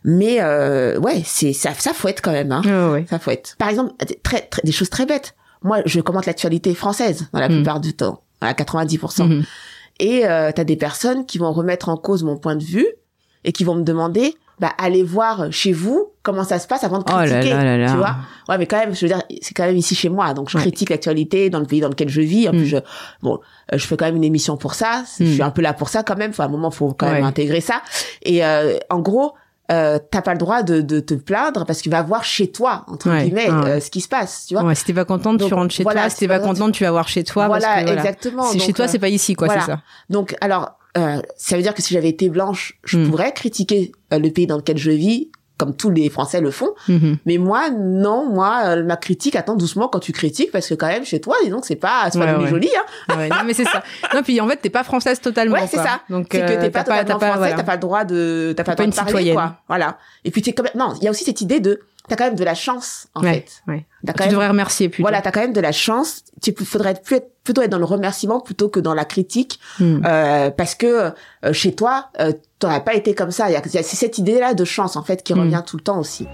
Mais 0.04 0.38
euh, 0.42 1.00
ouais, 1.00 1.24
c'est 1.26 1.54
ça 1.54 1.72
ça 1.78 1.92
fouette 1.94 2.22
quand 2.22 2.32
même 2.32 2.52
hein. 2.52 2.62
Ouais, 2.64 2.92
ouais. 2.94 3.06
Ça 3.10 3.18
fouette. 3.20 3.56
Par 3.58 3.70
exemple, 3.70 3.94
très, 4.24 4.42
très 4.42 4.62
des 4.64 4.72
choses 4.72 4.90
très 4.92 5.06
bêtes. 5.06 5.36
Moi, 5.64 5.80
je 5.88 6.00
commente 6.00 6.28
l'actualité 6.28 6.76
française 6.76 7.28
dans 7.34 7.40
la 7.40 7.50
Mm. 7.50 7.54
plupart 7.56 7.80
du 7.80 7.94
temps, 7.94 8.22
à 8.40 8.54
90%. 8.54 9.42
Et 10.00 10.26
euh, 10.28 10.52
t'as 10.54 10.64
des 10.64 10.76
personnes 10.76 11.26
qui 11.26 11.38
vont 11.38 11.52
remettre 11.54 11.90
en 11.90 11.98
cause 11.98 12.24
mon 12.24 12.38
point 12.38 12.56
de 12.56 12.64
vue 12.64 12.88
et 13.44 13.52
qui 13.52 13.64
vont 13.64 13.76
me 13.76 13.84
demander 13.84 14.36
bah 14.58 14.72
allez 14.78 15.04
voir 15.04 15.52
chez 15.52 15.74
vous 15.74 16.14
comment 16.24 16.46
ça 16.46 16.60
se 16.60 16.68
passe 16.68 16.86
avant 16.86 17.00
de 17.00 17.04
Oh 17.10 17.12
là 17.12 17.26
critiquer, 17.28 17.54
là 17.54 17.64
là 17.66 17.78
là. 17.78 17.92
tu 17.92 17.98
vois. 17.98 18.16
Ouais, 18.48 18.58
mais 18.58 18.66
quand 18.68 18.78
même, 18.78 18.96
je 18.96 19.02
veux 19.02 19.08
dire, 19.10 19.22
c'est 19.42 19.54
quand 19.54 19.66
même 19.66 19.76
ici 19.76 19.96
chez 19.96 20.08
moi, 20.08 20.34
donc 20.34 20.50
je 20.50 20.56
Ouais. 20.58 20.62
critique 20.64 20.90
l'actualité 20.92 21.50
dans 21.50 21.60
le 21.60 21.66
pays 21.66 21.82
dans 21.82 21.90
lequel 21.90 22.08
je 22.08 22.22
vis. 22.22 22.48
En 22.48 22.54
Mm. 22.54 22.58
plus, 22.58 22.66
je, 22.68 22.78
bon, 23.22 23.40
euh, 23.74 23.78
je 23.78 23.86
fais 23.86 23.98
quand 23.98 24.06
même 24.06 24.16
une 24.16 24.24
émission 24.24 24.56
pour 24.56 24.74
ça. 24.74 25.04
Je 25.20 25.26
Mm. 25.26 25.28
suis 25.34 25.42
un 25.42 25.50
peu 25.52 25.62
là 25.62 25.74
pour 25.74 25.90
ça 25.90 26.04
quand 26.04 26.16
même. 26.16 26.30
Enfin, 26.32 26.46
à 26.46 26.48
un 26.48 26.50
moment, 26.50 26.72
faut 26.72 26.94
quand 26.94 27.12
même 27.12 27.26
intégrer 27.26 27.60
ça. 27.60 27.82
Et 28.22 28.46
euh, 28.46 28.78
en 28.90 29.00
gros, 29.02 29.34
euh, 29.72 29.98
t'as 30.12 30.22
pas 30.22 30.34
le 30.34 30.38
droit 30.38 30.62
de, 30.64 30.82
de 30.82 31.00
te 31.00 31.14
plaindre 31.16 31.66
parce 31.66 31.80
que 31.80 31.84
tu 31.84 31.90
vas 31.90 32.02
voir 32.04 32.24
chez 32.24 32.52
toi 32.52 32.84
entre 32.88 33.10
Ouais. 33.10 33.24
guillemets 33.24 33.50
ouais. 33.50 33.70
euh, 33.70 33.80
ce 33.80 33.90
qui 33.90 34.02
se 34.02 34.08
passe, 34.08 34.46
tu 34.48 34.54
vois. 34.54 34.64
Ouais, 34.64 34.76
si 34.76 34.84
t'es 34.86 34.94
pas 34.94 35.06
contente, 35.06 35.38
Donc, 35.38 35.48
tu 35.48 35.54
rentres 35.54 35.74
chez 35.74 35.84
voilà, 35.84 36.02
toi. 36.02 36.10
si 36.12 36.18
t'es 36.18 36.28
pas 36.28 36.40
contente, 36.40 36.74
tu 36.74 36.84
vas 36.84 36.92
voir 36.92 37.08
chez 37.08 37.24
toi. 37.24 37.48
voilà, 37.48 37.66
parce 37.68 37.80
que, 37.80 37.86
voilà. 37.86 38.02
exactement. 38.02 38.44
C'est 38.44 38.60
chez 38.60 38.74
toi, 38.74 38.86
euh, 38.86 38.88
c'est 38.88 39.00
pas 39.00 39.10
ici, 39.10 39.34
quoi, 39.34 39.48
voilà. 39.48 39.62
c'est 39.62 39.72
ça. 39.72 39.82
Donc, 40.10 40.36
alors, 40.42 40.78
euh, 40.98 41.22
ça 41.38 41.56
veut 41.58 41.62
dire 41.64 41.74
que 41.74 41.82
si 41.82 41.94
j'avais 41.94 42.10
été 42.10 42.30
blanche, 42.30 42.80
je 42.86 42.98
Mm. 43.00 43.10
pourrais 43.10 43.34
critiquer 43.34 43.92
euh, 44.14 44.20
le 44.20 44.30
pays 44.32 44.48
dans 44.48 44.58
lequel 44.58 44.78
je 44.78 44.92
vis 44.92 45.32
comme 45.58 45.76
tous 45.76 45.90
les 45.90 46.10
Français 46.10 46.42
le 46.42 46.52
font. 46.52 46.72
Mhm. 46.90 47.18
Mais 47.26 47.38
moi, 47.38 47.70
non, 47.70 48.30
moi, 48.30 48.62
euh, 48.66 48.84
ma 48.84 48.98
critique 48.98 49.36
attend 49.36 49.56
doucement 49.56 49.88
quand 49.88 50.00
tu 50.00 50.12
critiques, 50.12 50.52
parce 50.52 50.68
que 50.68 50.74
quand 50.74 50.88
même, 50.88 51.06
chez 51.06 51.22
toi, 51.22 51.36
disons 51.44 51.62
que 51.62 51.68
c'est 51.68 51.76
pas, 51.76 52.10
c'est 52.12 52.20
pas 52.20 52.26
Ouais, 52.26 52.32
joli, 52.32 52.44
ouais. 52.44 52.50
joli, 52.50 52.70
hein. 53.10 53.18
Ouais, 53.18 53.30
non, 53.30 53.38
mais 53.46 53.54
c'est 53.54 53.64
ça. 53.66 53.84
Non, 54.14 54.22
puis 54.24 54.40
en 54.42 54.48
fait, 54.48 54.58
t'es 54.58 54.70
pas 54.70 54.84
française 54.84 55.20
totalement. 55.22 55.56
Ouais, 55.56 55.68
c'est 55.68 55.78
ça. 55.78 56.02
Donc, 56.10 56.28
c'est 56.32 56.40
que 56.40 56.44
euh, 56.44 56.62
t'es 56.62 56.70
pas 56.70 56.84
totalement 56.84 57.04
t'as 57.06 57.18
français, 57.18 57.38
voilà. 57.38 57.56
t'as 57.56 57.64
pas 57.64 57.74
le 57.76 57.80
droit 57.80 58.04
de, 58.04 58.54
t'as 58.56 58.64
pas 58.64 58.72
le 58.72 58.76
pas 58.76 58.84
droit 58.84 58.86
une 58.86 58.92
de 58.92 58.96
parler, 58.96 59.10
citoyenne. 59.12 59.36
quoi. 59.36 59.56
Voilà. 59.68 59.98
Et 60.24 60.32
puis 60.32 60.42
t'es 60.42 60.54
quand 60.54 60.64
même, 60.64 60.74
non, 60.76 60.94
il 61.00 61.04
y 61.04 61.08
a 61.08 61.12
aussi 61.12 61.24
cette 61.24 61.40
idée 61.42 61.60
de, 61.60 61.80
t'as 62.08 62.16
quand 62.16 62.26
même 62.26 62.36
de 62.36 62.44
la 62.44 62.54
chance, 62.56 63.08
en 63.16 63.22
fait. 63.22 63.46
ouais. 63.68 63.86
T'as 64.06 64.14
quand 64.14 64.18
Tu 64.18 64.24
même- 64.24 64.32
devrais 64.32 64.48
remercier 64.50 64.90
plutôt. 64.90 65.04
Voilà, 65.04 65.22
t'as 65.22 65.32
quand 65.32 65.40
même 65.42 65.54
de 65.54 65.62
la 65.62 65.72
chance. 65.72 66.24
Tu 66.42 66.54
faudrait 66.66 66.92
être 66.92 67.02
plus 67.02 67.16
être- 67.16 67.32
plutôt 67.44 67.62
être 67.62 67.70
dans 67.72 67.80
le 67.80 67.86
remerciement 67.86 68.40
plutôt 68.40 68.70
que 68.70 68.80
dans 68.80 68.94
la 68.94 69.06
critique, 69.06 69.60
Hmm. 69.80 70.02
euh, 70.06 70.50
parce 70.52 70.76
que 70.76 71.12
euh, 71.46 71.54
chez 71.54 71.74
toi, 71.76 72.10
euh, 72.20 72.32
t'aurais 72.60 72.84
pas 72.84 72.94
été 72.96 73.14
comme 73.14 73.32
ça. 73.32 73.50
Il 73.50 73.54
y 73.54 73.56
a, 73.56 73.62
il 73.66 73.74
y 73.74 73.78
a- 73.78 73.84
c'est 73.84 73.96
cette 73.96 74.18
idée-là 74.18 74.54
de 74.54 74.64
chance 74.66 74.96
en 74.96 75.04
fait 75.04 75.24
qui 75.24 75.34
Mm. 75.34 75.40
revient 75.40 75.64
tout 75.66 75.78
le 75.78 75.84
temps 75.84 76.00
aussi. 76.00 76.28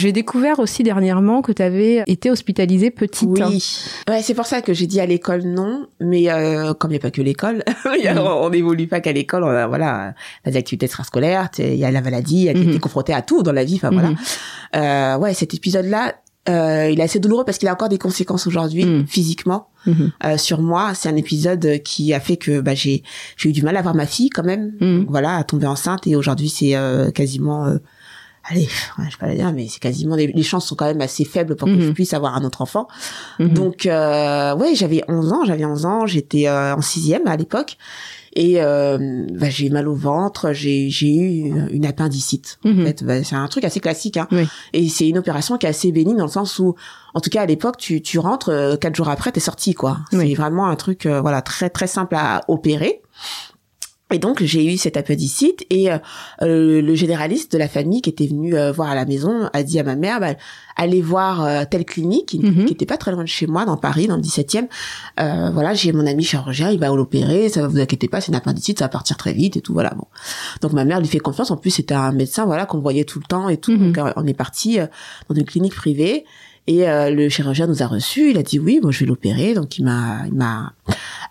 J'ai 0.00 0.12
découvert 0.12 0.60
aussi 0.60 0.82
dernièrement 0.82 1.42
que 1.42 1.52
tu 1.52 1.60
avais 1.60 2.02
été 2.06 2.30
hospitalisée 2.30 2.90
petite. 2.90 3.28
Oui. 3.28 3.62
Ouais, 4.08 4.22
c'est 4.22 4.32
pour 4.32 4.46
ça 4.46 4.62
que 4.62 4.72
j'ai 4.72 4.86
dit 4.86 4.98
à 4.98 5.04
l'école 5.04 5.42
non, 5.42 5.86
mais 6.00 6.30
euh, 6.30 6.72
comme 6.72 6.90
il 6.90 6.94
n'y 6.94 6.98
a 6.98 7.02
pas 7.02 7.10
que 7.10 7.20
l'école, 7.20 7.62
il 7.98 8.02
y 8.04 8.08
a- 8.08 8.14
Mm. 8.14 8.18
on 8.26 8.48
n'évolue 8.48 8.86
pas 8.88 9.00
qu'à 9.00 9.12
l'école. 9.12 9.44
on 9.44 9.48
a- 9.48 9.66
Voilà, 9.66 10.14
des 10.46 10.56
activités 10.56 10.86
extrascolaires, 10.86 11.50
il 11.58 11.74
y 11.74 11.84
a 11.84 11.90
la 11.90 12.00
maladie, 12.00 12.48
a 12.48 12.54
Mhm. 12.54 12.72
t'es 12.72 12.78
confronté 12.78 13.12
à 13.12 13.20
tout 13.20 13.42
dans 13.42 13.52
la 13.52 13.62
vie. 13.64 13.74
Enfin 13.76 13.90
voilà. 13.90 14.08
Mhm. 14.10 14.16
Euh, 14.76 15.18
ouais, 15.18 15.34
cet 15.34 15.52
épisode-là, 15.52 16.14
euh, 16.48 16.88
il 16.90 16.98
est 17.00 17.02
assez 17.02 17.18
douloureux 17.20 17.44
parce 17.44 17.58
qu'il 17.58 17.68
a 17.68 17.72
encore 17.72 17.88
des 17.90 17.98
conséquences 17.98 18.46
aujourd'hui 18.46 18.84
Mm. 18.84 19.06
physiquement. 19.06 19.68
Mhm. 19.86 20.12
euh, 20.24 20.36
sur 20.36 20.60
moi. 20.60 20.92
C'est 20.94 21.08
un 21.08 21.16
épisode 21.16 21.82
qui 21.82 22.12
a 22.12 22.20
fait 22.20 22.36
que 22.36 22.60
bah, 22.60 22.74
j'ai 22.74 23.02
j'ai 23.38 23.48
eu 23.48 23.52
du 23.52 23.62
mal 23.62 23.76
à 23.78 23.82
voir 23.82 23.94
ma 23.94 24.06
fille 24.06 24.28
quand 24.30 24.42
même. 24.44 24.72
Donc, 24.80 25.10
voilà, 25.10 25.36
à 25.36 25.44
tomber 25.44 25.66
enceinte 25.66 26.06
et 26.06 26.16
aujourd'hui 26.16 26.50
c'est 26.50 26.76
euh, 26.76 27.10
quasiment 27.10 27.66
euh, 27.66 27.78
allez, 28.50 28.68
je 28.98 29.02
vais 29.04 29.08
pas 29.18 29.26
la 29.26 29.34
dire 29.34 29.52
mais 29.54 29.68
c'est 29.68 29.80
quasiment 29.80 30.16
les, 30.16 30.26
les 30.26 30.42
chances 30.42 30.66
sont 30.66 30.74
quand 30.74 30.84
même 30.86 31.00
assez 31.00 31.24
faibles 31.24 31.56
pour 31.56 31.66
que 31.66 31.80
je 31.80 31.90
puisse 31.92 32.12
avoir 32.14 32.34
un 32.36 32.44
autre 32.44 32.60
enfant. 32.62 32.88
Mhm. 33.38 33.48
Donc 33.54 33.86
euh, 33.86 34.54
ouais, 34.56 34.74
j'avais 34.74 35.02
11 35.08 35.32
ans, 35.32 35.44
j'avais 35.46 35.64
11 35.64 35.86
ans, 35.86 36.06
j'étais 36.06 36.46
euh, 36.46 36.74
en 36.74 36.82
sixième 36.82 37.26
à 37.26 37.36
l'époque. 37.36 37.76
Et 38.34 38.62
euh, 38.62 39.26
bah, 39.32 39.50
j'ai 39.50 39.70
mal 39.70 39.88
au 39.88 39.94
ventre, 39.94 40.52
j'ai 40.52 40.88
eu 40.88 41.52
une 41.70 41.84
appendicite. 41.84 42.58
Mhm. 42.64 42.80
En 42.80 42.84
fait, 42.86 43.04
bah, 43.04 43.24
c'est 43.24 43.34
un 43.34 43.48
truc 43.48 43.64
assez 43.64 43.80
classique. 43.80 44.16
Hein. 44.16 44.28
Oui. 44.30 44.46
Et 44.72 44.88
c'est 44.88 45.08
une 45.08 45.18
opération 45.18 45.56
qui 45.58 45.66
est 45.66 45.70
assez 45.70 45.90
bénigne 45.90 46.16
dans 46.16 46.26
le 46.26 46.30
sens 46.30 46.58
où, 46.58 46.76
en 47.14 47.20
tout 47.20 47.30
cas 47.30 47.42
à 47.42 47.46
l'époque, 47.46 47.76
tu, 47.76 48.02
tu 48.02 48.18
rentres 48.18 48.50
euh, 48.50 48.76
quatre 48.76 48.94
jours 48.94 49.08
après, 49.08 49.32
t'es 49.32 49.40
sorti 49.40 49.74
quoi. 49.74 49.98
Oui. 50.12 50.28
C'est 50.28 50.34
vraiment 50.34 50.66
un 50.68 50.76
truc 50.76 51.06
euh, 51.06 51.20
voilà 51.20 51.42
très 51.42 51.70
très 51.70 51.88
simple 51.88 52.14
à 52.14 52.42
opérer. 52.46 53.02
Et 54.12 54.18
donc 54.18 54.42
j'ai 54.42 54.64
eu 54.64 54.76
cette 54.76 54.96
appendicite 54.96 55.64
et 55.70 55.90
euh, 55.92 55.98
euh, 56.42 56.82
le 56.82 56.94
généraliste 56.94 57.52
de 57.52 57.58
la 57.58 57.68
famille 57.68 58.02
qui 58.02 58.10
était 58.10 58.26
venu 58.26 58.56
euh, 58.56 58.72
voir 58.72 58.90
à 58.90 58.94
la 58.94 59.04
maison 59.04 59.48
a 59.52 59.62
dit 59.62 59.78
à 59.78 59.84
ma 59.84 59.94
mère 59.94 60.18
bah, 60.20 60.34
allez 60.76 61.00
voir 61.00 61.44
euh, 61.44 61.64
telle 61.70 61.84
clinique 61.84 62.32
une 62.32 62.42
Mhm. 62.50 62.64
qui 62.66 62.72
était 62.72 62.86
pas 62.86 62.96
très 62.96 63.12
loin 63.12 63.22
de 63.22 63.28
chez 63.28 63.46
moi 63.46 63.64
dans 63.64 63.76
Paris 63.76 64.08
dans 64.08 64.16
le 64.16 64.22
17e. 64.22 64.66
Euh, 65.20 65.50
voilà 65.52 65.74
j'ai 65.74 65.92
mon 65.92 66.06
ami 66.06 66.24
chirurgien 66.24 66.70
il 66.70 66.80
va 66.80 66.88
l'opérer 66.88 67.48
ça 67.48 67.60
va 67.62 67.68
vous 67.68 67.78
inquiétez 67.78 68.08
pas 68.08 68.20
c'est 68.20 68.28
une 68.28 68.34
appendicite 68.36 68.78
ça 68.80 68.86
va 68.86 68.88
partir 68.88 69.16
très 69.16 69.32
vite 69.32 69.56
et 69.56 69.60
tout 69.60 69.72
voilà 69.72 69.90
bon. 69.96 70.06
Donc 70.60 70.72
ma 70.72 70.84
mère 70.84 70.98
lui 71.00 71.06
fait 71.08 71.18
confiance 71.20 71.50
en 71.52 71.56
plus 71.56 71.70
c'était 71.70 71.94
un 71.94 72.12
médecin 72.12 72.44
voilà 72.46 72.66
qu'on 72.66 72.80
voyait 72.80 73.04
tout 73.04 73.20
le 73.20 73.26
temps 73.26 73.48
et 73.48 73.56
tout 73.58 73.72
Mhm. 73.72 73.92
donc 73.92 73.98
euh, 73.98 74.12
on 74.16 74.26
est 74.26 74.34
parti 74.34 74.80
euh, 74.80 74.86
dans 75.28 75.36
une 75.36 75.44
clinique 75.44 75.74
privée 75.74 76.24
et 76.66 76.88
euh, 76.88 77.10
le 77.10 77.28
chirurgien 77.28 77.66
nous 77.68 77.82
a 77.82 77.86
reçus 77.86 78.30
il 78.32 78.38
a 78.38 78.42
dit 78.42 78.58
oui 78.58 78.80
moi 78.82 78.90
je 78.90 79.00
vais 79.00 79.06
l'opérer 79.06 79.54
donc 79.54 79.78
il 79.78 79.84
m'a 79.84 80.22
il 80.26 80.34
m'a 80.34 80.72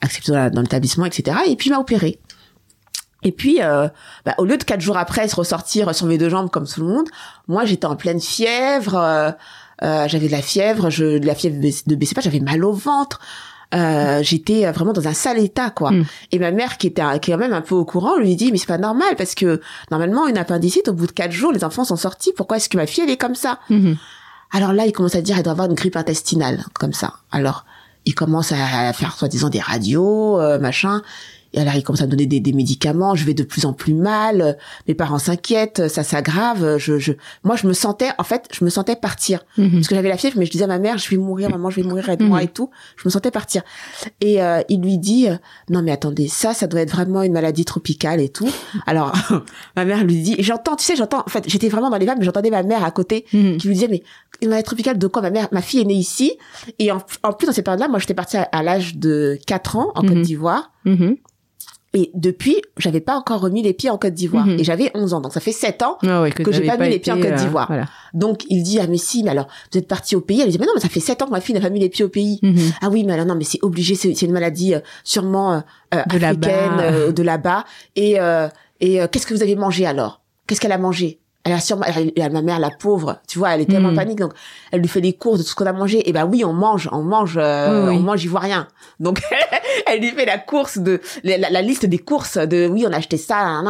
accepté 0.02 0.32
dans 0.54 0.62
l'établissement 0.62 1.06
etc 1.06 1.38
et 1.48 1.56
puis 1.56 1.70
il 1.70 1.74
m'a 1.74 1.80
opéré 1.80 2.20
et 3.24 3.32
puis, 3.32 3.62
euh, 3.62 3.88
bah, 4.26 4.36
au 4.38 4.46
lieu 4.46 4.58
de 4.58 4.64
quatre 4.64 4.82
jours 4.82 4.98
après 4.98 5.28
se 5.28 5.36
ressortir 5.36 5.94
sur 5.94 6.06
mes 6.06 6.18
deux 6.18 6.30
jambes 6.30 6.50
comme 6.50 6.68
tout 6.68 6.82
le 6.82 6.88
monde, 6.88 7.08
moi 7.48 7.66
j'étais 7.66 7.86
en 7.86 7.96
pleine 7.96 8.22
fièvre, 8.22 8.96
euh, 8.96 9.32
euh, 9.84 10.08
j'avais 10.08 10.28
de 10.28 10.32
la 10.32 10.42
fièvre, 10.42 10.90
je, 10.90 11.18
de 11.18 11.26
la 11.26 11.36
fièvre 11.36 11.58
de 11.60 11.96
baissait 11.96 12.16
pas, 12.16 12.22
j'avais 12.22 12.40
mal 12.40 12.64
au 12.64 12.72
ventre, 12.72 13.20
euh, 13.76 14.24
j'étais 14.24 14.66
euh, 14.66 14.72
vraiment 14.72 14.94
dans 14.94 15.08
un 15.08 15.14
sale 15.14 15.38
état 15.38 15.70
quoi. 15.70 15.92
Mm. 15.92 16.06
Et 16.32 16.40
ma 16.40 16.52
mère 16.52 16.78
qui 16.78 16.88
était 16.88 17.04
qui 17.20 17.30
est 17.30 17.34
quand 17.34 17.40
même 17.40 17.54
un 17.54 17.62
peu 17.62 17.76
au 17.76 17.86
courant 17.86 18.18
lui 18.18 18.36
dit 18.36 18.52
mais 18.52 18.58
c'est 18.58 18.66
pas 18.66 18.80
normal 18.80 19.16
parce 19.16 19.36
que 19.36 19.62
normalement 19.92 20.28
une 20.28 20.40
appendicite 20.40 20.88
au 20.88 20.94
bout 20.94 21.06
de 21.06 21.12
quatre 21.12 21.32
jours 21.32 21.52
les 21.52 21.64
enfants 21.64 21.84
sont 21.84 21.96
sortis, 21.96 22.34
pourquoi 22.36 22.58
est-ce 22.58 22.68
que 22.68 22.78
ma 22.78 22.88
fille 22.88 23.04
elle 23.04 23.12
est 23.12 23.18
comme 23.18 23.36
ça? 23.36 23.60
Mhm. 23.70 23.98
alors 24.52 24.74
là, 24.74 24.86
il 24.86 24.92
commence 24.92 25.16
à 25.16 25.22
dire 25.22 25.38
elle 25.38 25.44
doit 25.44 25.52
avoir 25.52 25.70
une 25.70 25.76
grippe 25.76 25.98
intestinale, 25.98 26.66
comme 26.74 26.94
ça. 26.94 27.14
Alors, 27.32 27.66
il 28.06 28.16
commence 28.16 28.52
à 28.52 28.92
faire 28.94 29.16
soi-disant 29.16 29.50
des 29.50 29.60
radios, 29.60 30.40
euh, 30.40 30.58
machin. 30.58 31.02
Et 31.54 31.60
alors, 31.60 31.74
il 31.76 31.84
commence 31.84 32.02
à 32.02 32.06
me 32.06 32.12
donner 32.12 32.26
des, 32.28 32.40
des 32.40 32.54
médicaments. 32.54 33.16
Je 33.16 33.26
vais 33.26 33.34
de 33.34 33.44
plus 33.44 33.66
en 33.66 33.74
plus 33.74 33.94
mal. 33.94 34.42
euh, 34.42 34.54
Mes 34.88 34.94
parents 34.94 35.18
s'inquiètent. 35.20 35.88
Ça 35.88 36.04
s'aggrave. 36.04 36.78
Je, 36.78 37.00
je, 37.00 37.14
moi, 37.44 37.56
je 37.56 37.66
me 37.68 37.74
sentais, 37.74 38.10
en 38.20 38.24
fait, 38.24 38.48
je 38.52 38.64
me 38.64 38.70
sentais 38.70 38.96
partir. 38.96 39.44
Mhm. 39.58 39.72
Parce 39.74 39.88
que 39.88 39.96
j'avais 39.96 40.10
la 40.10 40.18
fièvre, 40.18 40.38
mais 40.38 40.46
je 40.46 40.52
disais 40.52 40.66
à 40.66 40.68
ma 40.68 40.80
mère, 40.80 40.98
je 40.98 41.10
vais 41.10 41.18
mourir, 41.18 41.50
maman, 41.50 41.70
je 41.70 41.82
vais 41.82 41.88
mourir, 41.88 42.08
aide-moi 42.10 42.38
Mhm. 42.40 42.44
et 42.44 42.48
tout. 42.50 42.70
Je 42.98 43.04
me 43.06 43.10
sentais 43.10 43.32
partir. 43.32 43.64
Et 44.22 44.42
euh, 44.44 44.62
il 44.70 44.82
lui 44.82 44.98
dit, 45.00 45.28
euh, 45.28 45.36
non 45.70 45.82
mais 45.82 45.92
attendez, 45.92 46.28
ça, 46.28 46.54
ça 46.54 46.68
doit 46.68 46.82
être 46.82 46.92
vraiment 46.92 47.24
une 47.24 47.34
maladie 47.34 47.66
tropicale 47.66 48.22
et 48.22 48.30
tout. 48.30 48.50
Alors, 48.86 49.12
ma 49.76 49.86
mère 49.86 50.04
lui 50.04 50.22
dit, 50.22 50.36
j'entends, 50.40 50.76
tu 50.76 50.86
sais, 50.86 50.96
j'entends, 50.96 51.24
en 51.26 51.30
fait, 51.30 51.44
j'étais 51.48 51.70
vraiment 51.70 51.90
dans 51.90 51.98
les 51.98 52.06
vagues, 52.06 52.20
mais 52.20 52.26
j'entendais 52.26 52.52
ma 52.52 52.64
mère 52.64 52.84
à 52.84 52.92
côté 52.92 53.26
Mhm. 53.34 53.58
qui 53.58 53.68
lui 53.68 53.74
disait, 53.76 53.88
mais 53.90 54.04
une 54.42 54.50
maladie 54.50 54.66
tropicale 54.66 54.98
de 54.98 55.08
quoi? 55.08 55.22
Ma 55.22 55.32
mère, 55.32 55.48
ma 55.52 55.62
fille 55.62 55.82
est 55.82 55.86
née 55.86 55.96
ici. 55.96 56.34
Et 56.78 56.92
en, 56.92 57.00
en 57.24 57.34
plus, 57.34 57.48
dans 57.48 57.54
cette 57.54 57.66
période-là, 57.66 57.88
moi, 57.88 58.00
j'étais 58.00 58.14
partie 58.14 58.38
à, 58.38 58.44
à 58.52 58.62
l'âge 58.64 58.96
de 58.96 59.38
4 59.48 59.76
ans 59.78 59.92
en. 59.96 60.02
Côte 60.02 60.22
d'Ivoire. 60.22 60.72
Et 61.96 62.12
depuis, 62.14 62.62
j'avais 62.78 63.00
pas 63.02 63.16
encore 63.16 63.42
remis 63.42 63.64
les 63.64 63.74
pieds 63.74 63.90
en 63.90 63.98
Côte 63.98 64.14
d'Ivoire. 64.14 64.46
Mhm. 64.46 64.60
Et 64.60 64.64
j'avais 64.64 64.92
11 64.94 65.14
ans. 65.16 65.22
Donc 65.22 65.34
ça 65.34 65.40
fait 65.40 65.52
7 65.52 65.82
ans 65.82 65.98
Ah 66.04 66.22
ouais, 66.22 66.32
que 66.32 66.52
j'ai 66.52 66.62
pas 66.66 66.78
mis 66.78 66.90
les 66.90 67.00
pieds 67.00 67.12
en 67.12 67.18
Côte 67.18 67.32
euh, 67.32 67.36
d'Ivoire. 67.36 67.66
voilà. 67.68 67.86
Donc 68.14 68.44
il 68.50 68.62
dit 68.64 68.80
ah 68.80 68.86
mais 68.88 68.98
si 68.98 69.24
mais 69.24 69.32
alors 69.32 69.48
vous 69.72 69.78
êtes 69.80 69.88
parti 69.88 70.16
au 70.16 70.22
pays 70.22 70.42
elle 70.42 70.50
dit 70.50 70.58
mais 70.60 70.66
non 70.66 70.72
mais 70.76 70.82
ça 70.82 70.90
fait 70.90 71.00
sept 71.00 71.22
ans 71.22 71.26
que 71.26 71.32
ma 71.32 71.42
fille 71.42 71.54
n'a 71.56 71.62
pas 71.62 71.70
mis 71.70 71.80
les 71.80 71.90
pieds 71.90 72.06
au 72.06 72.10
pays 72.10 72.40
Mhm. 72.44 72.58
ah 72.82 72.90
oui 72.90 73.04
mais 73.04 73.14
alors 73.14 73.26
non 73.26 73.36
mais 73.36 73.44
c'est 73.44 73.60
obligé 73.64 73.96
c'est 73.96 74.12
une 74.22 74.32
maladie 74.32 74.74
euh, 74.76 74.80
sûrement 75.04 75.54
euh, 75.54 75.60
De 76.10 76.16
africaine 76.24 76.80
euh, 76.80 77.12
de 77.12 77.24
là-bas 77.24 77.66
et 77.96 78.20
euh, 78.20 78.48
et 78.82 79.02
euh, 79.02 79.08
qu'est-ce 79.12 79.28
que 79.28 79.34
vous 79.34 79.44
avez 79.44 79.56
mangé 79.56 79.86
alors? 79.86 80.22
Qu'est-ce 80.48 80.60
qu'elle 80.62 80.72
a 80.72 80.78
mangé? 80.78 81.20
Elle 81.50 81.56
a 81.56 81.60
sûrement 81.60 81.86
elle, 81.86 82.12
elle- 82.16 82.32
ma 82.32 82.42
mère 82.42 82.60
la 82.60 82.70
pauvre 82.72 83.20
tu 83.28 83.40
vois 83.40 83.50
elle 83.56 83.62
est 83.62 83.66
tellement 83.66 83.90
en 83.90 83.96
panique 83.96 84.20
donc 84.20 84.34
elle 84.72 84.82
lui 84.82 84.88
fait 84.88 85.02
des 85.02 85.14
courses 85.14 85.40
de 85.40 85.44
tout 85.44 85.50
ce 85.50 85.56
qu'on 85.56 85.66
a 85.66 85.74
mangé 85.74 86.08
et 86.08 86.14
ben 86.14 86.26
oui 86.26 86.44
on 86.46 86.54
mange 86.54 86.90
on 86.92 87.02
mange 87.04 87.38
euh, 87.38 87.84
Oui, 87.86 87.90
oui. 87.90 87.96
on 87.98 88.00
mange 88.02 88.24
ivoirien 88.24 88.68
donc 89.00 89.22
elle 89.88 90.00
lui 90.02 90.10
fait 90.12 90.26
la 90.26 90.38
course 90.38 90.78
de 90.78 91.02
la, 91.24 91.38
la- 91.38 91.50
la 91.50 91.62
liste 91.62 91.86
des 91.86 91.98
courses 92.00 92.38
de 92.38 92.68
oui 92.68 92.86
on 92.88 92.92
a 92.94 92.98
acheté 92.98 93.18
ça 93.18 93.62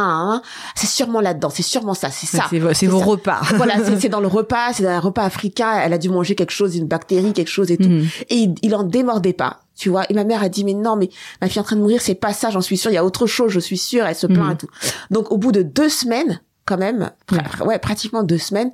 c'est 0.74 0.86
sûrement 0.88 1.20
là-dedans 1.20 1.50
c'est 1.50 1.62
sûrement 1.62 1.94
ça 1.94 2.10
c'est 2.10 2.26
ça 2.26 2.46
C'est 2.74 2.86
vos, 2.86 2.98
ça. 2.98 3.04
repas. 3.04 3.40
voilà, 3.56 3.74
c'est 3.98 4.08
dans 4.08 4.20
le 4.20 4.26
repas, 4.26 4.72
c'est 4.72 4.82
dans 4.82 4.90
un 4.90 5.00
repas 5.00 5.22
africain. 5.22 5.72
Elle 5.82 5.92
a 5.92 5.98
dû 5.98 6.08
manger 6.08 6.34
quelque 6.34 6.50
chose, 6.52 6.76
une 6.76 6.86
bactérie, 6.86 7.32
quelque 7.32 7.48
chose 7.48 7.70
et 7.70 7.76
tout. 7.76 7.88
Mhm. 7.88 8.06
Et 8.28 8.34
il, 8.36 8.54
il 8.62 8.74
en 8.74 8.82
démordait 8.82 9.32
pas, 9.32 9.60
tu 9.76 9.88
vois. 9.88 10.04
Et 10.10 10.14
ma 10.14 10.24
mère 10.24 10.42
a 10.42 10.48
dit 10.48 10.64
mais 10.64 10.74
non, 10.74 10.96
mais 10.96 11.08
ma 11.40 11.48
fille 11.48 11.58
est 11.58 11.60
en 11.60 11.64
train 11.64 11.76
de 11.76 11.80
mourir, 11.80 12.00
c'est 12.02 12.14
pas 12.14 12.32
ça, 12.32 12.50
j'en 12.50 12.60
suis 12.60 12.76
sûre. 12.76 12.90
Il 12.90 12.94
y 12.94 12.98
a 12.98 13.04
autre 13.04 13.26
chose, 13.26 13.50
je 13.52 13.60
suis 13.60 13.78
sûre. 13.78 14.04
Elle 14.06 14.14
se 14.14 14.26
plaint 14.26 14.44
Mhm. 14.46 14.52
et 14.52 14.56
tout. 14.56 14.68
Donc 15.10 15.30
au 15.32 15.38
bout 15.38 15.52
de 15.52 15.62
deux 15.62 15.88
semaines, 15.88 16.40
quand 16.70 16.78
même, 16.78 17.10
ouais, 17.64 17.78
pratiquement 17.80 18.22
deux 18.22 18.38
semaines, 18.38 18.70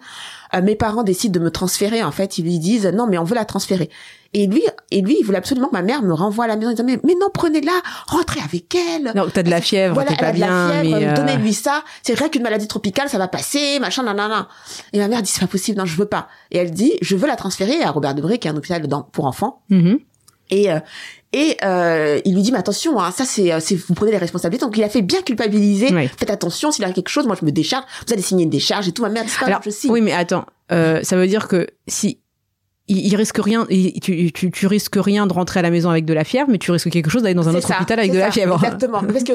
euh, 0.54 0.60
mes 0.60 0.76
parents 0.76 1.02
décident 1.02 1.32
de 1.40 1.44
me 1.44 1.50
transférer. 1.50 2.04
En 2.04 2.12
fait, 2.12 2.36
ils 2.36 2.44
lui 2.44 2.58
disent 2.58 2.86
non, 2.86 3.06
mais 3.06 3.16
on 3.16 3.24
veut 3.24 3.34
la 3.34 3.46
transférer. 3.46 3.88
Et 4.34 4.46
lui, 4.46 4.62
et 4.90 5.00
lui, 5.00 5.16
il 5.18 5.24
voulait 5.24 5.38
absolument 5.38 5.68
que 5.68 5.72
ma 5.72 5.82
mère 5.82 6.02
me 6.02 6.12
renvoie 6.12 6.44
à 6.44 6.48
la 6.48 6.56
maison. 6.56 6.70
Il 6.70 6.74
disait 6.74 6.84
mais, 6.84 7.00
mais 7.04 7.14
non, 7.18 7.28
prenez-la, 7.32 7.72
rentrez 8.06 8.40
avec 8.40 8.74
elle. 8.74 9.12
Non, 9.14 9.26
t'as 9.32 9.42
de 9.42 9.48
la 9.48 9.62
fièvre, 9.62 9.94
Voilà, 9.94 10.10
t'es 10.10 10.16
pas 10.16 10.26
a 10.26 10.32
de 10.32 10.40
la 10.40 10.46
bien, 10.46 10.82
fièvre, 10.82 10.96
euh, 11.02 11.14
donnez-lui 11.14 11.54
ça. 11.54 11.82
C'est 12.02 12.14
vrai 12.14 12.28
qu'une 12.28 12.42
maladie 12.42 12.68
tropicale, 12.68 13.08
ça 13.08 13.16
va 13.16 13.28
passer, 13.28 13.78
machin, 13.80 14.02
nanana. 14.02 14.48
Et 14.92 14.98
ma 14.98 15.08
mère 15.08 15.22
dit, 15.22 15.30
c'est 15.30 15.40
pas 15.40 15.46
possible, 15.46 15.78
non, 15.78 15.86
je 15.86 15.96
veux 15.96 16.06
pas. 16.06 16.28
Et 16.50 16.58
elle 16.58 16.70
dit, 16.70 16.92
je 17.00 17.16
veux 17.16 17.26
la 17.26 17.36
transférer 17.36 17.82
à 17.82 17.90
Robert 17.90 18.14
Debré, 18.14 18.38
qui 18.38 18.46
est 18.46 18.50
un 18.50 18.56
hôpital 18.56 18.86
pour 19.10 19.24
enfants. 19.24 19.62
mhm. 19.70 20.00
Et, 20.50 20.70
euh, 20.70 20.78
et 21.38 21.58
euh, 21.64 22.18
il 22.24 22.34
lui 22.34 22.40
dit, 22.40 22.50
mais 22.50 22.58
attention, 22.58 22.98
hein, 22.98 23.10
ça 23.10 23.26
c'est, 23.26 23.52
euh, 23.52 23.60
c'est 23.60 23.74
vous 23.76 23.92
prenez 23.92 24.10
les 24.10 24.16
responsabilités. 24.16 24.64
Donc 24.64 24.74
il 24.78 24.82
a 24.82 24.88
fait 24.88 25.02
bien 25.02 25.20
culpabiliser. 25.20 25.92
Oui. 25.94 26.08
Faites 26.16 26.30
attention, 26.30 26.72
s'il 26.72 26.82
a 26.86 26.92
quelque 26.92 27.10
chose, 27.10 27.26
moi 27.26 27.36
je 27.38 27.44
me 27.44 27.52
décharge. 27.52 27.84
Vous 28.06 28.12
allez 28.14 28.22
signer 28.22 28.44
une 28.44 28.50
décharge 28.50 28.88
et 28.88 28.92
tout. 28.92 29.02
Ma 29.02 29.10
mère 29.10 29.24
dit, 29.24 29.30
c'est 29.30 29.40
pas 29.40 29.46
Alors, 29.46 29.60
je 29.62 29.68
signe. 29.68 29.90
oui, 29.90 30.00
mais 30.00 30.12
attends, 30.12 30.46
euh, 30.72 31.02
ça 31.02 31.16
veut 31.16 31.26
dire 31.26 31.46
que 31.46 31.66
si 31.86 32.20
il, 32.88 33.06
il 33.06 33.16
risque 33.16 33.36
rien, 33.36 33.66
il- 33.68 34.00
tu, 34.00 34.32
tu, 34.32 34.50
tu 34.50 34.66
risques 34.66 34.96
rien 34.96 35.26
de 35.26 35.32
rentrer 35.34 35.58
à 35.60 35.62
la 35.62 35.70
maison 35.70 35.90
avec 35.90 36.06
de 36.06 36.14
la 36.14 36.24
fièvre, 36.24 36.48
mais 36.50 36.56
tu 36.58 36.70
risques 36.70 36.88
quelque 36.88 37.10
chose 37.10 37.22
d'aller 37.22 37.34
dans 37.34 37.48
un 37.50 37.54
autre 37.54 37.68
ça, 37.68 37.76
hôpital 37.76 37.98
avec 37.98 38.12
de 38.12 38.18
la 38.18 38.30
fièvre. 38.30 38.54
Exactement. 38.54 39.02
parce 39.12 39.24
que 39.24 39.32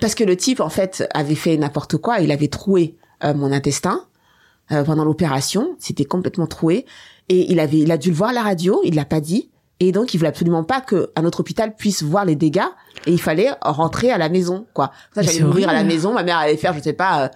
parce 0.00 0.14
que 0.14 0.22
le 0.24 0.36
type 0.36 0.60
en 0.60 0.68
fait 0.70 1.04
avait 1.12 1.34
fait 1.34 1.56
n'importe 1.56 1.96
quoi. 1.96 2.20
Il 2.20 2.30
avait 2.30 2.48
troué 2.48 2.94
euh, 3.24 3.34
mon 3.34 3.50
intestin 3.50 4.04
euh, 4.70 4.84
pendant 4.84 5.04
l'opération. 5.04 5.74
C'était 5.80 6.04
complètement 6.04 6.46
troué 6.46 6.86
et 7.28 7.50
il 7.50 7.58
avait 7.58 7.78
il 7.78 7.90
a 7.90 7.96
dû 7.98 8.10
le 8.10 8.14
voir 8.16 8.30
à 8.30 8.32
la 8.32 8.42
radio. 8.42 8.80
Il 8.84 8.94
l'a 8.94 9.04
pas 9.04 9.20
dit. 9.20 9.48
Et 9.84 9.90
donc, 9.90 10.14
il 10.14 10.18
voulait 10.18 10.28
absolument 10.28 10.62
pas 10.62 10.80
que 10.80 11.10
un 11.16 11.24
autre 11.24 11.40
hôpital 11.40 11.74
puisse 11.74 12.04
voir 12.04 12.24
les 12.24 12.36
dégâts. 12.36 12.60
Et 13.06 13.10
il 13.10 13.20
fallait 13.20 13.48
rentrer 13.62 14.12
à 14.12 14.16
la 14.16 14.28
maison, 14.28 14.64
quoi. 14.74 14.92
Ça, 15.12 15.22
j'allais 15.22 15.40
mourir 15.40 15.68
à 15.68 15.72
la 15.72 15.82
maison. 15.82 16.12
Ma 16.12 16.22
mère 16.22 16.38
allait 16.38 16.56
faire, 16.56 16.72
je 16.72 16.80
sais 16.80 16.92
pas, 16.92 17.24
euh, 17.24 17.28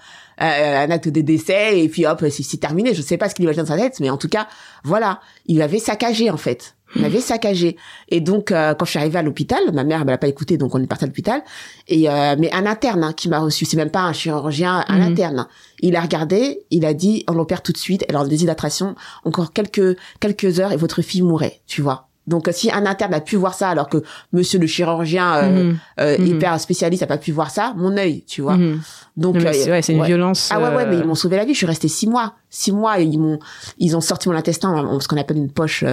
euh, 0.42 0.84
un 0.84 0.90
acte 0.92 1.08
de 1.08 1.22
décès. 1.22 1.80
Et 1.80 1.88
puis, 1.88 2.06
hop, 2.06 2.24
c'est 2.30 2.60
terminé. 2.60 2.94
Je 2.94 3.02
sais 3.02 3.16
pas 3.16 3.28
ce 3.28 3.34
qu'il 3.34 3.42
imaginait 3.44 3.64
dans 3.64 3.74
sa 3.74 3.76
tête. 3.76 3.98
Mais 3.98 4.10
en 4.10 4.16
tout 4.16 4.28
cas, 4.28 4.46
voilà. 4.84 5.18
Il 5.46 5.60
avait 5.60 5.80
saccagé, 5.80 6.30
en 6.30 6.36
fait. 6.36 6.76
On 6.94 7.02
avait 7.02 7.20
saccagé. 7.20 7.76
Et 8.10 8.20
donc, 8.20 8.52
euh, 8.52 8.74
quand 8.74 8.84
je 8.84 8.90
suis 8.90 8.98
arrivée 9.00 9.18
à 9.18 9.22
l'hôpital, 9.22 9.58
ma 9.72 9.82
mère, 9.82 10.02
elle 10.02 10.06
m'a 10.06 10.18
pas 10.18 10.28
écouté, 10.28 10.56
donc 10.56 10.72
on 10.72 10.80
est 10.80 10.86
parti 10.86 11.02
à 11.02 11.08
l'hôpital. 11.08 11.42
Et 11.88 12.08
euh, 12.08 12.36
mais 12.38 12.48
un 12.54 12.64
interne 12.64 13.02
hein, 13.02 13.12
qui 13.12 13.28
m'a 13.28 13.40
reçu, 13.40 13.64
c'est 13.64 13.76
même 13.76 13.90
pas 13.90 14.02
un 14.02 14.12
chirurgien, 14.12 14.84
un 14.86 14.98
Mhm. 14.98 15.12
interne. 15.12 15.48
Il 15.80 15.96
a 15.96 16.00
regardé, 16.00 16.64
il 16.70 16.86
a 16.86 16.94
dit, 16.94 17.24
on 17.28 17.32
l'opère 17.32 17.62
tout 17.62 17.72
de 17.72 17.76
suite. 17.76 18.04
Elle 18.08 18.14
a 18.14 18.20
en 18.20 18.26
déshydratation, 18.26 18.94
encore 19.24 19.52
quelques 19.52 19.98
quelques 20.20 20.60
heures 20.60 20.70
et 20.70 20.76
votre 20.76 21.02
fille 21.02 21.22
mourrait, 21.22 21.60
tu 21.66 21.82
vois. 21.82 22.05
Donc, 22.26 22.48
euh, 22.48 22.52
si 22.52 22.70
un 22.72 22.86
interne 22.86 23.14
a 23.14 23.20
pu 23.20 23.36
voir 23.36 23.54
ça, 23.54 23.68
alors 23.68 23.88
que 23.88 24.02
Monsieur 24.32 24.58
le 24.58 24.66
chirurgien 24.66 25.34
euh, 25.36 25.64
Mhm. 25.64 25.78
euh, 26.00 26.16
Mhm. 26.18 26.26
hyper 26.26 26.60
spécialiste 26.60 27.02
a 27.02 27.06
pas 27.06 27.18
pu 27.18 27.30
voir 27.32 27.50
ça, 27.50 27.72
mon 27.76 27.96
œil, 27.96 28.24
tu 28.26 28.42
vois. 28.42 28.56
Mhm. 28.56 28.80
Donc, 29.16 29.36
euh, 29.36 29.52
c'est 29.52 29.70
ouais, 29.70 29.80
une 29.80 30.00
ouais. 30.00 30.06
violence. 30.06 30.50
Ah 30.52 30.60
ouais, 30.60 30.74
ouais, 30.74 30.86
mais 30.86 30.96
euh, 30.96 31.00
ils 31.00 31.06
m'ont 31.06 31.14
sauvé 31.14 31.36
la 31.36 31.44
vie. 31.44 31.52
Je 31.52 31.58
suis 31.58 31.66
restée 31.66 31.88
six 31.88 32.08
mois. 32.08 32.34
Six 32.50 32.72
mois, 32.72 33.00
et 33.00 33.04
ils 33.04 33.18
m'ont, 33.18 33.38
ils 33.78 33.96
ont 33.96 34.00
sorti 34.00 34.28
mon 34.28 34.34
intestin, 34.34 34.86
euh, 34.94 35.00
ce 35.00 35.08
qu'on 35.08 35.16
appelle 35.18 35.36
une 35.36 35.50
poche, 35.50 35.84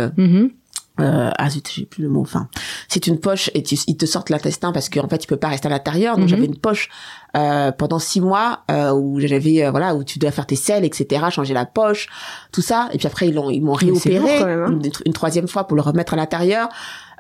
euh, 0.99 1.27
mhm. 1.27 1.34
ah 1.38 1.49
zut, 1.49 1.67
j'ai 1.73 1.86
plus 1.86 2.03
le 2.03 2.10
mot. 2.10 2.21
Enfin, 2.21 2.47
c'est 2.88 3.08
une 3.08 3.19
poche 3.19 3.49
et 3.56 3.63
tu- 3.63 3.77
ils 3.88 3.97
te 3.97 4.06
sortent 4.06 4.29
l'intestin 4.29 4.71
parce 4.71 4.89
qu'en 4.89 5.08
fait, 5.08 5.17
tu 5.17 5.27
peux 5.27 5.38
pas 5.38 5.47
rester 5.47 5.67
à 5.67 5.71
l'intérieur. 5.71 6.15
Donc 6.15 6.25
Mhm. 6.25 6.29
j'avais 6.29 6.45
une 6.45 6.58
poche 6.58 6.89
euh, 7.36 7.71
pendant 7.71 7.97
six 7.97 8.21
mois 8.21 8.60
euh, 8.69 8.91
où 8.93 9.19
j'avais, 9.19 9.63
euh, 9.65 9.71
voilà, 9.71 9.95
où 9.95 10.03
tu 10.03 10.19
dois 10.19 10.29
faire 10.32 10.45
tes 10.45 10.56
selles, 10.56 10.86
etc., 10.86 11.25
changer 11.32 11.56
la 11.56 11.65
poche, 11.65 12.08
tout 12.51 12.62
ça. 12.62 12.89
Et 12.93 12.97
puis 12.99 13.08
après, 13.08 13.27
ils 13.29 13.34
l'ont, 13.34 13.49
ils 13.49 13.62
m'ont 13.62 13.75
lourd, 13.75 13.79
réopéré 13.99 14.45
même, 14.45 14.63
hein. 14.63 14.67
une, 14.71 14.91
une 15.06 15.13
troisième 15.13 15.47
fois 15.47 15.65
pour 15.65 15.75
le 15.75 15.82
remettre 15.82 16.13
à 16.13 16.15
l'intérieur. 16.15 16.69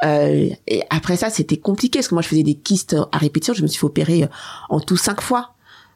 Euh, 0.03 0.49
et 0.67 0.83
après 0.91 1.15
ça, 1.17 1.29
c'était 1.31 1.57
compliqué 1.57 1.99
parce 1.99 2.09
que 2.09 2.15
moi, 2.15 2.21
je 2.21 2.27
faisais 2.27 2.43
des 2.43 2.55
kystes 2.55 2.95
à 3.11 3.17
répétition. 3.17 3.53
Je 3.55 3.63
me 3.63 3.67
suis 3.67 3.79
fait 3.79 3.85
opérer 3.85 4.23
euh, 4.23 4.27
en 4.69 4.79
tout 4.79 4.97
cinq 4.97 5.19
fois. 5.21 5.51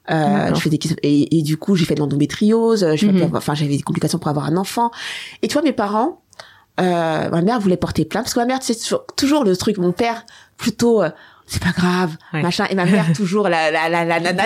Euh, 0.09 0.55
je 0.55 0.61
fais 0.61 0.69
des 0.69 0.77
kystes 0.77 0.95
et, 1.03 1.37
et 1.37 1.41
du 1.41 1.57
coup 1.57 1.75
j'ai 1.75 1.83
fait 1.83 1.93
de 1.95 1.99
l'endométriose 1.99 2.81
Mhm. 2.85 3.29
enfin 3.35 3.55
j'avais 3.55 3.75
des 3.75 3.83
complications 3.83 4.17
pour 4.19 4.29
avoir 4.29 4.45
un 4.45 4.55
enfant 4.55 4.89
et 5.41 5.49
tu 5.49 5.53
vois 5.53 5.63
mes 5.63 5.73
parents 5.73 6.21
euh, 6.79 7.29
ma 7.29 7.41
mère 7.41 7.59
voulait 7.59 7.77
porter 7.77 8.05
plainte 8.05 8.23
parce 8.25 8.33
que 8.33 8.39
ma 8.39 8.45
mère 8.45 8.59
c'est 8.61 8.75
toujours, 8.75 9.05
toujours 9.15 9.43
le 9.43 9.55
truc 9.57 9.77
mon 9.77 9.91
père 9.91 10.25
plutôt 10.57 11.01
euh, 11.01 11.09
c'est 11.49 11.63
pas 11.63 11.71
grave 11.71 12.15
Ouais. 12.33 12.41
machin 12.41 12.65
et 12.69 12.75
ma 12.75 12.85
mère 12.85 13.05
toujours 13.15 13.47
la 13.49 13.71
la 13.71 13.89
la 13.89 14.03
la 14.05 14.19
nana 14.19 14.45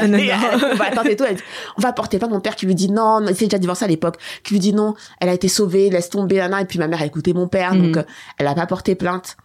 et 1.09 1.15
tout 1.15 1.23
elle 1.27 1.35
dit, 1.35 1.41
on 1.77 1.81
va 1.81 1.91
porter 1.93 2.19
plainte 2.19 2.31
mon 2.31 2.39
père 2.39 2.55
qui 2.55 2.65
lui 2.67 2.75
dit 2.75 2.89
non 2.91 3.19
non, 3.21 3.27
il 3.29 3.35
s'est 3.35 3.45
déjà 3.45 3.57
divorcé 3.57 3.85
à 3.85 3.87
l'époque 3.87 4.17
qui 4.43 4.53
lui 4.53 4.59
dit 4.59 4.73
non 4.73 4.93
elle 5.19 5.29
a 5.29 5.33
été 5.33 5.47
sauvée 5.47 5.89
laisse 5.89 6.09
tomber 6.09 6.37
nana 6.37 6.61
et 6.61 6.65
puis 6.65 6.79
ma 6.79 6.87
mère 6.87 7.01
a 7.01 7.05
écouté 7.05 7.33
mon 7.33 7.47
père 7.47 7.73
Mhm. 7.73 7.81
donc 7.87 7.97
euh, 7.97 8.03
elle 8.37 8.47
a 8.47 8.53
pas 8.55 8.65
porté 8.67 8.95
plainte 8.95 9.35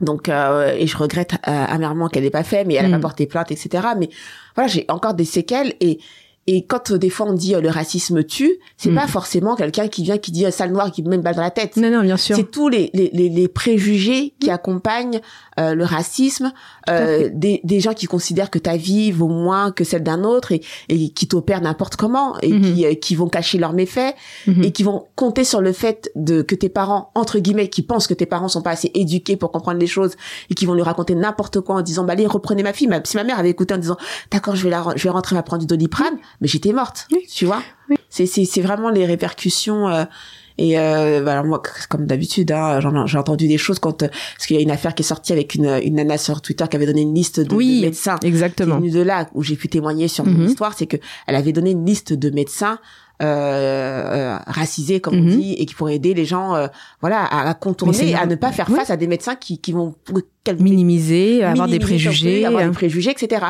donc 0.00 0.28
euh, 0.28 0.74
et 0.78 0.86
je 0.86 0.96
regrette 0.96 1.32
euh, 1.48 1.64
amèrement 1.68 2.08
qu'elle 2.08 2.22
n'ait 2.22 2.30
pas 2.30 2.44
fait 2.44 2.64
mais 2.64 2.74
elle 2.74 2.84
a 2.84 2.88
Mhm. 2.88 2.94
pas 2.96 3.00
porté 3.00 3.26
plainte 3.26 3.50
etc 3.50 3.88
mais 3.98 4.08
voilà 4.54 4.68
j'ai 4.68 4.84
encore 4.88 5.14
des 5.14 5.24
séquelles 5.24 5.74
et 5.80 5.98
et 6.50 6.64
quand 6.66 6.90
euh, 6.90 6.98
des 6.98 7.10
fois 7.10 7.26
on 7.28 7.34
dit 7.34 7.54
euh, 7.54 7.60
le 7.60 7.68
racisme 7.68 8.24
tue 8.24 8.58
c'est 8.76 8.88
Mhm. 8.90 8.96
pas 8.96 9.06
forcément 9.06 9.54
quelqu'un 9.54 9.86
qui 9.88 10.02
vient 10.02 10.18
qui 10.18 10.32
dit 10.32 10.44
euh, 10.46 10.50
sale 10.50 10.72
noir 10.72 10.90
qui 10.90 11.02
me 11.04 11.10
met 11.10 11.16
une 11.16 11.22
balle 11.22 11.36
dans 11.36 11.42
la 11.42 11.50
tête 11.52 11.76
Non, 11.76 11.90
non, 11.90 12.02
bien 12.02 12.16
sûr. 12.16 12.34
c'est 12.36 12.50
tous 12.50 12.68
les, 12.68 12.90
les, 12.94 13.10
les, 13.12 13.28
les 13.28 13.48
préjugés 13.48 14.34
qui 14.40 14.50
accompagnent 14.50 15.20
euh, 15.60 15.74
le 15.74 15.84
racisme, 15.84 16.52
euh, 16.88 17.28
des, 17.32 17.60
des 17.64 17.80
gens 17.80 17.92
qui 17.92 18.06
considèrent 18.06 18.50
que 18.50 18.58
ta 18.58 18.76
vie 18.76 19.10
vaut 19.10 19.28
moins 19.28 19.72
que 19.72 19.84
celle 19.84 20.02
d'un 20.02 20.24
autre 20.24 20.52
et, 20.52 20.62
et 20.88 21.10
qui 21.10 21.26
t'opèrent 21.28 21.60
n'importe 21.60 21.96
comment 21.96 22.38
et 22.40 22.52
Mhm. 22.52 22.62
qui, 22.74 22.86
euh, 22.86 22.94
qui 22.94 23.14
vont 23.14 23.28
cacher 23.28 23.58
leurs 23.58 23.72
méfaits 23.74 24.14
Mhm. 24.46 24.62
et 24.64 24.72
qui 24.72 24.82
vont 24.84 25.04
compter 25.16 25.44
sur 25.44 25.60
le 25.60 25.72
fait 25.72 26.10
de 26.16 26.42
que 26.42 26.54
tes 26.54 26.68
parents, 26.68 27.10
entre 27.14 27.38
guillemets, 27.40 27.68
qui 27.68 27.82
pensent 27.82 28.06
que 28.06 28.14
tes 28.14 28.26
parents 28.26 28.48
sont 28.48 28.62
pas 28.62 28.70
assez 28.70 28.90
éduqués 28.94 29.36
pour 29.36 29.50
comprendre 29.52 29.78
les 29.78 29.86
choses 29.86 30.12
et 30.50 30.54
qui 30.54 30.64
vont 30.66 30.74
lui 30.74 30.82
raconter 30.82 31.14
n'importe 31.14 31.60
quoi 31.60 31.74
en 31.76 31.82
disant 31.82 32.04
bah 32.04 32.14
allez 32.14 32.26
reprenez 32.26 32.62
ma 32.62 32.72
fille. 32.72 32.86
Ma- 32.88 33.00
Si 33.04 33.16
ma 33.16 33.24
mère 33.24 33.38
avait 33.38 33.50
écouté 33.50 33.74
en 33.74 33.78
disant 33.78 33.96
d'accord 34.30 34.54
je 34.56 34.64
vais 34.64 34.70
la, 34.70 34.84
je 34.96 35.02
vais 35.04 35.10
rentrer 35.10 35.34
elle 35.34 35.38
va 35.38 35.42
prendre 35.42 35.60
du 35.60 35.66
doliprane, 35.66 36.14
mais 36.40 36.48
j'étais 36.48 36.72
morte, 36.72 37.06
Oui. 37.12 37.26
tu 37.32 37.44
vois. 37.46 37.62
Oui. 37.90 37.96
C'est 38.10 38.26
c'est 38.26 38.44
c'est 38.44 38.60
vraiment 38.62 38.90
les 38.90 39.06
répercussions. 39.06 39.88
euh, 39.88 40.04
et 40.60 40.76
euh, 40.76 41.22
bah, 41.22 41.34
alors 41.34 41.44
moi, 41.44 41.62
comme 41.88 42.06
d'habitude, 42.06 42.50
hein, 42.50 42.80
j'ai 43.06 43.16
entendu 43.16 43.46
des 43.46 43.58
choses 43.58 43.78
quand 43.78 44.02
euh, 44.02 44.08
parce 44.08 44.46
qu'il 44.48 44.56
y 44.56 44.58
a 44.58 44.62
une 44.62 44.72
affaire 44.72 44.92
qui 44.96 45.02
est 45.02 45.06
sortie 45.06 45.32
avec 45.32 45.54
une, 45.54 45.66
une 45.84 45.94
nana 45.94 46.18
sur 46.18 46.42
Twitter 46.42 46.64
qui 46.68 46.74
avait 46.74 46.86
donné 46.86 47.02
une 47.02 47.14
liste 47.14 47.38
de, 47.38 47.54
Oui, 47.54 47.76
de 47.80 47.86
médecins. 47.86 48.16
Exactement. 48.24 48.76
Venu 48.80 48.90
de 48.90 49.00
là 49.00 49.28
où 49.34 49.44
j'ai 49.44 49.54
pu 49.54 49.68
témoigner 49.68 50.08
sur 50.08 50.24
mon 50.24 50.32
Mhm. 50.32 50.46
histoire, 50.48 50.74
c'est 50.76 50.86
que 50.88 50.96
elle 51.28 51.36
avait 51.36 51.52
donné 51.52 51.70
une 51.70 51.86
liste 51.86 52.12
de 52.12 52.30
médecins 52.30 52.80
euh, 53.22 53.24
euh, 53.26 54.38
racisés 54.46 55.00
comme 55.00 55.16
Mhm. 55.16 55.26
on 55.26 55.36
dit 55.36 55.52
et 55.54 55.66
qui 55.66 55.74
pourraient 55.74 55.96
aider 55.96 56.14
les 56.14 56.24
gens 56.24 56.54
euh, 56.54 56.66
voilà 57.00 57.24
à, 57.24 57.52
contourner 57.54 58.14
à 58.14 58.26
ne 58.26 58.36
pas 58.36 58.52
faire 58.52 58.66
Oui. 58.70 58.76
face 58.76 58.90
à 58.90 58.96
des 58.96 59.06
médecins 59.08 59.34
qui 59.34 59.58
qui 59.58 59.72
vont 59.72 59.94
quel- 60.44 60.56
Minimiser, 60.62 61.42
avoir 61.44 61.66
des 61.66 61.78
minimiser, 61.78 61.78
préjugés. 62.08 62.44
avoir 62.46 62.64
des 62.64 62.70
préjugés, 62.70 63.10
etc. 63.10 63.44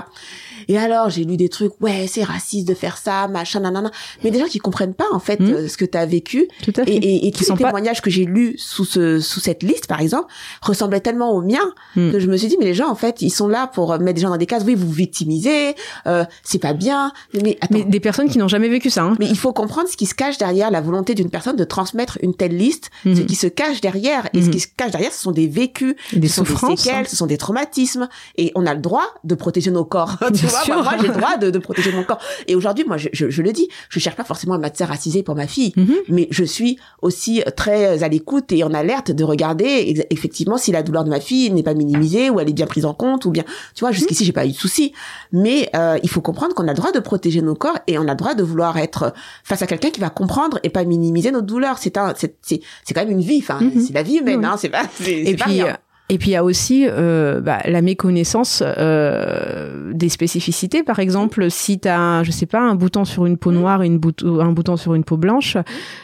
Et 0.68 0.76
alors, 0.78 1.08
j'ai 1.10 1.24
lu 1.24 1.36
des 1.36 1.48
trucs, 1.48 1.72
ouais, 1.80 2.06
c'est 2.08 2.22
raciste 2.22 2.68
de 2.68 2.74
faire 2.74 2.98
ça, 2.98 3.26
machin, 3.28 3.60
nanana. 3.60 3.90
Mais 4.22 4.30
des 4.30 4.38
gens 4.38 4.46
qui 4.46 4.58
comprennent 4.58 4.94
pas, 4.94 5.06
en 5.12 5.18
fait, 5.18 5.40
Mhm. 5.40 5.52
euh, 5.52 5.68
ce 5.68 5.76
que 5.76 5.84
tu 5.84 5.96
as 5.96 6.06
vécu. 6.06 6.46
Tout 6.62 6.72
à 6.76 6.84
fait. 6.84 6.90
Et, 6.92 6.96
et, 6.96 7.26
et 7.26 7.30
Qui 7.30 7.38
tous 7.40 7.44
sont 7.46 7.54
les 7.56 7.62
pas- 7.62 7.68
témoignages 7.68 8.02
que 8.02 8.10
j'ai 8.10 8.24
lus 8.24 8.54
sous 8.58 8.84
ce, 8.84 9.20
sous 9.20 9.40
cette 9.40 9.62
liste, 9.62 9.86
par 9.86 10.00
exemple, 10.00 10.26
ressemblaient 10.62 11.00
tellement 11.00 11.30
aux 11.32 11.42
miens 11.42 11.72
Mhm. 11.96 12.12
que 12.12 12.18
je 12.20 12.26
me 12.28 12.36
suis 12.36 12.48
dit, 12.48 12.56
mais 12.58 12.66
les 12.66 12.74
gens, 12.74 12.88
en 12.88 12.94
fait, 12.94 13.22
ils 13.22 13.30
sont 13.30 13.48
là 13.48 13.66
pour 13.66 13.98
mettre 13.98 14.14
des 14.14 14.20
gens 14.20 14.30
dans 14.30 14.36
des 14.36 14.46
cases. 14.46 14.62
Oui, 14.66 14.74
vous 14.74 14.90
victimisez, 14.90 15.74
euh, 16.06 16.24
c'est 16.42 16.58
pas 16.58 16.72
bien. 16.74 17.12
Mais 17.42 17.56
attends. 17.60 17.74
Mais 17.78 17.84
des 17.84 18.00
personnes 18.00 18.28
qui 18.28 18.38
n'ont 18.38 18.48
jamais 18.48 18.68
vécu 18.68 18.90
ça. 18.90 19.02
Hein. 19.04 19.16
Mais 19.18 19.26
il 19.26 19.36
faut 19.38 19.52
comprendre 19.52 19.88
ce 19.88 19.96
qui 19.96 20.06
se 20.06 20.14
cache 20.14 20.38
derrière 20.38 20.70
la 20.70 20.80
volonté 20.80 21.14
d'une 21.14 21.30
personne 21.30 21.56
de 21.56 21.64
transmettre 21.64 22.18
une 22.22 22.34
telle 22.34 22.56
liste, 22.56 22.90
ce 23.04 23.08
Mhm. 23.10 23.26
qui 23.26 23.34
se 23.36 23.46
cache 23.46 23.80
derrière. 23.80 24.28
Et 24.34 24.42
ce 24.42 24.50
qui 24.50 24.60
se 24.60 24.68
cache 24.76 24.90
derrière, 24.90 25.12
ce 25.12 25.20
sont 25.22 25.32
des 25.32 25.46
vécus, 25.46 25.94
des 26.12 26.28
ce 26.28 26.34
sont 26.36 26.42
des 26.42 26.48
souffrances. 26.48 26.80
séquelles, 26.80 27.04
hein. 27.04 27.08
ce 27.08 27.16
sont 27.16 27.26
des 27.26 27.38
traumatismes. 27.38 28.08
Et 28.36 28.52
on 28.54 28.66
a 28.66 28.74
le 28.74 28.80
droit 28.80 29.04
de 29.24 29.34
protéger 29.34 29.70
nos 29.70 29.84
corps. 29.84 30.16
tu 30.34 30.46
vois, 30.58 30.64
sûr. 30.64 30.74
moi, 30.74 30.82
moi, 30.84 30.94
j'ai 31.00 31.08
le 31.08 31.14
droit 31.14 31.36
de, 31.36 31.50
de 31.50 31.58
protéger 31.68 31.92
mon 31.92 32.04
corps. 32.04 32.20
Et 32.46 32.54
aujourd'hui, 32.54 32.84
moi, 32.86 32.96
je, 32.96 33.08
je, 33.12 33.30
je 33.30 33.42
le 33.42 33.52
dis, 33.52 33.68
je 33.88 33.98
cherche 33.98 34.16
pas 34.16 34.24
forcément 34.24 34.54
à 34.54 34.58
mettre 34.58 34.82
racisée 34.84 35.22
pour 35.22 35.34
ma 35.34 35.46
fille, 35.46 35.72
Mhm. 35.76 35.94
mais 36.08 36.28
je 36.30 36.44
suis 36.44 36.78
aussi 37.02 37.42
très 37.56 38.02
à 38.02 38.08
l'écoute 38.08 38.52
et 38.52 38.62
en 38.64 38.72
alerte 38.74 39.10
de 39.10 39.24
regarder 39.24 40.06
effectivement 40.10 40.56
si 40.58 40.72
la 40.72 40.82
douleur 40.82 41.04
de 41.04 41.10
ma 41.10 41.20
fille 41.20 41.50
n'est 41.50 41.62
pas 41.62 41.74
minimisée 41.74 42.30
ou 42.30 42.40
elle 42.40 42.48
est 42.48 42.52
bien 42.52 42.66
prise 42.66 42.84
en 42.84 42.94
compte 42.94 43.24
ou 43.24 43.30
bien, 43.30 43.44
tu 43.74 43.80
vois, 43.80 43.92
jusqu'ici, 43.92 44.24
j'ai 44.24 44.32
pas 44.32 44.46
eu 44.46 44.50
de 44.50 44.54
soucis. 44.56 44.92
Mais 45.32 45.68
euh, 45.76 45.98
il 46.02 46.08
faut 46.08 46.20
comprendre 46.20 46.54
qu'on 46.54 46.64
a 46.68 46.72
le 46.72 46.76
droit 46.76 46.92
de 46.92 47.00
protéger 47.00 47.42
nos 47.42 47.54
corps 47.54 47.78
et 47.86 47.98
on 47.98 48.02
a 48.08 48.10
le 48.12 48.16
droit 48.16 48.34
de 48.34 48.42
vouloir 48.42 48.76
être 48.78 49.12
face 49.44 49.62
à 49.62 49.66
quelqu'un 49.66 49.90
qui 49.90 50.00
va 50.00 50.10
comprendre 50.10 50.58
et 50.62 50.70
pas 50.70 50.84
minimiser 50.84 51.30
nos 51.30 51.42
douleurs. 51.42 51.78
C'est 51.78 51.96
un, 51.96 52.14
c'est, 52.16 52.36
c'est, 52.42 52.60
c'est 52.84 52.94
quand 52.94 53.00
même 53.02 53.10
une 53.10 53.20
vie. 53.20 53.38
Enfin, 53.42 53.58
Mhm. 53.60 53.80
c'est 53.86 53.92
la 53.92 54.02
vie 54.02 54.16
humaine, 54.16 54.40
Oui. 54.40 54.46
hein. 54.46 54.56
C'est 54.58 54.68
pas, 54.68 54.82
c'est, 54.94 55.12
Et 55.12 55.36
pas 55.36 55.44
puis, 55.44 55.62
rien. 55.62 55.78
Et 56.08 56.18
puis 56.18 56.30
il 56.30 56.32
y 56.32 56.36
a 56.36 56.44
aussi 56.44 56.86
euh, 56.88 57.40
bah, 57.40 57.58
la 57.66 57.82
méconnaissance 57.82 58.62
euh, 58.62 59.92
des 59.92 60.08
spécificités. 60.08 60.82
Par 60.82 60.98
exemple, 60.98 61.50
si 61.50 61.78
tu 61.78 61.88
as, 61.88 62.22
je 62.24 62.30
sais 62.30 62.46
pas, 62.46 62.60
un 62.60 62.74
bouton 62.74 63.04
sur 63.04 63.26
une 63.26 63.36
peau 63.36 63.52
noire 63.52 63.82
et 63.82 63.86
une 63.86 63.98
bout- 63.98 64.24
un 64.24 64.52
bouton 64.52 64.76
sur 64.76 64.94
une 64.94 65.04
peau 65.04 65.16
blanche, 65.16 65.56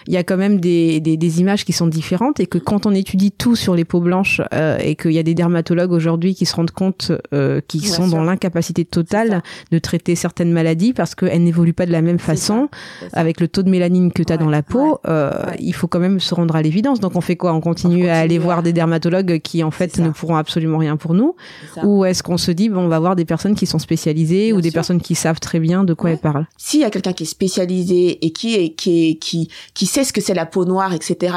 il 0.07 0.13
y 0.15 0.17
a 0.17 0.23
quand 0.23 0.37
même 0.37 0.61
des, 0.61 1.01
des, 1.01 1.17
des 1.17 1.41
images 1.41 1.65
qui 1.65 1.73
sont 1.73 1.87
différentes 1.87 2.41
et 2.41 2.47
que 2.47 2.59
quand 2.59 2.87
on 2.87 2.93
étudie 2.93 3.33
tout 3.33 3.57
sur 3.57 3.75
les 3.75 3.85
peaux 3.85 4.01
blanches 4.01 4.41
euh, 4.53 4.79
et 4.81 4.95
qu'il 4.97 5.13
y 5.13 5.19
a 5.19 5.23
des 5.23 5.35
dermatologues 5.35 5.93
aujourd'hui 5.93 6.35
qui 6.35 6.47
se 6.47 6.55
rendent 6.57 6.71
compte 6.71 7.13
euh, 7.33 7.61
qu'ils 7.67 7.81
Bien 7.83 7.91
sont 7.93 8.09
sûr. 8.09 8.13
dans 8.17 8.25
l'incapacité 8.25 8.85
totale 8.85 9.43
de 9.71 9.79
traiter 9.79 10.15
certaines 10.15 10.53
maladies 10.53 10.93
parce 10.93 11.15
qu'elles 11.15 11.43
n'évoluent 11.43 11.73
pas 11.73 11.87
de 11.87 11.93
la 11.93 12.03
même 12.03 12.19
façon 12.19 12.69
ça. 13.01 13.07
avec 13.21 13.41
le 13.41 13.49
taux 13.49 13.63
de 13.63 13.71
mélanine 13.71 14.13
que 14.13 14.23
tu 14.23 14.33
as 14.33 14.35
Ouais, 14.35 14.43
dans 14.43 14.51
la 14.51 14.63
peau, 14.65 14.95
ouais, 15.05 15.11
euh, 15.11 15.31
ouais. 15.47 15.57
il 15.61 15.73
faut 15.75 15.87
quand 15.87 16.01
même 16.01 16.19
se 16.19 16.35
rendre 16.35 16.57
à 16.57 16.63
l'évidence. 16.63 16.99
Donc 16.99 17.15
on 17.15 17.21
fait 17.21 17.37
quoi? 17.37 17.53
On 17.55 17.61
continue 17.61 18.07
On 18.07 18.09
à 18.09 18.15
aller 18.15 18.37
voir 18.39 18.65
des 18.65 18.73
dermatologues 18.73 19.39
qui 19.39 19.63
en 19.63 19.71
fait 19.71 19.94
Ne 20.03 20.11
pourront 20.11 20.37
absolument 20.37 20.79
rien 20.79 20.97
pour 20.97 21.15
nous. 21.15 21.37
Ou 21.83 22.05
est-ce 22.05 22.23
qu'on 22.23 22.37
se 22.39 22.51
dit 22.51 22.69
bon, 22.69 22.81
on 22.83 22.89
va 22.89 22.99
voir 22.99 23.17
des 23.17 23.25
personnes 23.25 23.55
qui 23.55 23.67
sont 23.67 23.79
spécialisées 23.79 24.49
Bien 24.49 24.57
ou 24.57 24.61
des 24.61 24.71
sûr. 24.71 24.75
personnes 24.75 25.01
qui 25.01 25.15
savent 25.15 25.41
très 25.41 25.61
bien 25.61 25.85
de 25.85 25.95
quoi 25.95 26.11
Ouais. 26.11 26.15
elles 26.15 26.21
parlent? 26.21 26.47
S'il 26.57 26.81
y 26.81 26.85
a 26.85 26.91
quelqu'un 26.91 27.13
qui 27.13 27.23
est 27.25 27.27
spécialisé 27.27 28.25
et 28.25 28.31
qui 28.33 28.55
est 28.55 28.71
qui 28.75 29.09
est 29.11 29.15
qui 29.17 29.49
qui 29.75 29.87
sait 29.87 30.05
ce 30.05 30.13
que 30.13 30.21
c'est 30.21 30.35
la 30.35 30.47
peau 30.47 30.65
noire, 30.65 30.93
etc. 30.93 31.37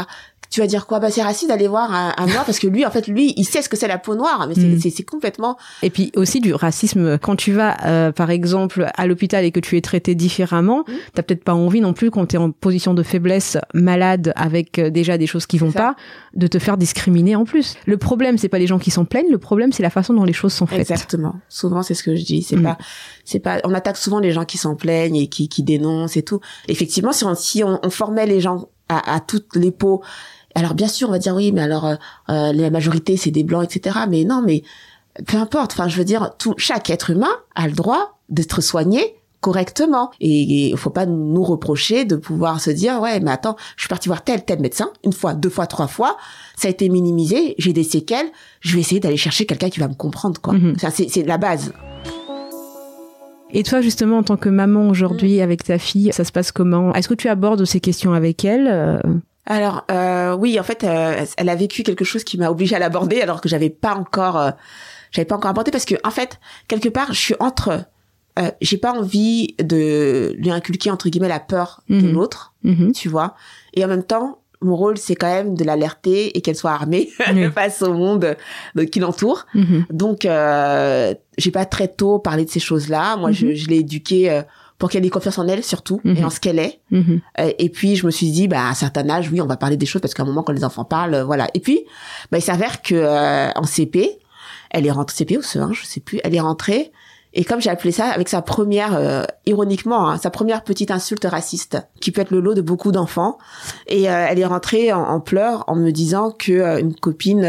Tu 0.50 0.62
vas 0.62 0.68
dire 0.68 0.86
quoi? 0.88 1.00
Bah 1.00 1.10
c'est 1.12 1.22
raciste 1.22 1.50
d'aller 1.50 1.68
voir 1.68 1.92
un, 1.94 2.14
un 2.18 2.26
noir 2.28 2.46
parce 2.46 2.60
que 2.60 2.68
lui, 2.68 2.86
en 2.86 2.92
fait, 2.92 3.08
lui, 3.08 3.34
il 3.38 3.44
sait 3.46 3.62
ce 3.62 3.70
que 3.70 3.76
c'est 3.76 3.88
la 3.88 3.98
peau 3.98 4.16
noire, 4.16 4.46
mais 4.48 4.56
c'est 4.56 4.62
Mm. 4.62 4.80
c'est- 4.80 4.90
c'est 4.90 5.04
complètement 5.04 5.58
Et 5.84 5.90
puis 5.90 6.12
aussi 6.16 6.40
du 6.40 6.54
racisme. 6.54 7.18
Quand 7.18 7.36
tu 7.36 7.52
vas, 7.52 7.76
euh, 7.86 8.12
par 8.12 8.30
exemple, 8.32 8.90
à 8.96 9.08
l'hôpital 9.08 9.44
et 9.44 9.52
que 9.52 9.60
tu 9.60 9.76
es 9.78 9.82
traité 9.82 10.16
différemment, 10.16 10.86
Mm. 10.88 10.94
t'as 11.14 11.24
peut-être 11.24 11.44
pas 11.44 11.54
envie 11.54 11.82
non 11.82 11.94
plus, 11.94 12.12
quand 12.12 12.26
tu 12.28 12.36
es 12.36 12.40
en 12.40 12.52
position 12.52 12.94
de 12.94 13.04
faiblesse, 13.04 13.58
malade, 13.74 14.32
avec 14.36 14.80
euh, 14.80 14.90
déjà 14.90 15.18
des 15.18 15.28
choses 15.28 15.46
qui 15.46 15.58
vont 15.58 15.72
pas, 15.72 15.96
de 16.34 16.48
te 16.48 16.60
faire 16.60 16.78
discriminer 16.78 17.36
en 17.36 17.44
plus. 17.46 17.76
Le 17.86 17.98
problème, 17.98 18.38
c'est 18.38 18.50
pas 18.50 18.60
les 18.60 18.68
gens 18.68 18.80
qui 18.80 18.90
s'en 18.92 19.06
plaignent, 19.06 19.32
le 19.32 19.38
problème, 19.40 19.72
c'est 19.74 19.84
la 19.84 19.90
façon 19.90 20.14
dont 20.14 20.24
les 20.24 20.34
choses 20.34 20.54
sont 20.54 20.66
faites. 20.66 20.80
exactement. 20.80 21.36
Souvent, 21.50 21.84
c'est 21.84 21.94
ce 21.94 22.04
que 22.04 22.16
je 22.16 22.24
dis. 22.24 22.42
C'est 22.42 22.56
Mm. 22.56 22.64
pas, 22.64 22.78
c'est 23.26 23.40
pas. 23.40 23.60
On 23.66 23.74
attaque 23.74 23.98
souvent 23.98 24.20
les 24.20 24.32
gens 24.32 24.46
qui 24.46 24.58
s'en 24.58 24.76
plaignent 24.76 25.16
et 25.18 25.28
qui 25.28 25.50
qui 25.50 25.64
dénoncent 25.64 26.16
et 26.18 26.24
tout. 26.24 26.40
Effectivement, 26.68 27.12
si 27.12 27.26
on 27.26 27.36
si 27.36 27.64
on, 27.64 27.80
on 27.84 27.90
formait 27.90 28.26
les 28.26 28.40
gens 28.40 28.70
à, 28.90 29.16
à 29.16 29.20
toutes 29.20 29.56
les 29.56 29.72
peaux. 29.72 30.02
Alors 30.58 30.74
bien 30.74 30.88
sûr, 30.88 31.10
on 31.10 31.12
va 31.12 31.20
dire 31.20 31.36
oui, 31.36 31.52
mais 31.52 31.62
alors 31.62 31.86
euh, 31.86 31.96
euh, 32.30 32.52
la 32.54 32.70
majorité 32.70 33.16
c'est 33.16 33.32
des 33.32 33.44
blancs, 33.44 33.64
etc. 33.64 33.96
Mais 34.10 34.24
non, 34.24 34.42
mais 34.46 34.64
peu 35.28 35.38
importe. 35.38 35.74
Enfin, 35.74 35.88
je 35.88 35.98
veux 35.98 36.04
dire, 36.06 36.32
tout 36.40 36.54
chaque 36.58 36.90
être 36.90 37.12
humain 37.12 37.32
a 37.56 37.68
le 37.68 37.74
droit 37.74 38.20
d'être 38.30 38.62
soigné 38.62 39.16
correctement 39.40 40.10
et 40.20 40.70
il 40.72 40.78
faut 40.78 40.90
pas 40.90 41.06
nous 41.06 41.44
reprocher 41.44 42.06
de 42.06 42.16
pouvoir 42.16 42.60
se 42.60 42.72
dire 42.72 43.00
ouais 43.02 43.20
mais 43.20 43.30
attends 43.30 43.56
je 43.76 43.84
suis 43.84 43.88
parti 43.88 44.10
voir 44.10 44.24
tel 44.24 44.44
tel 44.44 44.60
médecin 44.60 44.90
une 45.04 45.14
fois 45.14 45.36
deux 45.36 45.52
fois 45.52 45.68
trois 45.68 45.86
fois 45.86 46.18
ça 46.56 46.68
a 46.68 46.72
été 46.72 46.90
minimisé 46.90 47.54
j'ai 47.60 47.72
des 47.72 47.84
séquelles 47.84 48.26
je 48.62 48.74
vais 48.74 48.80
essayer 48.82 49.00
d'aller 49.00 49.16
chercher 49.16 49.46
quelqu'un 49.46 49.70
qui 49.70 49.80
va 49.80 49.88
me 49.88 49.94
comprendre 49.94 50.42
quoi 50.42 50.54
Mhm. 50.56 50.80
Ça, 50.80 50.90
c'est 50.90 51.24
la 51.24 51.38
base 51.38 51.72
Et 53.54 53.64
toi, 53.64 53.80
justement, 53.82 54.18
en 54.18 54.24
tant 54.24 54.36
que 54.38 54.50
maman 54.50 54.90
aujourd'hui 54.90 55.40
avec 55.40 55.64
ta 55.64 55.78
fille, 55.78 56.10
ça 56.12 56.24
se 56.26 56.32
passe 56.34 56.52
comment? 56.52 56.94
Est-ce 56.96 57.08
que 57.08 57.14
tu 57.14 57.30
abordes 57.30 57.64
ces 57.64 57.80
questions 57.80 58.14
avec 58.14 58.44
elle 58.44 58.68
Euh, 58.68 59.00
Alors 59.50 59.86
euh, 59.90 60.36
oui, 60.36 60.60
en 60.60 60.64
fait, 60.64 60.84
euh, 60.84 61.26
elle 61.38 61.50
a 61.50 61.56
vécu 61.56 61.82
quelque 61.84 62.04
chose 62.06 62.24
qui 62.26 62.38
m'a 62.38 62.50
obligée 62.52 62.76
à 62.76 62.80
l'aborder 62.80 63.22
alors 63.22 63.40
que 63.42 63.48
j'avais 63.50 63.70
pas 63.70 63.96
encore, 63.96 64.38
euh, 64.38 64.52
j'avais 65.12 65.26
pas 65.26 65.36
encore 65.36 65.50
abordé 65.52 65.72
parce 65.72 65.86
que 65.86 65.96
en 66.04 66.12
fait, 66.12 66.40
quelque 66.68 66.90
part, 66.90 67.14
je 67.14 67.20
suis 67.20 67.36
entre, 67.40 67.86
euh, 68.38 68.52
j'ai 68.62 68.78
pas 68.78 68.92
envie 68.92 69.56
de 69.60 70.36
lui 70.38 70.52
inculquer 70.52 70.92
entre 70.92 71.08
guillemets 71.10 71.30
la 71.30 71.40
peur 71.40 71.82
de 71.90 71.96
Mhm. 71.96 72.12
l'autre, 72.14 72.54
Mhm. 72.64 72.92
tu 72.92 73.08
vois, 73.08 73.36
et 73.74 73.86
en 73.86 73.88
même 73.88 74.04
temps, 74.04 74.40
mon 74.60 74.76
rôle 74.76 74.98
c'est 74.98 75.16
quand 75.16 75.32
même 75.32 75.56
de 75.56 75.64
l'alerter 75.64 76.36
et 76.36 76.42
qu'elle 76.42 76.56
soit 76.56 76.72
armée 76.72 77.10
face 77.56 77.82
au 77.84 77.94
monde 77.94 78.36
euh, 78.78 78.86
qui 78.86 79.00
l'entoure. 79.00 79.46
Mhm. 79.54 79.86
Donc, 79.92 80.26
euh, 80.26 81.14
j'ai 81.38 81.52
pas 81.52 81.66
très 81.66 81.88
tôt 81.88 82.20
parlé 82.20 82.44
de 82.44 82.50
ces 82.50 82.60
choses-là. 82.60 83.16
Moi, 83.18 83.32
je, 83.32 83.54
je 83.56 83.68
l'ai 83.70 83.78
éduquée 83.78 84.30
euh, 84.30 84.42
pour 84.78 84.90
qu'elle 84.90 85.06
ait 85.06 85.10
confiance 85.10 85.40
en 85.40 85.48
elle 85.48 85.64
surtout 85.64 86.00
Mhm. 86.04 86.18
et 86.18 86.24
en 86.24 86.30
ce 86.30 86.40
qu'elle 86.40 86.60
est. 86.60 86.80
Mhm. 86.92 87.22
Euh, 87.40 87.52
et 87.58 87.70
puis 87.70 87.96
je 87.96 88.06
me 88.06 88.12
suis 88.12 88.30
dit, 88.32 88.48
bah 88.48 88.62
à 88.62 88.70
un 88.70 88.74
certain 88.74 89.10
âge, 89.10 89.30
oui, 89.32 89.42
on 89.42 89.48
va 89.48 89.58
parler 89.58 89.78
des 89.78 89.86
choses 89.88 90.02
parce 90.02 90.14
qu'à 90.14 90.24
un 90.24 90.28
moment 90.28 90.44
quand 90.44 90.54
les 90.54 90.64
enfants 90.64 90.86
parlent, 90.86 91.16
euh, 91.16 91.24
voilà. 91.24 91.48
Et 91.54 91.60
puis, 91.60 91.82
bah 92.32 92.38
il 92.38 92.44
s'avère 92.44 92.82
que 92.82 92.94
euh, 92.96 93.50
en 93.56 93.64
CP, 93.64 94.20
elle 94.70 94.86
est 94.86 94.92
rentrée 94.92 95.16
CP 95.16 95.38
ou 95.38 95.42
CE1, 95.42 95.74
je 95.74 95.86
sais 95.86 96.00
plus, 96.00 96.20
elle 96.24 96.36
est 96.36 96.40
rentrée. 96.40 96.92
Et 97.34 97.44
comme 97.44 97.62
j'ai 97.62 97.70
appelé 97.70 97.92
ça, 97.92 98.08
avec 98.08 98.30
sa 98.30 98.42
première, 98.42 98.96
euh, 98.96 99.24
ironiquement, 99.46 100.10
hein, 100.10 100.18
sa 100.18 100.30
première 100.32 100.64
petite 100.64 100.90
insulte 100.92 101.26
raciste, 101.26 101.78
qui 102.00 102.12
peut 102.12 102.22
être 102.22 102.32
le 102.32 102.40
lot 102.40 102.54
de 102.56 102.62
beaucoup 102.62 102.92
d'enfants. 102.92 103.38
Et 103.88 104.10
euh, 104.10 104.26
elle 104.30 104.40
est 104.40 104.46
rentrée 104.46 104.92
en, 104.94 105.04
en 105.04 105.20
pleurs 105.20 105.64
en 105.68 105.76
me 105.76 105.92
disant 105.92 106.32
que 106.32 106.80
une 106.80 106.96
copine 106.96 107.42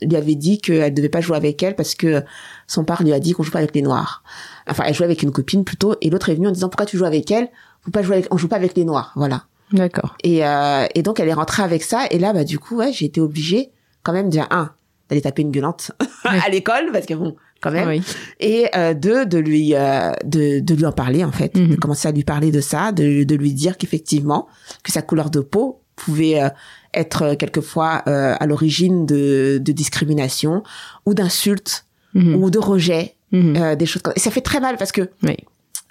lui 0.00 0.16
avait 0.16 0.36
dit 0.36 0.58
qu'elle 0.58 0.94
devait 0.94 1.08
pas 1.10 1.20
jouer 1.20 1.36
avec 1.36 1.62
elle 1.62 1.74
parce 1.76 1.94
que 1.94 2.22
son 2.66 2.84
père 2.84 3.02
lui 3.02 3.12
a 3.12 3.18
dit 3.20 3.32
qu'on 3.32 3.42
joue 3.42 3.50
pas 3.50 3.58
avec 3.58 3.74
les 3.74 3.82
noirs. 3.82 4.22
Enfin, 4.68 4.84
elle 4.86 4.94
jouait 4.94 5.04
avec 5.06 5.22
une 5.22 5.32
copine 5.32 5.64
plutôt, 5.64 5.94
et 6.00 6.10
l'autre 6.10 6.28
est 6.28 6.34
venue 6.34 6.48
en 6.48 6.52
disant 6.52 6.68
pourquoi 6.68 6.86
tu 6.86 6.96
joues 6.96 7.04
avec 7.04 7.30
elle? 7.30 7.48
Faut 7.82 7.90
pas 7.90 8.02
jouer 8.02 8.16
avec, 8.16 8.34
on 8.34 8.36
joue 8.36 8.48
pas 8.48 8.56
avec 8.56 8.76
les 8.76 8.84
noirs, 8.84 9.12
voilà. 9.16 9.44
D'accord. 9.72 10.16
Et, 10.24 10.44
euh, 10.46 10.86
et 10.94 11.02
donc 11.02 11.18
elle 11.20 11.28
est 11.28 11.32
rentrée 11.34 11.62
avec 11.62 11.82
ça, 11.82 12.06
et 12.10 12.18
là 12.18 12.32
bah 12.32 12.44
du 12.44 12.58
coup 12.58 12.76
ouais 12.76 12.92
j'ai 12.92 13.06
été 13.06 13.20
obligée 13.20 13.70
quand 14.02 14.12
même 14.12 14.30
de 14.30 14.38
un 14.50 14.70
d'aller 15.08 15.20
taper 15.22 15.42
une 15.42 15.50
gueulante 15.52 15.90
à 16.24 16.48
l'école 16.50 16.90
parce 16.92 17.06
que 17.06 17.14
bon 17.14 17.36
quand 17.60 17.70
même 17.72 17.88
Oui. 17.88 18.02
et 18.38 18.66
euh, 18.76 18.92
deux 18.94 19.24
de 19.26 19.38
lui 19.38 19.74
euh, 19.74 20.12
de, 20.24 20.60
de 20.60 20.74
lui 20.74 20.84
en 20.86 20.92
parler 20.92 21.24
en 21.24 21.32
fait 21.32 21.56
Mhm. 21.56 21.68
de 21.70 21.76
commencer 21.76 22.06
à 22.06 22.12
lui 22.12 22.22
parler 22.24 22.50
de 22.52 22.60
ça 22.60 22.92
de, 22.92 23.24
de 23.24 23.34
lui 23.34 23.52
dire 23.52 23.76
qu'effectivement 23.78 24.46
que 24.84 24.92
sa 24.92 25.02
couleur 25.02 25.30
de 25.30 25.40
peau 25.40 25.80
pouvait 25.96 26.40
euh, 26.42 26.48
être 26.94 27.22
euh, 27.22 27.34
quelquefois 27.34 28.02
euh, 28.06 28.34
à 28.38 28.46
l'origine 28.46 29.04
de, 29.06 29.58
de 29.60 29.72
discrimination 29.72 30.62
ou 31.06 31.14
d'insultes 31.14 31.84
Mhm. 32.14 32.36
ou 32.36 32.50
de 32.50 32.58
rejet 32.58 33.15
Mhm. 33.32 33.56
euh, 33.56 33.74
des 33.76 33.86
choses 33.86 34.02
comme 34.02 34.14
et 34.16 34.20
ça 34.20 34.30
fait 34.30 34.40
très 34.40 34.60
mal 34.60 34.76
parce 34.76 34.92
que 34.92 35.10
Oui. 35.22 35.36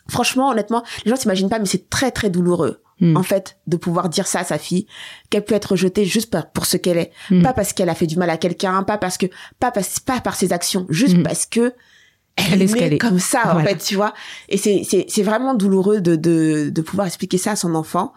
franchement 0.09 0.49
honnêtement 0.49 0.83
les 1.03 1.09
gens 1.11 1.17
s'imaginent 1.17 1.49
pas 1.49 1.59
mais 1.59 1.65
c'est 1.65 1.89
très 1.89 2.11
très 2.11 2.29
douloureux 2.29 2.81
Mhm. 3.01 3.17
en 3.17 3.23
fait 3.23 3.57
de 3.67 3.75
pouvoir 3.75 4.07
dire 4.07 4.25
ça 4.25 4.39
à 4.39 4.43
sa 4.45 4.57
fille 4.57 4.87
qu'elle 5.29 5.43
peut 5.43 5.53
être 5.55 5.71
rejetée 5.71 6.05
juste 6.05 6.29
par, 6.31 6.49
pour 6.51 6.65
ce 6.65 6.77
qu'elle 6.77 6.97
est 6.97 7.11
Mhm. 7.29 7.43
pas 7.43 7.51
parce 7.51 7.73
qu'elle 7.73 7.89
a 7.89 7.95
fait 7.95 8.07
du 8.07 8.15
mal 8.17 8.29
à 8.29 8.37
quelqu'un 8.37 8.83
pas 8.83 8.97
parce 8.97 9.17
que 9.17 9.25
pas 9.59 9.71
parce 9.71 9.99
pas 9.99 10.21
par 10.21 10.35
ses 10.35 10.53
actions 10.53 10.85
juste 10.89 11.21
parce 11.23 11.45
que 11.45 11.73
elle, 12.37 12.61
est 12.61 12.97
comme 12.97 13.19
ça 13.19 13.55
en 13.55 13.59
fait 13.61 13.77
tu 13.77 13.95
vois 13.95 14.13
et 14.49 14.57
c'est 14.57 14.83
c'est 14.89 15.05
c'est 15.09 15.23
vraiment 15.23 15.55
douloureux 15.55 15.99
de 16.01 16.15
de 16.15 16.69
de 16.69 16.81
pouvoir 16.81 17.07
expliquer 17.07 17.37
ça 17.37 17.51
à 17.51 17.55
son 17.57 17.75
enfant 17.75 18.13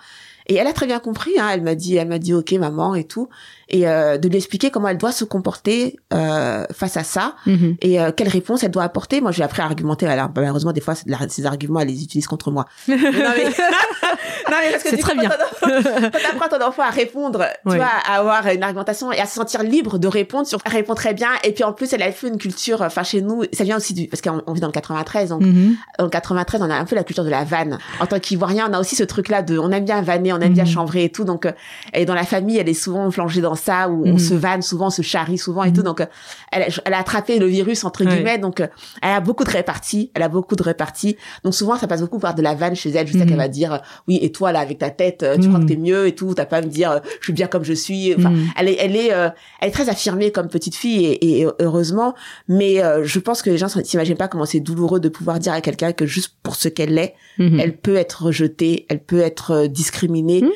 et 0.48 0.54
elle 0.56 0.66
a 0.66 0.72
très 0.72 0.86
bien 0.86 0.98
compris 0.98 1.38
hein, 1.38 1.48
elle 1.52 1.62
m'a 1.62 1.74
dit 1.74 1.96
elle 1.96 2.08
m'a 2.08 2.18
dit 2.18 2.34
OK 2.34 2.52
maman 2.52 2.94
et 2.94 3.04
tout 3.04 3.28
et 3.68 3.86
euh, 3.86 4.16
de 4.18 4.28
lui 4.28 4.36
expliquer 4.38 4.70
comment 4.70 4.88
elle 4.88 4.96
doit 4.98 5.12
se 5.12 5.24
comporter 5.24 5.98
euh, 6.14 6.64
face 6.72 6.96
à 6.96 7.04
ça 7.04 7.34
Mhm. 7.46 7.76
et 7.82 8.00
euh, 8.00 8.12
quelle 8.16 8.28
réponse 8.28 8.62
elle 8.64 8.70
doit 8.70 8.82
apporter. 8.84 9.20
Moi, 9.20 9.30
j'ai 9.30 9.42
appris 9.42 9.60
à 9.60 9.66
argumenter. 9.66 10.06
Alors, 10.06 10.28
bah, 10.30 10.40
malheureusement, 10.40 10.72
des 10.72 10.80
fois, 10.80 10.94
ces 10.94 11.44
arguments, 11.46 11.80
elle 11.80 11.88
les 11.88 12.02
utilise 12.02 12.26
contre 12.26 12.50
moi. 12.50 12.64
Mais 12.88 12.96
non, 12.96 13.02
mais, 13.36 13.44
non, 14.50 14.56
mais 14.62 14.70
parce 14.70 14.82
que 14.82 14.88
C'est 14.90 14.96
très 14.96 15.14
coup, 15.14 15.20
bien. 15.20 15.30
Quand 15.60 16.10
t'apprends 16.10 16.58
ton 16.58 16.64
enfant 16.64 16.82
à 16.82 16.90
répondre, 16.90 17.44
tu 17.64 17.70
Ouais. 17.72 17.76
vois, 17.76 17.90
à 18.06 18.18
avoir 18.18 18.46
une 18.48 18.62
argumentation 18.62 19.12
et 19.12 19.18
à 19.20 19.26
se 19.26 19.34
sentir 19.34 19.62
libre 19.62 19.98
de 19.98 20.08
répondre 20.08 20.46
sur, 20.46 20.60
elle 20.64 20.72
répond 20.72 20.94
très 20.94 21.12
bien. 21.12 21.28
Et 21.44 21.52
puis, 21.52 21.64
en 21.64 21.72
plus, 21.74 21.92
elle 21.92 22.02
a 22.02 22.10
fait 22.12 22.28
une 22.28 22.38
culture, 22.38 22.80
enfin, 22.80 23.02
chez 23.02 23.20
nous, 23.20 23.44
ça 23.52 23.64
vient 23.64 23.76
aussi 23.76 23.92
du, 23.92 24.08
parce 24.08 24.22
qu'on 24.22 24.42
on 24.46 24.52
vit 24.54 24.60
dans 24.60 24.68
le 24.68 24.72
93, 24.72 25.28
donc, 25.28 25.42
Mhm. 25.42 25.76
le 25.98 26.08
93, 26.08 26.62
on 26.62 26.70
a 26.70 26.74
un 26.74 26.84
peu 26.86 26.96
la 26.96 27.04
culture 27.04 27.24
de 27.24 27.30
la 27.30 27.44
vanne. 27.44 27.78
En 28.00 28.06
tant 28.06 28.18
qu'Ivoirien, 28.18 28.68
on 28.70 28.72
a 28.72 28.80
aussi 28.80 28.96
ce 28.96 29.04
truc-là 29.04 29.42
de, 29.42 29.58
on 29.58 29.70
aime 29.72 29.84
bien 29.84 30.00
vanner, 30.00 30.32
on 30.38 30.40
aime 30.40 30.52
bien 30.54 30.64
Mhm. 30.64 30.70
chambrer 30.70 31.04
et 31.04 31.10
tout. 31.10 31.24
Donc, 31.24 31.46
euh, 31.46 31.52
et 31.94 32.04
dans 32.04 32.14
la 32.14 32.24
famille, 32.24 32.58
elle 32.58 32.68
est 32.68 32.74
souvent 32.74 33.10
plongée 33.10 33.40
dans 33.40 33.54
ça, 33.54 33.88
où 33.88 34.04
on 34.06 34.12
Mhm. 34.12 34.18
se 34.18 34.34
vanne 34.34 34.62
souvent, 34.62 34.86
on 34.86 34.90
se 34.90 35.02
charrie 35.02 35.38
souvent 35.38 35.64
et 35.64 35.68
Mhm. 35.70 35.74
tout. 35.76 35.82
Donc, 35.82 36.00
euh, 36.00 36.06
elle, 36.52 36.62
a- 36.62 36.80
elle 36.84 36.94
a 36.94 36.98
attrapé 36.98 37.38
le 37.38 37.46
virus, 37.46 37.84
entre 37.84 38.04
Ouais. 38.04 38.10
guillemets. 38.14 38.38
Donc, 38.38 38.60
euh, 38.60 38.66
elle 39.02 39.10
a 39.10 39.20
beaucoup 39.20 39.44
de 39.44 39.50
réparties. 39.50 40.10
Elle 40.14 40.22
a 40.22 40.28
beaucoup 40.28 40.56
de 40.56 40.62
réparties. 40.62 41.16
Donc, 41.44 41.54
souvent, 41.54 41.76
ça 41.76 41.86
passe 41.86 42.00
beaucoup 42.00 42.18
par 42.18 42.34
de 42.34 42.42
la 42.42 42.54
vanne 42.54 42.74
chez 42.76 42.90
elle. 42.90 43.06
Je 43.06 43.12
sais 43.12 43.18
Mhm. 43.18 43.26
qu'elle 43.26 43.36
va 43.36 43.48
dire, 43.48 43.82
oui, 44.06 44.18
et 44.22 44.32
toi, 44.32 44.52
là, 44.52 44.60
avec 44.60 44.78
ta 44.78 44.90
tête, 44.90 45.24
tu 45.40 45.48
crois 45.48 45.58
Mhm. 45.60 45.64
que 45.66 45.72
t'es 45.72 45.76
mieux 45.78 46.06
et 46.06 46.14
tout. 46.14 46.34
T'as 46.34 46.46
pas 46.46 46.58
à 46.58 46.62
me 46.62 46.66
dire, 46.68 47.00
je 47.20 47.24
suis 47.24 47.32
bien 47.32 47.46
comme 47.46 47.64
je 47.64 47.72
suis. 47.72 48.14
Enfin, 48.16 48.30
Mhm. 48.30 48.46
elle 48.58 48.68
est, 48.68 48.76
elle 48.78 48.96
est, 48.96 49.12
euh, 49.12 49.28
elle 49.60 49.68
est 49.68 49.72
très 49.72 49.88
affirmée 49.88 50.30
comme 50.32 50.48
petite 50.48 50.74
fille 50.76 51.04
et, 51.06 51.40
et 51.40 51.46
heureusement. 51.60 52.14
Mais 52.48 52.82
euh, 52.82 53.04
je 53.04 53.18
pense 53.18 53.42
que 53.42 53.50
les 53.50 53.58
gens 53.58 53.68
s'imaginent 53.68 54.16
pas 54.16 54.28
comment 54.28 54.44
c'est 54.44 54.60
douloureux 54.60 55.00
de 55.00 55.08
pouvoir 55.08 55.38
dire 55.38 55.52
à 55.52 55.60
quelqu'un 55.60 55.92
que 55.92 56.06
juste 56.06 56.34
pour 56.48 56.56
ce 56.56 56.68
qu'elle 56.68 56.96
est, 56.98 57.14
Mhm. 57.38 57.60
elle 57.60 57.76
peut 57.76 57.96
être 57.96 58.22
rejetée, 58.24 58.86
elle 58.88 59.00
peut 59.02 59.20
être 59.20 59.50
euh, 59.52 59.66
discriminée 59.68 60.42
Mhm. 60.42 60.50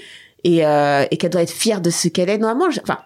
et, 0.45 0.67
euh, 0.67 1.05
et 1.11 1.17
qu'elle 1.19 1.31
doit 1.31 1.43
être 1.43 1.51
fière 1.53 1.81
de 1.81 1.91
ce 1.91 2.09
qu'elle 2.09 2.31
est. 2.31 2.39
Normalement, 2.39 2.71
je- 2.71 2.81
enfin, 2.81 2.99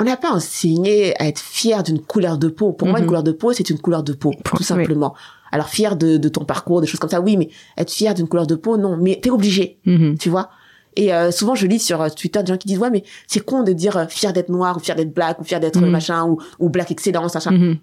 on 0.00 0.04
n'a 0.04 0.16
pas 0.16 0.30
enseigné 0.30 1.14
à 1.20 1.26
être 1.28 1.40
fière 1.40 1.82
d'une 1.82 2.00
couleur 2.00 2.38
de 2.38 2.48
peau. 2.48 2.72
Pour 2.72 2.88
moi, 2.88 2.98
une 2.98 3.04
Mhm. 3.04 3.08
couleur 3.08 3.22
de 3.24 3.32
peau, 3.32 3.52
c'est 3.52 3.68
une 3.70 3.78
couleur 3.78 4.02
de 4.02 4.12
peau, 4.12 4.32
tout 4.56 4.62
simplement. 4.62 5.14
Alors, 5.52 5.68
fière 5.68 5.96
de, 5.96 6.16
de 6.16 6.28
ton 6.28 6.44
parcours, 6.44 6.80
des 6.80 6.86
choses 6.86 6.98
comme 7.00 7.10
ça, 7.10 7.20
oui, 7.20 7.36
mais 7.36 7.48
être 7.76 7.90
fière 7.92 8.14
d'une 8.14 8.26
couleur 8.28 8.46
de 8.46 8.54
peau, 8.56 8.76
non. 8.76 8.96
Mais 8.96 9.18
t'es 9.22 9.30
obligé, 9.30 9.78
tu 10.18 10.28
vois. 10.30 10.50
Et 10.96 11.12
euh, 11.12 11.30
souvent, 11.32 11.54
je 11.56 11.66
lis 11.66 11.80
sur 11.80 12.12
Twitter 12.14 12.40
des 12.42 12.52
gens 12.52 12.56
qui 12.56 12.68
disent, 12.68 12.78
ouais, 12.78 12.90
mais 12.90 13.02
c'est 13.26 13.40
con 13.40 13.62
de 13.64 13.72
dire 13.72 13.96
euh, 13.96 14.06
fier 14.08 14.32
d'être 14.32 14.48
noir, 14.48 14.76
ou 14.76 14.80
fier 14.80 14.94
d'être 14.96 15.12
black, 15.12 15.40
ou 15.40 15.44
fier 15.44 15.58
d'être 15.60 15.80
machin, 15.80 16.24
ou, 16.24 16.38
ou 16.60 16.68
black 16.70 16.90
excellence, 16.92 17.34
machin 17.34 17.76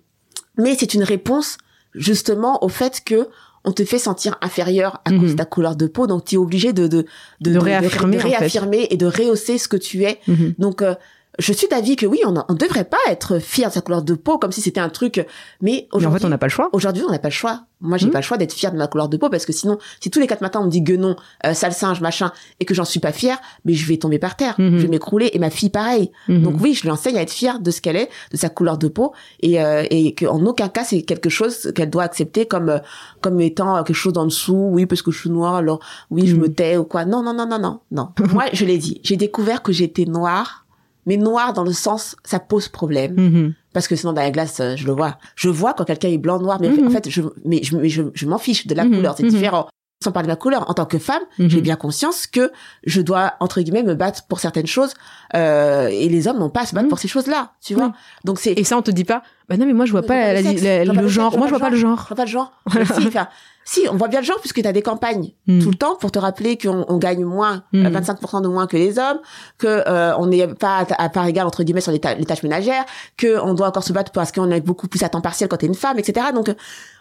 mais 0.57 0.75
c'est 0.77 0.93
une 0.93 1.03
réponse 1.03 1.57
justement 1.95 2.63
au 2.63 2.67
fait 2.69 3.01
que 3.05 3.27
on 3.63 3.71
te 3.71 3.83
fait 3.85 3.99
sentir 3.99 4.37
inférieur 4.41 5.01
à 5.05 5.11
cause 5.11 5.19
Mhm. 5.21 5.27
de 5.29 5.33
ta 5.33 5.45
couleur 5.45 5.75
de 5.75 5.87
peau, 5.87 6.07
donc 6.07 6.25
tu 6.25 6.35
es 6.35 6.37
obligé 6.37 6.73
de 6.73 6.87
de 6.87 7.05
De 7.41 7.57
réaffirmer, 7.59 8.17
de 8.17 8.21
en 8.21 8.29
fait. 8.29 8.37
réaffirmer 8.37 8.87
et 8.89 8.97
de 8.97 9.05
rehausser 9.05 9.57
ce 9.57 9.67
que 9.67 9.77
tu 9.77 10.03
es. 10.03 10.19
Mhm. 10.27 10.53
Donc 10.57 10.81
euh, 10.81 10.95
je 11.39 11.53
suis 11.53 11.67
d'avis 11.67 11.95
que 11.95 12.05
oui, 12.05 12.19
on 12.25 12.31
ne 12.31 12.57
devrait 12.57 12.83
pas 12.83 12.97
être 13.07 13.39
fier 13.39 13.69
de 13.69 13.73
sa 13.73 13.81
couleur 13.81 14.01
de 14.03 14.13
peau 14.15 14.37
comme 14.37 14.51
si 14.51 14.61
c'était 14.61 14.79
un 14.81 14.89
truc, 14.89 15.17
mais 15.17 15.25
Mais 15.61 15.87
en 15.91 15.97
aujourd'hui, 15.97 16.19
fait, 16.19 16.25
on 16.25 16.29
n'a 16.29 16.37
pas 16.37 16.47
le 16.47 16.51
choix. 16.51 16.69
aujourd'hui 16.73 17.03
on 17.07 17.11
n'a 17.11 17.19
pas 17.19 17.29
le 17.29 17.33
choix. 17.33 17.61
Moi, 17.83 17.97
j'ai 17.97 18.05
Mhm. 18.05 18.11
pas 18.11 18.19
le 18.19 18.23
choix 18.23 18.37
d'être 18.37 18.53
fier 18.53 18.71
de 18.71 18.77
ma 18.77 18.85
couleur 18.85 19.09
de 19.09 19.17
peau 19.17 19.29
parce 19.29 19.43
que 19.47 19.51
sinon, 19.53 19.79
si 20.01 20.11
tous 20.11 20.19
les 20.19 20.27
quatre 20.27 20.41
matins 20.41 20.59
on 20.61 20.65
me 20.65 20.69
dit 20.69 20.81
guenon, 20.83 21.15
euh, 21.47 21.55
sale 21.55 21.73
singe, 21.73 21.99
machin, 21.99 22.31
et 22.59 22.65
que 22.65 22.75
j'en 22.75 22.85
suis 22.85 22.99
pas 22.99 23.11
fière, 23.11 23.39
mais 23.65 23.73
je 23.73 23.87
vais 23.87 23.97
tomber 23.97 24.19
par 24.19 24.35
terre, 24.35 24.53
Mhm. 24.59 24.77
je 24.77 24.81
vais 24.83 24.87
m'écrouler 24.87 25.31
et 25.33 25.39
ma 25.39 25.49
fille 25.49 25.71
pareil. 25.71 26.11
Mhm. 26.27 26.43
Donc 26.43 26.55
oui, 26.61 26.75
je 26.75 26.83
lui 26.83 26.91
enseigne 26.91 27.17
à 27.17 27.21
être 27.23 27.31
fière 27.31 27.59
de 27.59 27.71
ce 27.71 27.81
qu'elle 27.81 27.95
est, 27.95 28.09
de 28.31 28.37
sa 28.37 28.49
couleur 28.49 28.77
de 28.77 28.87
peau, 28.87 29.13
et, 29.41 29.59
euh, 29.63 29.83
et 29.89 30.13
qu'en 30.13 30.45
aucun 30.45 30.69
cas 30.69 30.83
c'est 30.83 31.01
quelque 31.01 31.29
chose 31.29 31.71
qu'elle 31.73 31.89
doit 31.89 32.03
accepter 32.03 32.45
comme 32.45 32.69
euh, 32.69 32.77
comme 33.21 33.39
étant 33.41 33.77
euh, 33.77 33.83
quelque 33.83 33.95
chose 33.95 34.15
en 34.17 34.25
dessous. 34.25 34.69
Oui, 34.71 34.85
parce 34.85 35.01
que 35.01 35.09
je 35.09 35.19
suis 35.19 35.29
noire, 35.31 35.55
alors 35.55 35.79
oui, 36.11 36.27
je 36.27 36.35
me 36.35 36.53
tais 36.53 36.77
ou 36.77 36.83
quoi. 36.83 37.05
Non, 37.05 37.23
non, 37.23 37.33
non, 37.33 37.47
non, 37.47 37.57
non, 37.57 37.79
non. 37.89 38.09
Moi, 38.31 38.45
je 38.53 38.65
l'ai 38.65 38.77
dit, 38.77 38.99
j'ai 39.03 39.15
découvert 39.17 39.63
que 39.63 39.71
j'étais 39.71 40.05
noire, 40.05 40.60
mais 41.05 41.17
noire 41.17 41.53
dans 41.53 41.63
le 41.63 41.73
sens 41.73 42.15
ça 42.23 42.39
pose 42.39 42.67
problème 42.69 43.13
Mhm. 43.17 43.53
parce 43.73 43.87
que 43.87 43.95
sinon 43.95 44.13
dans 44.13 44.21
la 44.21 44.31
glace 44.31 44.59
euh, 44.59 44.75
je 44.75 44.85
le 44.85 44.93
vois. 44.93 45.17
Je 45.35 45.49
vois 45.49 45.73
quand 45.73 45.85
quelqu'un 45.85 46.09
est 46.09 46.17
blanc 46.17 46.39
noir, 46.39 46.59
mais 46.61 46.69
en 46.69 46.89
fait 46.89 47.09
je 47.09 47.21
mais 47.45 47.61
je 47.63 47.75
mais 47.77 47.89
je, 47.89 48.03
je 48.13 48.25
m'en 48.27 48.37
fiche 48.37 48.67
de 48.67 48.75
la 48.75 48.85
Mhm. 48.85 48.95
couleur, 48.95 49.15
c'est 49.17 49.23
différent. 49.27 49.67
Sans 50.03 50.11
parler 50.11 50.25
de 50.25 50.31
ma 50.31 50.35
couleur, 50.35 50.67
en 50.67 50.73
tant 50.73 50.87
que 50.87 50.97
femme, 50.97 51.21
j'ai 51.37 51.61
bien 51.61 51.75
conscience 51.75 52.25
que 52.25 52.51
je 52.85 53.01
dois 53.01 53.33
entre 53.39 53.61
guillemets 53.61 53.83
me 53.83 53.93
battre 53.93 54.23
pour 54.27 54.39
certaines 54.39 54.65
choses 54.65 54.95
euh, 55.35 55.87
et 55.89 56.09
les 56.09 56.27
hommes 56.27 56.39
n'ont 56.39 56.49
pas 56.49 56.61
à 56.61 56.65
se 56.65 56.73
battre 56.73 56.87
pour 56.89 56.97
ces 56.97 57.07
choses-là, 57.07 57.51
tu 57.61 57.75
vois. 57.75 57.93
Donc 58.25 58.39
c'est 58.39 58.53
Et 58.57 58.63
ça, 58.63 58.77
on 58.77 58.81
te 58.81 58.89
dit 58.89 59.03
pas, 59.03 59.21
bah 59.51 59.57
non, 59.57 59.65
mais 59.65 59.73
moi, 59.73 59.85
je 59.85 59.91
vois 59.91 60.01
pas 60.03 60.15
la- 60.15 60.33
le 60.39 60.41
la- 60.41 60.49
sexe, 60.51 60.63
la- 60.63 60.81
je 60.85 60.85
vois 60.91 60.95
pas 60.95 61.01
le 61.01 61.07
genre. 61.07 61.37
Moi, 61.37 61.47
je 61.47 61.51
vois 61.51 61.59
pas 61.59 61.69
le 61.69 61.75
je 61.75 61.81
genre. 61.81 62.05
vois 62.07 62.15
pas 62.17 62.25
le 62.25 62.29
genre. 62.31 62.51
Mais 62.75 62.85
si, 62.85 62.91
enfin, 63.07 63.27
si, 63.63 63.81
on 63.91 63.95
voit 63.95 64.07
bien 64.07 64.19
le 64.21 64.25
genre 64.25 64.39
puisque 64.39 64.61
tu 64.61 64.67
as 64.67 64.73
des 64.73 64.81
campagnes 64.81 65.31
Mm. 65.47 65.59
tout 65.61 65.69
le 65.69 65.75
temps 65.75 65.95
pour 65.95 66.11
te 66.11 66.17
rappeler 66.19 66.57
qu'on 66.57 66.85
on 66.87 66.97
gagne 66.97 67.25
moins, 67.25 67.63
Mm. 67.73 67.85
euh, 67.85 67.89
25% 67.89 68.41
de 68.41 68.47
moins 68.47 68.65
que 68.67 68.77
les 68.77 68.97
hommes, 68.97 69.19
que 69.59 69.67
euh, 69.67 70.15
on 70.17 70.27
n'est 70.27 70.47
pas 70.47 70.85
à, 70.97 71.03
à 71.03 71.09
part 71.09 71.27
égale 71.27 71.45
entre 71.45 71.63
guillemets 71.63 71.81
sur 71.81 71.91
les, 71.91 71.99
ta- 71.99 72.15
les 72.15 72.25
tâches 72.25 72.43
ménagères, 72.43 72.85
que 73.17 73.39
on 73.39 73.53
doit 73.53 73.67
encore 73.67 73.83
se 73.83 73.93
battre 73.93 74.11
parce 74.11 74.31
qu'on 74.31 74.49
est 74.49 74.61
beaucoup 74.61 74.87
plus 74.87 75.03
à 75.03 75.09
temps 75.09 75.21
partiel 75.21 75.47
quand 75.49 75.57
t'es 75.57 75.67
une 75.67 75.75
femme, 75.75 75.99
etc. 75.99 76.27
Donc, 76.33 76.49
euh, 76.49 76.53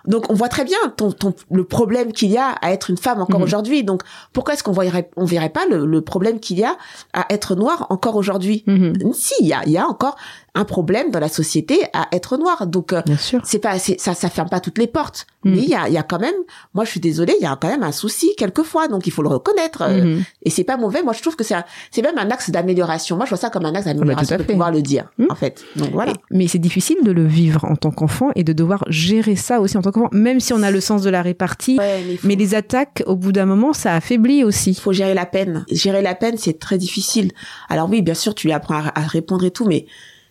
donc 0.07 0.30
on 0.30 0.34
voit 0.34 0.48
très 0.48 0.64
bien 0.64 0.78
ton, 0.96 1.12
ton, 1.12 1.34
le 1.51 1.64
problème 1.64 2.12
qu'il 2.12 2.30
y 2.30 2.38
a 2.38 2.48
à 2.62 2.72
être 2.72 2.90
une 2.90 2.96
femme 2.98 3.20
encore 3.20 3.38
Mhm. 3.40 3.44
aujourd'hui. 3.44 3.84
Donc 3.84 4.03
pourquoi 4.32 4.55
est-ce 4.55 4.62
qu'on 4.62 4.72
voyerait, 4.72 5.11
on 5.16 5.24
verrait 5.24 5.51
pas 5.51 5.66
le, 5.70 5.84
le 5.86 6.01
problème 6.03 6.40
qu'il 6.40 6.59
y 6.59 6.64
a 6.64 6.76
à 7.12 7.26
être 7.30 7.55
noir 7.55 7.86
encore 7.90 8.16
aujourd'hui? 8.16 8.64
Si, 9.12 9.34
il 9.40 9.46
y 9.46 9.53
a, 9.53 9.62
il 9.66 9.72
y 9.72 9.78
a 9.78 9.86
encore 9.86 10.16
un 10.55 10.64
problème 10.64 11.11
dans 11.11 11.20
la 11.20 11.28
société 11.28 11.78
à 11.92 12.09
être 12.12 12.36
noir. 12.36 12.66
Donc 12.66 12.92
euh, 12.92 13.03
c'est 13.44 13.59
pas 13.59 13.78
ça 13.78 14.14
ça 14.14 14.28
ferme 14.30 14.48
pas 14.48 14.61
toutes 14.61 14.78
les 14.78 14.86
portes 14.86 15.26
Mm. 15.42 15.51
mais 15.53 15.62
il 15.62 15.68
y 15.70 15.74
a 15.74 15.88
il 15.88 15.94
y 15.94 15.96
a 15.96 16.03
quand 16.03 16.18
même 16.18 16.34
moi 16.74 16.84
je 16.84 16.90
suis 16.90 17.01
désolée 17.01 17.34
il 17.40 17.42
y 17.42 17.46
a 17.46 17.57
quand 17.59 17.68
même 17.68 17.82
un 17.82 17.92
souci 17.92 18.34
quelquefois 18.36 18.88
donc 18.88 19.07
il 19.07 19.11
faut 19.11 19.22
le 19.22 19.30
reconnaître 19.30 19.88
Mhm. 19.88 20.22
et 20.42 20.51
c'est 20.51 20.64
pas 20.64 20.76
mauvais 20.76 21.03
moi 21.03 21.14
je 21.14 21.22
trouve 21.22 21.34
que 21.34 21.44
c'est 21.44 21.55
c'est 21.90 22.03
même 22.03 22.18
un 22.18 22.28
axe 22.30 22.51
d'amélioration 22.51 23.16
moi 23.16 23.24
je 23.24 23.30
vois 23.30 23.38
ça 23.38 23.48
comme 23.48 23.64
un 23.64 23.74
axe 23.74 23.86
d'amélioration 23.86 24.36
tout 24.36 24.42
à 24.42 24.44
de 24.44 24.51
pouvoir 24.53 24.70
le 24.70 24.82
dire 24.82 25.09
Mm. 25.16 25.26
en 25.30 25.34
fait 25.34 25.64
donc 25.76 25.92
voilà 25.92 26.12
Mais 26.30 26.46
c'est 26.46 26.59
difficile 26.59 26.98
de 27.05 27.11
le 27.11 27.24
vivre 27.26 27.64
en 27.64 27.74
tant 27.76 27.90
qu'enfant 27.90 28.28
et 28.34 28.44
de 28.44 28.53
devoir 28.53 28.84
gérer 28.88 29.34
ça 29.34 29.62
aussi 29.62 29.78
en 29.78 29.80
tant 29.82 29.92
qu'enfant, 29.92 30.11
même 30.12 30.40
si 30.40 30.53
on 30.53 30.62
a 30.62 30.70
le 30.70 30.80
sens 30.82 31.01
de 31.03 31.09
la 31.09 31.22
répartie. 31.22 31.78
Ouais, 31.78 32.03
mais 32.07 32.12
il 32.12 32.18
faut, 32.18 32.28
Mais 32.28 32.36
les 32.36 32.55
attaques, 32.55 33.03
au 33.07 33.16
bout 33.16 33.32
d'un 33.32 33.46
moment, 33.46 33.72
ça 33.72 33.94
affaiblit 33.94 34.44
aussi. 34.44 34.74
faut 34.74 34.92
gérer 34.92 35.14
la 35.14 35.24
peine 35.24 35.64
gérer 35.70 36.03
la 36.03 36.14
peine 36.14 36.36
c'est 36.36 36.59
très 36.59 36.76
difficile 36.76 37.32
alors 37.70 37.88
oui 37.88 38.03
bien 38.03 38.12
sûr 38.14 38.34
tu 38.34 38.46
lui 38.46 38.53
apprends 38.53 38.74
à, 38.84 38.92
à 38.94 39.07
répondre 39.07 39.44
et 39.46 39.51
tout 39.51 39.64
mais 39.64 39.86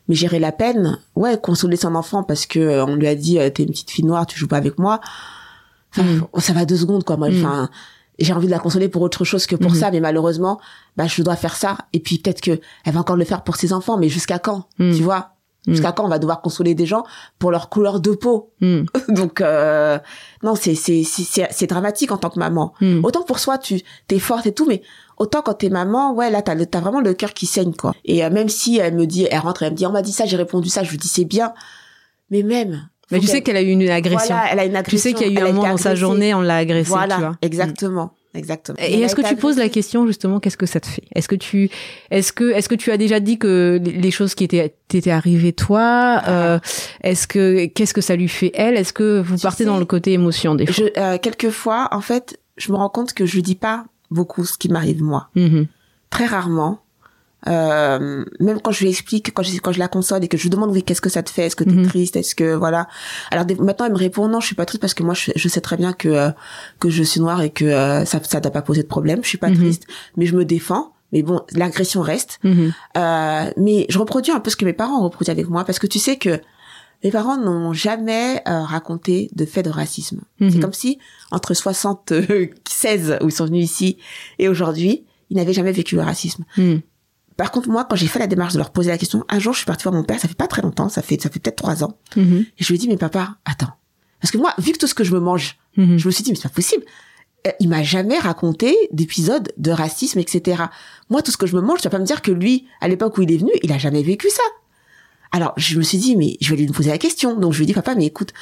mais 0.10 0.16
gérer 0.16 0.40
la 0.40 0.52
peine 0.52 1.00
ouais 1.16 1.40
consoler 1.40 1.78
son 1.78 1.96
enfant 1.96 2.24
parce 2.24 2.46
que 2.46 2.60
euh, 2.60 2.86
on 2.86 2.96
lui 2.96 3.08
a 3.08 3.16
dit 3.16 3.40
euh, 3.40 3.50
t'es 3.50 3.64
une 3.64 3.70
petite 3.70 3.92
fille 3.92 4.04
noire 4.06 4.26
tu 4.26 4.38
joues 4.38 4.48
pas 4.50 4.58
avec 4.58 4.78
moi. 4.78 5.00
Enfin, 5.92 6.04
Mm. 6.04 6.40
ça 6.40 6.54
va 6.54 6.66
deux 6.66 6.76
secondes 6.78 7.04
quoi. 7.04 7.16
Moi 7.18 7.30
Mm. 7.30 7.46
enfin 7.46 7.70
j'ai 8.20 8.34
envie 8.34 8.48
de 8.48 8.52
la 8.52 8.60
consoler 8.60 8.90
pour 8.90 9.02
autre 9.02 9.24
chose 9.24 9.46
que 9.46 9.56
pour 9.56 9.72
Mhm. 9.72 9.78
ça 9.78 9.92
mais 9.92 10.02
malheureusement 10.02 10.60
bah 10.98 11.08
je 11.08 11.22
dois 11.24 11.36
faire 11.38 11.56
ça. 11.56 11.78
Et 11.94 12.00
puis 12.00 12.18
peut-être 12.18 12.42
que 12.42 12.60
elle 12.86 12.94
va 12.94 13.00
encore 13.00 13.16
le 13.16 13.24
faire 13.26 13.44
pour 13.44 13.56
ses 13.56 13.72
enfants 13.72 13.98
mais 13.98 14.10
jusqu'à 14.10 14.40
quand 14.40 14.66
Mm. 14.80 14.94
tu 14.96 15.04
vois? 15.04 15.32
Jusqu'à 15.68 15.92
quand 15.92 16.06
on 16.06 16.10
va 16.10 16.20
devoir 16.20 16.42
consoler 16.42 16.74
des 16.74 16.86
gens 16.88 17.04
pour 17.38 17.52
leur 17.52 17.70
couleur 17.70 18.00
de 18.00 18.12
peau? 18.12 18.52
Donc 19.10 19.42
euh, 19.42 20.00
non 20.42 20.56
c'est 20.56 20.74
c'est 20.76 21.04
c'est 21.04 21.68
dramatique 21.68 22.12
en 22.12 22.18
tant 22.18 22.30
que 22.30 22.40
maman. 22.40 22.74
Autant 23.04 23.24
pour 23.24 23.40
soi 23.40 23.58
tu 23.58 23.82
t'es 24.08 24.20
forte 24.20 24.48
et 24.48 24.54
tout 24.54 24.66
mais 24.68 24.82
autant 25.20 25.42
quand 25.42 25.54
t'es 25.54 25.70
maman 25.70 26.14
ouais 26.14 26.30
là 26.32 26.42
t'as 26.42 26.56
le- 26.56 26.66
t'as 26.66 26.80
vraiment 26.80 27.02
le 27.02 27.14
cœur 27.14 27.34
qui 27.34 27.46
saigne 27.46 27.74
quoi. 27.74 27.94
Et 28.06 28.24
euh, 28.26 28.30
même 28.30 28.50
si 28.50 28.78
elle 28.78 28.96
me 28.96 29.06
dit 29.06 29.28
elle 29.30 29.40
rentre 29.40 29.64
elle 29.64 29.72
me 29.74 29.78
dit 29.78 29.86
on 29.86 29.92
m'a 29.92 30.02
dit 30.02 30.12
ça 30.14 30.26
j'ai 30.26 30.38
répondu 30.38 30.70
ça 30.70 30.84
je 30.84 30.90
lui 30.92 30.98
dis 30.98 31.08
c'est 31.08 31.26
bien. 31.26 31.54
Mais 32.32 32.44
même 32.44 32.88
Mais 33.12 33.20
tu 33.20 33.28
sais 33.28 33.42
qu'elle 33.42 33.58
a 33.58 33.62
eu 33.62 33.70
une 33.70 33.90
agression. 33.90 34.36
voilà, 34.36 34.52
elle 34.52 34.60
a 34.60 34.66
une 34.66 34.72
tu 34.72 34.78
agression. 34.78 35.00
sais 35.00 35.14
qu'il 35.14 35.32
y 35.34 35.38
a 35.38 35.42
eu 35.42 35.44
un 35.44 35.52
moment 35.54 35.70
dans 35.70 35.78
sa 35.78 35.96
journée, 35.96 36.34
on 36.34 36.42
l'a 36.42 36.58
agressée. 36.58 36.90
voilà 36.90 37.16
tu 37.16 37.22
vois. 37.22 37.38
exactement 37.42 38.12
exactement. 38.36 38.78
Et 38.80 39.02
est-ce 39.02 39.16
que 39.16 39.28
tu 39.28 39.36
poses 39.36 39.58
la 39.58 39.70
question 39.70 40.06
justement 40.06 40.40
qu'est-ce 40.40 40.56
que 40.58 40.68
ça 40.68 40.80
te 40.80 40.86
fait? 40.86 41.02
Est-ce 41.16 41.28
que 41.28 41.34
tu 41.36 41.72
est-ce 42.12 42.32
que 42.32 42.52
est-ce 42.52 42.70
que 42.70 42.76
tu 42.76 42.92
as 42.92 42.98
déjà 42.98 43.20
dit 43.20 43.40
que 43.40 43.80
les- 43.84 43.92
les 43.94 44.12
choses 44.12 44.36
qui 44.36 44.44
étaient 44.44 44.76
t'étaient 44.88 45.10
arrivées 45.10 45.52
toi 45.52 46.22
euh, 46.28 46.60
est-ce 47.02 47.26
que 47.28 47.66
qu'est-ce 47.66 47.96
que 47.96 48.02
ça 48.02 48.16
lui 48.16 48.28
fait 48.28 48.52
elle? 48.54 48.78
Est-ce 48.78 48.94
que 48.94 49.20
vous 49.20 49.36
Tu 49.36 49.42
partez 49.42 49.64
sais, 49.64 49.66
dans 49.66 49.80
le 49.80 49.86
côté 49.86 50.14
émotion 50.14 50.54
des 50.54 50.68
fois? 50.68 50.76
je 50.76 51.00
euh, 51.02 51.18
quelquefois 51.18 51.88
en 51.92 52.02
fait 52.02 52.40
je 52.58 52.72
me 52.72 52.78
rends 52.78 52.90
compte 52.90 53.14
que 53.14 53.26
je 53.26 53.40
dis 53.40 53.56
pas 53.56 53.86
beaucoup 54.12 54.46
ce 54.46 54.58
qui 54.58 54.70
m'arrive 54.70 55.04
moi. 55.04 55.30
Mhm. 55.36 55.68
très 56.10 56.26
rarement. 56.26 56.80
Euh, 57.48 58.26
même 58.42 58.60
quand 58.62 58.72
je 58.72 58.82
lui 58.84 58.90
explique 58.90 59.34
quand 59.34 59.44
je 59.44 59.58
quand 59.62 59.72
je 59.72 59.80
la 59.80 59.88
console 59.88 60.26
et 60.26 60.28
que 60.28 60.36
je 60.38 60.44
lui 60.44 60.50
demande 60.50 60.72
oui 60.72 60.84
qu'est-ce 60.84 61.00
que 61.00 61.10
ça 61.10 61.24
te 61.24 61.30
fait? 61.30 61.44
Est-ce 61.46 61.56
que 61.56 61.64
t'es 61.64 61.72
Mhm. 61.76 61.88
triste? 61.88 62.16
Est-ce 62.18 62.36
que 62.36 62.54
voilà. 62.54 62.88
Alors 63.32 63.46
maintenant 63.62 63.86
elle 63.86 63.94
me 63.94 63.98
répond 63.98 64.28
non 64.28 64.42
je 64.42 64.48
suis 64.48 64.56
pas 64.56 64.66
triste 64.66 64.82
parce 64.82 64.94
que 64.94 65.04
moi 65.04 65.14
je, 65.14 65.32
je 65.36 65.48
sais 65.48 65.62
très 65.62 65.78
bien 65.78 65.94
que 65.94 66.10
euh, 66.10 66.32
que 66.82 66.90
je 66.90 67.02
suis 67.02 67.22
noire 67.22 67.42
et 67.42 67.50
que 67.50 67.64
euh, 67.64 68.04
ça 68.04 68.20
ça 68.24 68.42
doit 68.42 68.52
pas 68.52 68.62
poser 68.62 68.82
de 68.84 68.88
problème. 68.88 69.20
Je 69.24 69.30
suis 69.30 69.38
pas 69.38 69.50
Mhm. 69.50 69.56
triste. 69.58 69.84
Mais 70.18 70.26
je 70.26 70.36
me 70.36 70.44
défends. 70.44 70.92
Mais 71.14 71.22
bon 71.24 71.42
l'agression 71.54 72.02
reste. 72.02 72.40
Mhm. 72.44 72.74
euh, 72.98 73.52
mais 73.56 73.86
je 73.90 73.98
reproduis 74.00 74.34
un 74.34 74.42
peu 74.42 74.50
ce 74.50 74.58
que 74.58 74.66
mes 74.66 74.74
parents 74.74 75.00
ont 75.00 75.04
reproduit 75.04 75.32
avec 75.32 75.48
moi 75.48 75.64
parce 75.64 75.80
que 75.80 75.88
tu 75.88 75.98
sais 76.00 76.18
que 76.18 76.42
mes 77.04 77.12
parents 77.12 77.38
n'ont 77.38 77.74
jamais 77.74 78.42
euh, 78.48 78.62
raconté 78.64 79.30
de 79.34 79.46
faits 79.46 79.66
de 79.66 79.70
racisme. 79.70 80.22
Mhm. 80.40 80.52
C'est 80.52 80.60
comme 80.60 80.74
si 80.74 81.00
entre 81.32 81.54
76 81.54 83.18
où 83.22 83.28
ils 83.28 83.32
sont 83.32 83.46
venus 83.46 83.66
ici 83.66 83.98
et 84.38 84.48
aujourd'hui, 84.48 85.06
ils 85.30 85.38
n'avaient 85.38 85.54
jamais 85.54 85.72
vécu 85.72 85.96
le 85.96 86.02
racisme. 86.02 86.44
Mhm. 86.58 86.82
Par 87.38 87.52
contre, 87.52 87.70
moi, 87.70 87.86
quand 87.90 87.96
j'ai 87.96 88.08
fait 88.08 88.20
la 88.20 88.28
démarche 88.28 88.54
de 88.54 88.58
leur 88.58 88.72
poser 88.72 88.90
la 88.90 88.98
question, 88.98 89.24
un 89.30 89.40
jour, 89.40 89.54
je 89.54 89.60
suis 89.60 89.66
partie 89.66 89.84
voir 89.84 89.96
mon 89.96 90.04
père, 90.04 90.20
ça 90.20 90.28
fait 90.28 90.36
pas 90.36 90.48
très 90.48 90.62
longtemps, 90.62 90.90
ça 90.90 91.02
fait 91.02 91.22
ça 91.22 91.30
fait 91.30 91.40
peut-être 91.40 91.56
trois 91.56 91.84
ans, 91.86 91.98
Mhm. 92.18 92.46
et 92.58 92.64
je 92.64 92.68
lui 92.68 92.76
ai 92.76 92.78
dit, 92.78 92.88
mais 92.90 92.98
papa, 92.98 93.38
attends, 93.46 93.72
parce 94.20 94.32
que 94.32 94.38
moi, 94.38 94.54
vu 94.58 94.74
que 94.74 94.78
tout 94.78 94.88
ce 94.88 94.94
que 94.94 95.06
je 95.06 95.14
me 95.14 95.20
mange, 95.22 95.58
Mhm. 95.78 95.98
je 95.98 96.06
me 96.08 96.12
suis 96.12 96.24
dit, 96.24 96.32
mais 96.32 96.36
c'est 96.36 96.50
pas 96.50 96.56
possible. 96.56 96.84
Euh, 97.48 97.52
Il 97.62 97.70
m'a 97.70 97.82
jamais 97.84 98.18
raconté 98.20 98.76
d'épisodes 98.92 99.54
de 99.56 99.72
racisme, 99.72 100.20
etc. 100.20 100.64
Moi, 101.10 101.22
tout 101.22 101.32
ce 101.32 101.38
que 101.38 101.48
je 101.48 101.56
me 101.56 101.62
mange, 101.62 101.78
tu 101.80 101.86
vas 101.86 101.92
pas 101.92 102.00
me 102.00 102.04
dire 102.06 102.22
que 102.22 102.32
lui, 102.32 102.66
à 102.82 102.90
l'époque 102.90 103.18
où 103.18 103.22
il 103.22 103.32
est 103.32 103.38
venu, 103.38 103.52
il 103.64 103.72
a 103.72 103.78
jamais 103.78 104.04
vécu 104.04 104.30
ça. 104.30 104.44
Alors, 105.32 105.54
je 105.58 105.78
me 105.78 105.84
suis 105.84 105.98
dit, 105.98 106.16
mais 106.16 106.38
je 106.42 106.50
vais 106.54 106.62
lui 106.62 106.68
poser 106.68 106.90
la 106.90 106.98
question. 106.98 107.36
Donc, 107.40 107.54
je 107.54 107.58
lui 107.60 107.64
ai 107.66 107.68
dit, 107.68 107.74
papa, 107.74 107.96
mais 107.96 108.06
écoute, 108.06 108.34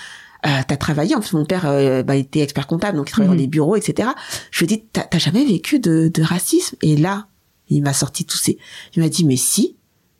euh, 0.45 0.49
t'as 0.67 0.77
travaillé, 0.77 1.15
en 1.15 1.21
fait, 1.21 1.35
mon 1.35 1.45
père 1.45 1.65
euh, 1.65 2.03
bah, 2.03 2.15
était 2.15 2.39
expert 2.39 2.67
comptable, 2.67 2.97
donc 2.97 3.09
il 3.09 3.11
travaillait 3.11 3.31
Mhm. 3.33 3.37
dans 3.37 3.43
des 3.43 3.47
bureaux, 3.47 3.75
etc. 3.75 4.09
Je 4.51 4.59
lui 4.65 4.73
ai 4.73 4.77
dit, 4.77 4.83
t'as 4.93 5.17
jamais 5.17 5.43
vécu 5.45 5.79
de, 5.79 6.09
de 6.13 6.21
racisme? 6.21 6.75
Et 6.81 6.95
là, 6.95 7.27
il 7.69 7.81
m'a 7.83 7.93
sorti 7.93 8.23
tous 8.25 8.37
ces... 8.37 8.57
Il 8.95 9.01
m'a 9.03 9.09
dit, 9.09 9.25
mais 9.25 9.35
si. 9.35 9.75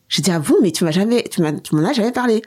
J'ai 0.10 0.22
dit, 0.22 0.32
ah 0.32 0.40
bon, 0.40 0.56
mais 0.62 0.72
tu 0.72 0.84
m'as 0.84 0.92
jamais, 0.92 1.24
tu 1.30 1.42
m'as, 1.42 1.54
tu 1.54 1.76
m'en 1.76 1.84
as 1.86 1.94
jamais 1.94 2.12
parlé. 2.12 2.42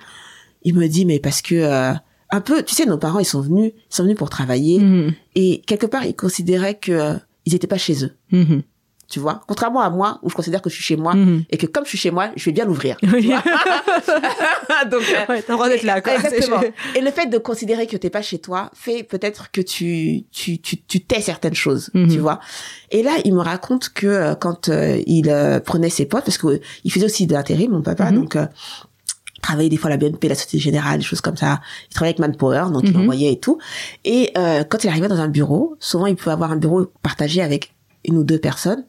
Il 0.63 0.75
me 0.75 0.87
dit, 0.89 1.07
mais 1.07 1.19
parce 1.19 1.41
que, 1.43 1.55
euh, 1.55 1.93
un 2.31 2.41
peu, 2.41 2.63
tu 2.63 2.75
sais, 2.75 2.85
nos 2.87 2.99
parents, 2.99 3.19
ils 3.19 3.25
sont 3.25 3.41
venus, 3.41 3.73
ils 3.75 3.95
sont 3.95 4.03
venus 4.03 4.17
pour 4.17 4.29
travailler, 4.31 4.79
Mhm. 4.79 5.15
et 5.35 5.63
quelque 5.67 5.87
part, 5.87 6.05
ils 6.05 6.15
considéraient 6.15 6.79
que 6.79 6.93
euh, 6.93 7.15
ils 7.47 7.55
étaient 7.55 7.67
pas 7.67 7.79
chez 7.79 8.05
eux, 8.05 8.15
Mhm. 8.33 8.63
Tu 9.11 9.19
vois. 9.21 9.43
Contrairement 9.47 9.81
à 9.81 9.91
moi, 9.91 10.19
où 10.23 10.31
je 10.31 10.35
considère 10.35 10.63
que 10.63 10.71
je 10.71 10.75
suis 10.77 10.85
chez 10.85 10.97
moi, 10.97 11.15
Mhm. 11.15 11.45
et 11.51 11.57
que 11.59 11.67
comme 11.67 11.85
je 11.85 11.91
suis 11.91 11.99
chez 11.99 12.11
moi, 12.11 12.31
je 12.37 12.45
vais 12.47 12.53
bien 12.53 12.65
l'ouvrir. 12.65 12.97
Oui. 13.13 13.31
Donc, 14.91 15.03
euh, 15.03 15.33
Ouais, 15.33 15.43
t'as 15.43 15.53
le 15.53 15.55
droit 15.55 15.69
d'être 15.69 15.83
là, 15.83 16.01
quoi. 16.01 16.15
Exactement. 16.15 16.61
Et 16.97 17.01
le 17.01 17.11
fait 17.11 17.27
de 17.27 17.39
considérer 17.39 17.87
que 17.87 17.97
t'es 17.97 18.11
pas 18.11 18.23
chez 18.23 18.39
toi 18.39 18.71
fait 18.75 19.03
peut-être 19.03 19.51
que 19.51 19.61
tu 19.61 20.25
tu 20.31 20.59
tu 20.59 20.81
tu 20.83 21.01
tais 21.01 21.21
certaines 21.21 21.55
choses, 21.55 21.91
Mhm. 21.95 22.09
tu 22.09 22.19
vois. 22.19 22.41
Et 22.91 23.03
là, 23.03 23.13
il 23.25 23.35
me 23.35 23.41
raconte 23.41 23.91
que 23.91 24.07
euh, 24.07 24.35
quand 24.35 24.69
euh, 24.69 25.01
il 25.07 25.29
euh, 25.29 25.61
prenait 25.61 25.91
ses 25.91 26.07
potes, 26.07 26.25
parce 26.25 26.39
que 26.39 26.61
il 26.85 26.93
faisait 26.93 27.05
aussi 27.07 27.27
de 27.27 27.33
l'intérim, 27.35 27.73
mon 27.73 27.83
papa, 27.83 28.11
Mhm. 28.11 28.17
donc 28.17 28.35
il 28.37 29.41
travaillait 29.43 29.71
des 29.71 29.77
fois 29.77 29.89
à 29.89 29.93
la 29.93 29.97
BNP, 29.97 30.29
la 30.29 30.35
Société 30.35 30.59
Générale, 30.59 30.99
des 30.99 31.05
choses 31.05 31.21
comme 31.21 31.37
ça. 31.37 31.61
Il 31.91 31.95
travaillait 31.95 32.19
avec 32.21 32.33
Manpower, 32.33 32.67
donc 32.73 32.83
il 32.85 32.95
Mhm. 32.95 33.01
envoyait 33.03 33.33
et 33.33 33.41
tout. 33.41 33.59
Et 34.05 34.31
euh, 34.39 34.65
quand 34.65 34.85
il 34.85 34.89
arrivait 34.89 35.09
dans 35.09 35.21
un 35.21 35.29
bureau, 35.29 35.77
souvent 35.81 36.07
il 36.07 36.17
pouvait 36.17 36.33
avoir 36.33 36.53
un 36.53 36.57
bureau 36.57 36.87
partagé 37.03 37.43
avec 37.43 37.75
une 38.05 38.17
ou 38.19 38.25
deux 38.25 38.39
personnes. 38.39 38.85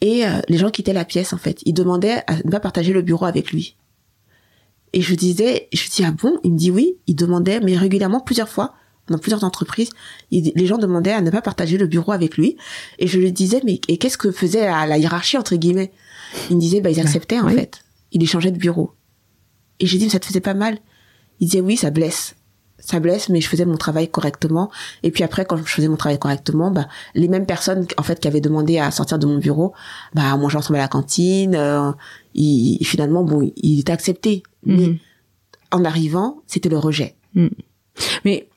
Et 0.00 0.26
euh, 0.26 0.40
les 0.48 0.56
gens 0.58 0.70
quittaient 0.70 0.92
la 0.92 1.04
pièce 1.04 1.32
en 1.32 1.38
fait. 1.38 1.60
Il 1.66 1.74
demandait 1.74 2.22
à 2.26 2.36
ne 2.36 2.50
pas 2.50 2.60
partager 2.60 2.92
le 2.92 3.02
bureau 3.02 3.26
avec 3.26 3.52
lui. 3.52 3.76
Et 4.92 5.02
je 5.02 5.14
disais, 5.14 5.68
je 5.72 5.88
dis 5.88 6.02
ah 6.04 6.10
bon? 6.12 6.38
Il 6.42 6.52
me 6.52 6.58
dit 6.58 6.70
oui. 6.70 6.96
Il 7.06 7.14
demandait, 7.14 7.60
mais 7.60 7.76
régulièrement, 7.76 8.20
plusieurs 8.20 8.48
fois, 8.48 8.74
dans 9.08 9.18
plusieurs 9.18 9.44
entreprises, 9.44 9.90
il- 10.30 10.52
les 10.56 10.66
gens 10.66 10.78
demandaient 10.78 11.12
à 11.12 11.20
ne 11.20 11.30
pas 11.30 11.42
partager 11.42 11.76
le 11.78 11.86
bureau 11.86 12.12
avec 12.12 12.36
lui. 12.36 12.56
Et 12.98 13.06
je 13.06 13.18
lui 13.18 13.30
disais 13.32 13.60
mais 13.64 13.80
et 13.88 13.98
qu'est-ce 13.98 14.18
que 14.18 14.30
faisait 14.32 14.64
la, 14.66 14.86
la 14.86 14.98
hiérarchie 14.98 15.36
entre 15.36 15.54
guillemets? 15.56 15.92
Il 16.48 16.56
me 16.56 16.60
disait 16.60 16.80
bah 16.80 16.90
ils 16.90 17.00
acceptaient 17.00 17.40
en 17.40 17.46
oui. 17.46 17.54
fait. 17.54 17.82
Il 18.12 18.22
échangeait 18.22 18.50
de 18.52 18.58
bureau. 18.58 18.92
Et 19.80 19.86
j'ai 19.86 19.98
dit 19.98 20.04
mais 20.04 20.10
ça 20.10 20.18
te 20.20 20.26
faisait 20.26 20.40
pas 20.40 20.54
mal 20.54 20.78
Il 21.40 21.46
disait 21.48 21.60
oui 21.60 21.76
ça 21.76 21.90
blesse. 21.90 22.34
Ça 22.80 22.98
blesse, 23.00 23.28
mais 23.28 23.40
je 23.40 23.48
faisais 23.48 23.64
mon 23.64 23.76
travail 23.76 24.08
correctement. 24.08 24.70
Et 25.02 25.10
puis 25.10 25.22
après, 25.22 25.44
quand 25.44 25.56
je 25.56 25.62
faisais 25.64 25.88
mon 25.88 25.96
travail 25.96 26.18
correctement, 26.18 26.70
bah, 26.70 26.88
les 27.14 27.28
mêmes 27.28 27.46
personnes, 27.46 27.86
en 27.98 28.02
fait, 28.02 28.18
qui 28.20 28.26
avaient 28.28 28.40
demandé 28.40 28.78
à 28.78 28.90
sortir 28.90 29.18
de 29.18 29.26
mon 29.26 29.38
bureau, 29.38 29.72
bah, 30.14 30.36
manger 30.36 30.58
ensemble 30.58 30.78
à 30.78 30.82
la 30.82 30.88
cantine, 30.88 31.54
euh, 31.54 31.92
finalement, 32.82 33.22
bon, 33.22 33.50
il 33.56 33.80
était 33.80 33.92
accepté. 33.92 34.42
Mais 34.64 34.86
Mhm. 34.86 34.98
en 35.72 35.84
arrivant, 35.84 36.38
c'était 36.46 36.68
le 36.68 36.78
rejet. 36.78 37.14
Mais 38.24 38.48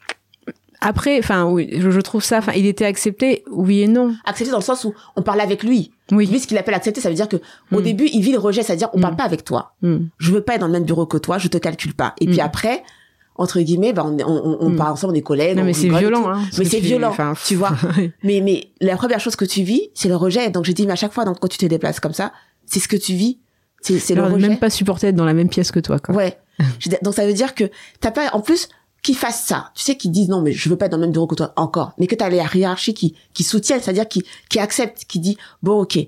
après, 0.82 1.18
enfin, 1.20 1.46
oui, 1.46 1.70
je, 1.78 1.90
je 1.92 2.02
trouve 2.02 2.24
ça. 2.24 2.40
Enfin, 2.40 2.52
il 2.56 2.66
était 2.66 2.86
accepté, 2.86 3.44
oui 3.52 3.82
et 3.82 3.88
non. 3.88 4.16
Accepté 4.26 4.52
dans 4.52 4.58
le 4.58 4.64
sens 4.64 4.84
où 4.84 4.94
on 5.16 5.22
parlait 5.22 5.44
avec 5.44 5.64
lui. 5.64 5.92
Oui. 6.12 6.28
Lui, 6.28 6.40
ce 6.40 6.48
qu'il 6.48 6.58
appelle 6.58 6.74
accepter, 6.76 7.00
ça 7.02 7.10
veut 7.10 7.16
dire 7.16 7.30
que 7.30 7.38
au 7.72 7.80
Mm. 7.80 7.84
début, 7.84 8.10
il 8.12 8.22
vit 8.22 8.32
le 8.34 8.40
rejet, 8.40 8.64
c'est-à-dire 8.64 8.90
on 8.94 9.00
parle 9.00 9.16
pas 9.16 9.24
avec 9.24 9.46
toi. 9.46 9.74
Je 9.82 10.32
veux 10.32 10.42
pas 10.42 10.56
être 10.56 10.62
dans 10.62 10.68
le 10.68 10.74
même 10.74 10.84
bureau 10.86 11.06
que 11.06 11.18
toi, 11.18 11.38
je 11.38 11.48
te 11.48 11.58
calcule 11.58 11.94
pas. 11.94 12.14
Et 12.20 12.26
puis 12.28 12.42
après, 12.42 12.84
entre 13.36 13.60
guillemets, 13.62 13.94
bah, 13.94 14.06
on, 14.06 14.18
on, 14.20 14.26
on, 14.26 14.58
on 14.62 14.70
Mm. 14.70 14.76
parle 14.76 14.92
ensemble, 14.94 15.14
on 15.14 15.16
est 15.16 15.22
collègues. 15.22 15.56
Non, 15.56 15.64
on 15.64 15.66
mais 15.66 15.74
c'est 15.74 15.90
violent. 15.90 16.30
Hein, 16.30 16.42
Mais 16.58 16.66
c'est 16.66 16.80
violent, 16.80 17.10
enfin, 17.10 17.34
tu 17.46 17.56
vois. 17.56 17.72
Mais, 18.24 18.42
mais 18.42 18.70
la 18.82 18.96
première 18.96 19.20
chose 19.20 19.36
que 19.36 19.46
tu 19.46 19.64
vis, 19.64 19.90
c'est 19.94 20.08
le 20.10 20.16
rejet. 20.16 20.50
Donc 20.50 20.66
j'ai 20.66 20.74
dit, 20.74 20.86
mais 20.86 20.94
à 20.94 20.98
chaque 20.98 21.14
fois, 21.14 21.26
donc, 21.26 21.40
quand 21.40 21.48
tu 21.48 21.58
te 21.58 21.66
déplaces 21.66 22.00
comme 22.00 22.14
ça, 22.14 22.32
c'est 22.66 22.80
ce 22.80 22.88
que 22.88 22.96
tu 22.98 23.14
vis. 23.14 23.40
C'est, 23.82 24.16
le 24.16 24.24
rejet. 24.24 24.48
même 24.48 24.60
pas 24.60 24.70
supporter 24.70 25.08
d'être 25.08 25.16
dans 25.18 25.26
la 25.26 25.34
même 25.34 25.50
pièce 25.50 25.72
que 25.72 25.80
toi, 25.80 26.00
quoi. 26.00 26.16
Ouais. 26.16 26.38
Donc 27.02 27.14
ça 27.14 27.26
veut 27.26 27.34
dire 27.34 27.54
que 27.56 27.66
t'as 28.00 28.12
pas, 28.12 28.30
en 28.34 28.40
plus, 28.40 28.70
qu'ils 29.02 29.18
fassent 29.18 29.44
ça. 29.46 29.72
Tu 29.76 29.84
sais, 29.84 29.98
qu'ils 29.98 30.12
disent 30.12 30.30
non, 30.30 30.42
mais 30.42 30.54
je 30.54 30.70
veux 30.70 30.78
pas 30.78 30.86
être 30.86 30.92
dans 30.94 30.98
le 30.98 31.02
même 31.04 31.12
bureau 31.12 31.28
que 31.28 31.36
toi 31.36 31.52
encore. 31.58 31.92
Mais 31.98 32.08
que 32.08 32.16
t'as 32.16 32.30
les 32.30 32.38
hiérarchies 32.56 32.94
qui, 32.94 33.16
qui 33.34 33.44
soutiennent, 33.44 33.82
c'est-à-dire 33.82 34.08
qui, 34.08 34.24
qui 34.50 34.60
acceptent, 34.60 35.04
qui 35.06 35.20
dit 35.20 35.38
bon, 35.62 35.82
ok. 35.82 36.00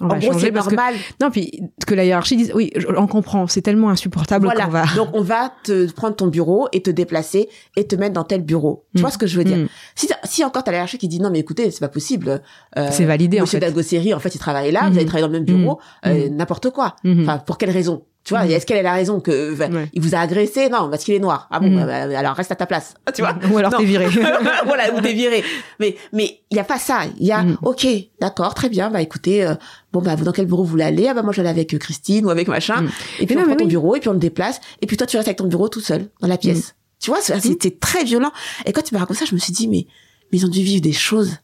On 0.00 0.06
en 0.06 0.08
va 0.08 0.18
gros, 0.18 0.32
changer 0.32 0.46
c'est 0.46 0.50
que 0.52 0.56
normal. 0.56 0.94
non, 1.22 1.30
puis 1.30 1.62
que 1.86 1.94
la 1.94 2.04
hiérarchie 2.04 2.36
dise 2.36 2.50
oui, 2.54 2.72
on 2.96 3.06
comprend, 3.06 3.46
c'est 3.46 3.62
tellement 3.62 3.90
insupportable 3.90 4.46
Voilà. 4.46 4.64
qu'on 4.64 4.70
va. 4.72 4.84
Donc 4.96 5.08
on 5.12 5.20
va 5.22 5.52
te 5.62 5.90
prendre 5.92 6.16
ton 6.16 6.26
bureau 6.26 6.66
et 6.72 6.82
te 6.82 6.90
déplacer 6.90 7.48
et 7.76 7.86
te 7.86 7.94
mettre 7.94 8.12
dans 8.14 8.24
tel 8.24 8.42
bureau. 8.42 8.86
Tu 8.94 8.98
Mm. 8.98 9.02
vois 9.02 9.10
ce 9.12 9.18
que 9.18 9.26
je 9.28 9.36
veux 9.38 9.44
dire 9.44 9.56
Mm. 9.58 9.68
Si 9.94 10.08
si 10.24 10.44
encore 10.44 10.64
t'as 10.64 10.72
la 10.72 10.78
hiérarchie 10.78 10.98
qui 10.98 11.06
dit 11.06 11.20
non 11.20 11.30
mais 11.30 11.38
écoutez 11.38 11.70
c'est 11.70 11.78
pas 11.80 11.88
possible. 11.88 12.42
euh, 12.76 12.88
C'est 12.90 13.04
validé 13.04 13.38
en 13.38 13.42
Monsieur 13.42 13.60
fait. 13.60 13.66
Dalgosseri 13.66 14.12
en 14.14 14.18
fait 14.18 14.34
il 14.34 14.38
travaillait 14.38 14.72
là, 14.72 14.88
vous 14.90 14.96
avez 14.96 15.06
travaillé 15.06 15.22
dans 15.28 15.32
le 15.32 15.38
même 15.40 15.44
bureau, 15.44 15.78
euh, 16.06 16.28
n'importe 16.28 16.70
quoi. 16.70 16.96
Enfin 17.06 17.38
pour 17.38 17.56
quelle 17.58 17.70
raison? 17.70 18.02
Tu 18.24 18.32
vois, 18.32 18.44
Mhm. 18.44 18.52
est-ce 18.52 18.64
qu'elle 18.64 18.78
a 18.78 18.82
la 18.82 18.94
raison 18.94 19.20
que 19.20 19.52
enfin, 19.52 19.70
Ouais. 19.70 19.90
il 19.92 20.00
vous 20.00 20.14
a 20.14 20.18
agressé? 20.18 20.70
Non, 20.70 20.88
parce 20.88 21.04
qu'il 21.04 21.12
est 21.12 21.18
noir. 21.18 21.46
Ah 21.50 21.60
bon, 21.60 21.74
bah, 21.76 21.84
bah, 21.84 22.18
alors 22.18 22.34
reste 22.34 22.50
à 22.50 22.54
ta 22.56 22.64
place. 22.64 22.94
Tu 23.14 23.20
vois? 23.20 23.34
Ou 23.52 23.58
alors 23.58 23.76
t'es 23.76 23.84
viré. 23.84 24.06
voilà, 24.64 24.94
ou 24.94 25.00
t'es 25.02 25.12
viré. 25.12 25.44
Mais 25.78 25.94
mais 26.14 26.40
il 26.50 26.56
y 26.56 26.60
a 26.60 26.64
pas 26.64 26.78
ça. 26.78 27.02
Il 27.20 27.26
y 27.26 27.32
a 27.32 27.42
Mm. 27.42 27.58
OK, 27.62 27.86
d'accord, 28.22 28.54
très 28.54 28.70
bien. 28.70 28.88
Bah 28.90 29.02
écoutez, 29.02 29.44
euh, 29.44 29.54
bon 29.92 30.00
bah 30.00 30.14
vous 30.14 30.24
dans 30.24 30.32
quel 30.32 30.46
bureau 30.46 30.64
vous 30.64 30.70
voulez 30.70 30.84
aller? 30.84 31.06
Ah 31.06 31.12
bah 31.12 31.22
moi 31.22 31.34
j'allais 31.34 31.50
avec 31.50 31.74
euh, 31.74 31.78
Christine 31.78 32.24
ou 32.24 32.30
avec 32.30 32.48
machin. 32.48 32.80
Mm. 32.80 32.88
Et 33.20 33.26
puis 33.26 33.34
Mais 33.36 33.42
on 33.42 33.44
non, 33.44 33.48
prend 33.50 33.56
ton 33.58 33.64
oui. 33.64 33.70
bureau 33.70 33.94
et 33.96 34.00
puis 34.00 34.08
on 34.08 34.14
le 34.14 34.18
déplace 34.18 34.58
et 34.80 34.86
puis 34.86 34.96
toi 34.96 35.06
tu 35.06 35.16
restes 35.18 35.28
avec 35.28 35.36
ton 35.38 35.46
bureau 35.46 35.68
tout 35.68 35.80
seul 35.82 36.08
dans 36.22 36.28
la 36.28 36.38
pièce. 36.38 36.74
Tu 37.00 37.10
vois, 37.10 37.20
c'était 37.20 37.72
très 37.72 38.04
violent. 38.04 38.32
Et 38.64 38.72
quand 38.72 38.80
tu 38.80 38.94
m'as 38.94 39.00
raconté 39.00 39.18
ça, 39.20 39.26
je 39.26 39.34
me 39.34 39.38
suis 39.40 39.52
dit 39.52 39.68
mais 39.68 39.86
mais 40.32 40.38
ils 40.38 40.46
ont 40.46 40.48
dû 40.48 40.62
vivre 40.62 40.80
des 40.80 40.92
choses 40.92 41.36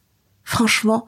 franchement 0.43 1.05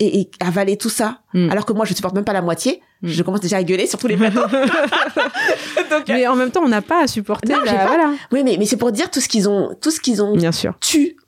et, 0.00 0.20
et 0.20 0.30
avaler 0.40 0.76
tout 0.76 0.88
ça 0.90 1.20
Mm. 1.32 1.50
alors 1.50 1.64
que 1.66 1.72
moi 1.72 1.84
je 1.84 1.94
supporte 1.94 2.14
même 2.16 2.24
pas 2.24 2.32
la 2.32 2.42
moitié. 2.42 2.80
Mm. 3.02 3.08
Je 3.08 3.22
commence 3.22 3.40
déjà 3.40 3.58
à 3.58 3.62
gueuler 3.62 3.86
sur 3.86 3.98
tous 3.98 4.06
les 4.06 4.16
plateaux. 4.16 4.40
Donc, 5.90 6.08
Mais 6.08 6.26
en 6.26 6.34
même 6.36 6.50
temps, 6.50 6.62
on 6.64 6.68
n'a 6.68 6.82
pas 6.82 7.02
à 7.04 7.06
supporter. 7.06 7.52
Non, 7.52 7.60
la- 7.60 7.70
j'ai 7.70 7.76
pas- 7.76 7.86
Voilà. 7.86 8.12
oui 8.32 8.42
mais 8.44 8.56
mais 8.58 8.66
c'est 8.66 8.76
pour 8.76 8.92
dire 8.92 9.10
tout 9.10 9.20
ce 9.20 9.28
qu'ils 9.28 9.48
ont 9.48 9.74
tout 9.80 9.90
ce 9.90 10.00
qu'ils 10.00 10.22
ont 10.22 10.34
Bien 10.36 10.52
sûr. 10.52 10.74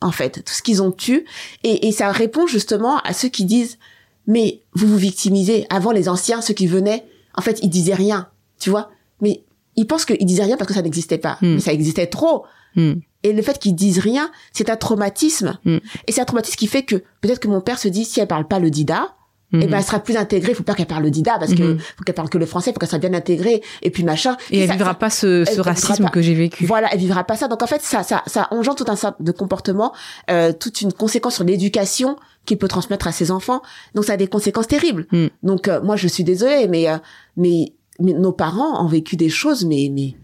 en 0.01 0.11
fait 0.13 0.43
tout 0.45 0.53
ce 0.53 0.63
qu'ils 0.63 0.83
ont 0.83 0.91
tué 0.93 1.25
et, 1.65 1.89
et 1.89 1.93
ça 1.93 2.11
répond 2.11 2.47
justement 2.47 2.99
à 3.01 3.13
ceux 3.13 3.29
qui 3.29 3.45
disent 3.45 3.79
mais 4.27 4.61
vous 4.75 4.87
vous 4.87 4.97
victimisez 4.97 5.67
avant 5.71 5.91
les 5.93 6.09
anciens 6.09 6.41
ceux 6.41 6.55
qui 6.55 6.67
venaient 6.67 7.05
en 7.37 7.43
fait 7.43 7.59
ils 7.63 7.69
disaient 7.71 7.95
rien 7.95 8.29
tu 8.59 8.71
vois? 8.71 8.91
Mais 9.21 9.45
ils 9.77 9.87
pensent 9.87 10.05
qu'ils 10.05 10.25
disaient 10.27 10.43
rien 10.45 10.57
parce 10.57 10.69
que 10.69 10.75
ça 10.75 10.83
n'existait 10.83 11.19
pas 11.19 11.39
Hmm. 11.41 11.55
mais 11.55 11.61
ça 11.61 11.73
existait 11.73 12.07
trop 12.07 12.45
Mm. 12.77 12.95
et 13.23 13.33
le 13.33 13.41
fait 13.43 13.59
qu'ils 13.59 13.75
disent 13.75 13.99
rien 13.99 14.31
c'est 14.53 14.69
un 14.71 14.77
traumatisme 14.77 15.59
et 15.67 16.13
c'est 16.13 16.21
un 16.21 16.25
traumatisme 16.27 16.57
qui 16.57 16.67
fait 16.67 16.83
que 16.83 16.97
peut-être 17.23 17.41
que 17.41 17.49
mon 17.49 17.61
père 17.63 17.79
se 17.79 17.89
dit 17.89 18.05
si 18.05 18.21
elle 18.21 18.27
parle 18.29 18.47
pas 18.47 18.59
le 18.59 18.69
dida 18.71 19.15
Mhm. 19.51 19.63
eh 19.63 19.67
ben 19.67 19.79
elle 19.79 19.85
sera 19.85 19.99
plus 20.01 20.17
intégrée 20.17 20.53
faut 20.53 20.63
pas 20.63 20.75
qu'elle 20.75 20.87
parle 20.87 21.05
le 21.05 21.11
dida 21.11 21.39
parce 21.39 21.55
que 21.55 21.63
Mhm. 21.63 21.79
faut 21.79 22.05
qu'elle 22.05 22.15
parle 22.15 22.29
que 22.29 22.37
le 22.37 22.45
français 22.45 22.71
faut 22.73 22.79
qu'elle 22.79 22.89
soit 22.89 22.99
bien 22.99 23.15
intégrée 23.15 23.63
et 23.81 23.91
puis 23.91 24.05
machin 24.05 24.37
Et 24.51 24.61
elle 24.61 24.67
ça- 24.69 24.75
vivra 24.75 24.91
ça- 24.91 24.95
pas 24.95 25.09
ce, 25.11 25.45
ce 25.47 25.61
racisme 25.63 26.05
pas. 26.05 26.11
que 26.11 26.21
j'ai 26.21 26.35
vécu. 26.35 26.67
voilà, 26.67 26.89
elle 26.93 26.99
vivra 26.99 27.25
pas 27.25 27.35
ça. 27.37 27.49
Donc 27.49 27.63
en 27.63 27.67
fait, 27.67 27.81
ça, 27.81 28.03
ça, 28.03 28.23
ça 28.27 28.49
engendre 28.51 28.77
tout 28.85 28.91
un 28.91 28.97
certain 28.97 29.23
de 29.25 29.33
comportements, 29.33 29.95
euh, 30.31 30.53
toute 30.53 30.83
une 30.83 30.93
conséquence 30.93 31.37
sur 31.37 31.45
l'éducation 31.45 32.17
qu'il 32.45 32.59
peut 32.59 32.69
transmettre 32.69 33.07
à 33.07 33.13
ses 33.13 33.31
enfants. 33.31 33.63
Donc 33.95 34.05
ça 34.05 34.13
a 34.15 34.17
des 34.19 34.27
conséquences 34.29 34.69
terribles. 34.69 35.07
Mm. 35.13 35.27
Donc 35.43 35.69
euh, 35.69 35.81
moi, 35.83 35.97
je 35.97 36.09
suis 36.09 36.25
désolée, 36.25 36.67
mais, 36.69 36.89
euh, 36.91 36.99
mais 37.39 37.73
mais 38.01 38.13
nos 38.13 38.33
parents 38.33 38.85
ont 38.85 38.87
vécu 38.89 39.17
des 39.17 39.29
choses, 39.31 39.65
mais 39.65 39.91
mais 39.91 40.15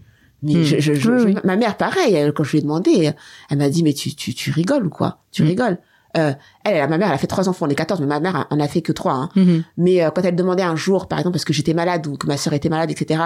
mais 0.43 0.53
Mm. 0.59 0.63
je, 0.63 0.79
je, 0.79 0.93
je- 0.93 1.11
Oui, 1.11 1.19
je- 1.19 1.25
oui. 1.29 1.35
ma 1.43 1.55
mère 1.55 1.77
pareil. 1.77 2.13
Elle, 2.13 2.31
quand 2.31 2.43
je 2.43 2.51
lui 2.51 2.59
ai 2.59 2.61
demandé, 2.61 3.11
elle 3.49 3.57
m'a 3.57 3.69
dit 3.69 3.81
mais 3.81 3.93
tu 3.93 4.13
tu 4.15 4.35
tu 4.35 4.51
rigoles 4.51 4.85
ou 4.85 4.89
quoi? 4.91 5.23
Tu 5.31 5.41
Mm. 5.43 5.47
rigoles? 5.47 5.77
Euh, 6.17 6.33
elle, 6.63 6.77
elle, 6.77 6.89
ma 6.89 6.97
mère, 6.97 7.09
elle 7.09 7.15
a 7.15 7.17
fait 7.17 7.27
trois 7.27 7.49
enfants, 7.49 7.65
on 7.65 7.69
est 7.69 7.75
14, 7.75 7.99
mais 7.99 8.05
ma 8.07 8.19
mère 8.19 8.47
en 8.49 8.59
a 8.59 8.67
fait 8.67 8.81
que 8.81 8.91
trois. 8.91 9.13
Hein. 9.13 9.29
Mhm. 9.35 9.63
Mais 9.77 10.03
euh, 10.03 10.09
quand 10.11 10.23
elle 10.23 10.35
demandait 10.35 10.63
un 10.63 10.75
jour, 10.75 11.07
par 11.07 11.19
exemple, 11.19 11.33
parce 11.33 11.45
que 11.45 11.53
j'étais 11.53 11.73
malade 11.73 12.07
ou 12.07 12.17
que 12.17 12.27
ma 12.27 12.37
sœur 12.37 12.53
était 12.53 12.69
malade, 12.69 12.91
etc., 12.91 13.23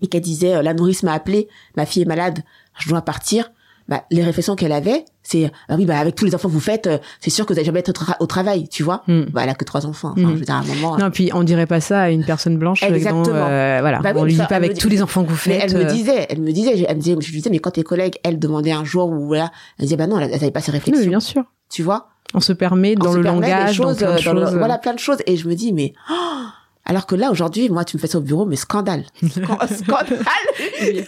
et 0.00 0.08
qu'elle 0.08 0.22
disait, 0.22 0.56
euh, 0.56 0.62
la 0.62 0.74
nourrice 0.74 1.02
m'a 1.02 1.12
appelé, 1.12 1.48
ma 1.76 1.86
fille 1.86 2.02
est 2.02 2.06
malade, 2.06 2.40
je 2.78 2.88
dois 2.88 3.02
partir, 3.02 3.50
bah, 3.88 4.04
les 4.10 4.22
réflexions 4.22 4.54
qu'elle 4.56 4.72
avait, 4.72 5.04
c'est, 5.22 5.50
ah 5.68 5.74
oui, 5.76 5.84
bah, 5.86 5.98
avec 5.98 6.14
tous 6.14 6.24
les 6.24 6.34
enfants 6.34 6.48
que 6.48 6.52
vous 6.54 6.60
faites, 6.60 6.86
euh, 6.86 6.98
c'est 7.20 7.30
sûr 7.30 7.46
que 7.46 7.52
vous 7.52 7.58
allez 7.58 7.66
jamais 7.66 7.80
être 7.80 7.90
au, 7.90 7.92
tra- 7.92 8.16
au 8.20 8.26
travail, 8.26 8.68
tu 8.68 8.82
vois. 8.82 9.02
Mm. 9.06 9.22
Bah, 9.32 9.42
elle 9.44 9.50
a 9.50 9.54
que 9.54 9.64
trois 9.64 9.86
enfants. 9.86 10.12
Enfin, 10.12 10.20
Mhm. 10.22 10.30
je 10.34 10.38
veux 10.38 10.44
dire, 10.44 10.54
à 10.54 10.58
un 10.58 10.64
moment. 10.64 10.98
Non, 10.98 11.10
puis 11.10 11.30
on 11.34 11.42
dirait 11.44 11.66
pas 11.66 11.80
ça 11.80 12.00
à 12.02 12.10
une 12.10 12.24
personne 12.24 12.58
blanche. 12.58 12.82
Exactement. 12.82 13.22
dont, 13.22 13.30
euh, 13.34 13.78
voilà, 13.80 14.00
Bah 14.00 14.10
oui, 14.14 14.20
on 14.20 14.24
lui 14.24 14.32
dit 14.34 14.38
pas 14.38 14.46
elle 14.56 14.64
avec 14.64 14.78
tous 14.78 14.88
les 14.88 15.02
enfants 15.02 15.22
que 15.24 15.30
vous 15.30 15.38
mais 15.46 15.60
faites. 15.60 15.70
elle 15.72 15.78
me 15.78 15.84
euh, 15.84 15.92
disait, 15.92 16.26
elle 16.28 16.40
me 16.40 16.50
disait, 16.52 16.84
elle 16.88 16.96
me 16.96 17.00
disait, 17.02 17.16
je 17.20 17.26
lui 17.30 17.36
disais, 17.38 17.50
mais 17.50 17.58
quand 17.58 17.70
tes 17.72 17.82
collègues, 17.84 18.16
elles 18.24 18.38
demandaient 18.38 18.72
un 18.72 18.84
jour 18.84 19.08
ou 19.10 19.26
voilà, 19.26 19.50
elle 19.78 19.84
disait, 19.84 19.96
bah 19.96 20.06
non, 20.06 20.18
elles 20.18 20.32
avaient 20.34 20.50
pas 20.50 20.60
ces 20.60 20.70
oui, 20.72 20.78
réflexions. 20.78 21.08
bien 21.08 21.20
sûr. 21.20 21.44
Tu 21.70 21.82
vois? 21.82 22.08
On 22.34 22.40
se 22.40 22.52
permet 22.52 22.94
On 22.98 23.04
dans 23.04 23.12
se 23.12 23.16
le 23.18 23.22
permet 23.22 23.48
langage, 23.50 23.78
dans 23.78 23.84
plein 23.84 23.94
de 23.94 24.00
dans 24.24 24.32
le- 24.34 24.40
choses. 24.46 24.54
voilà, 24.56 24.78
plein 24.78 24.94
de 24.94 24.98
choses. 24.98 25.18
Et 25.26 25.36
je 25.36 25.46
me 25.48 25.54
dis, 25.54 25.72
mais, 25.72 25.92
oh, 26.10 26.14
alors 26.84 27.06
que 27.06 27.14
là, 27.14 27.30
aujourd'hui, 27.30 27.68
moi, 27.68 27.84
tu 27.84 27.96
me 27.96 28.00
fais 28.00 28.08
ça 28.08 28.18
au 28.18 28.22
bureau, 28.22 28.44
mais 28.44 28.56
scandale. 28.56 29.04
Scan- 29.22 29.58
scandale. 29.76 31.06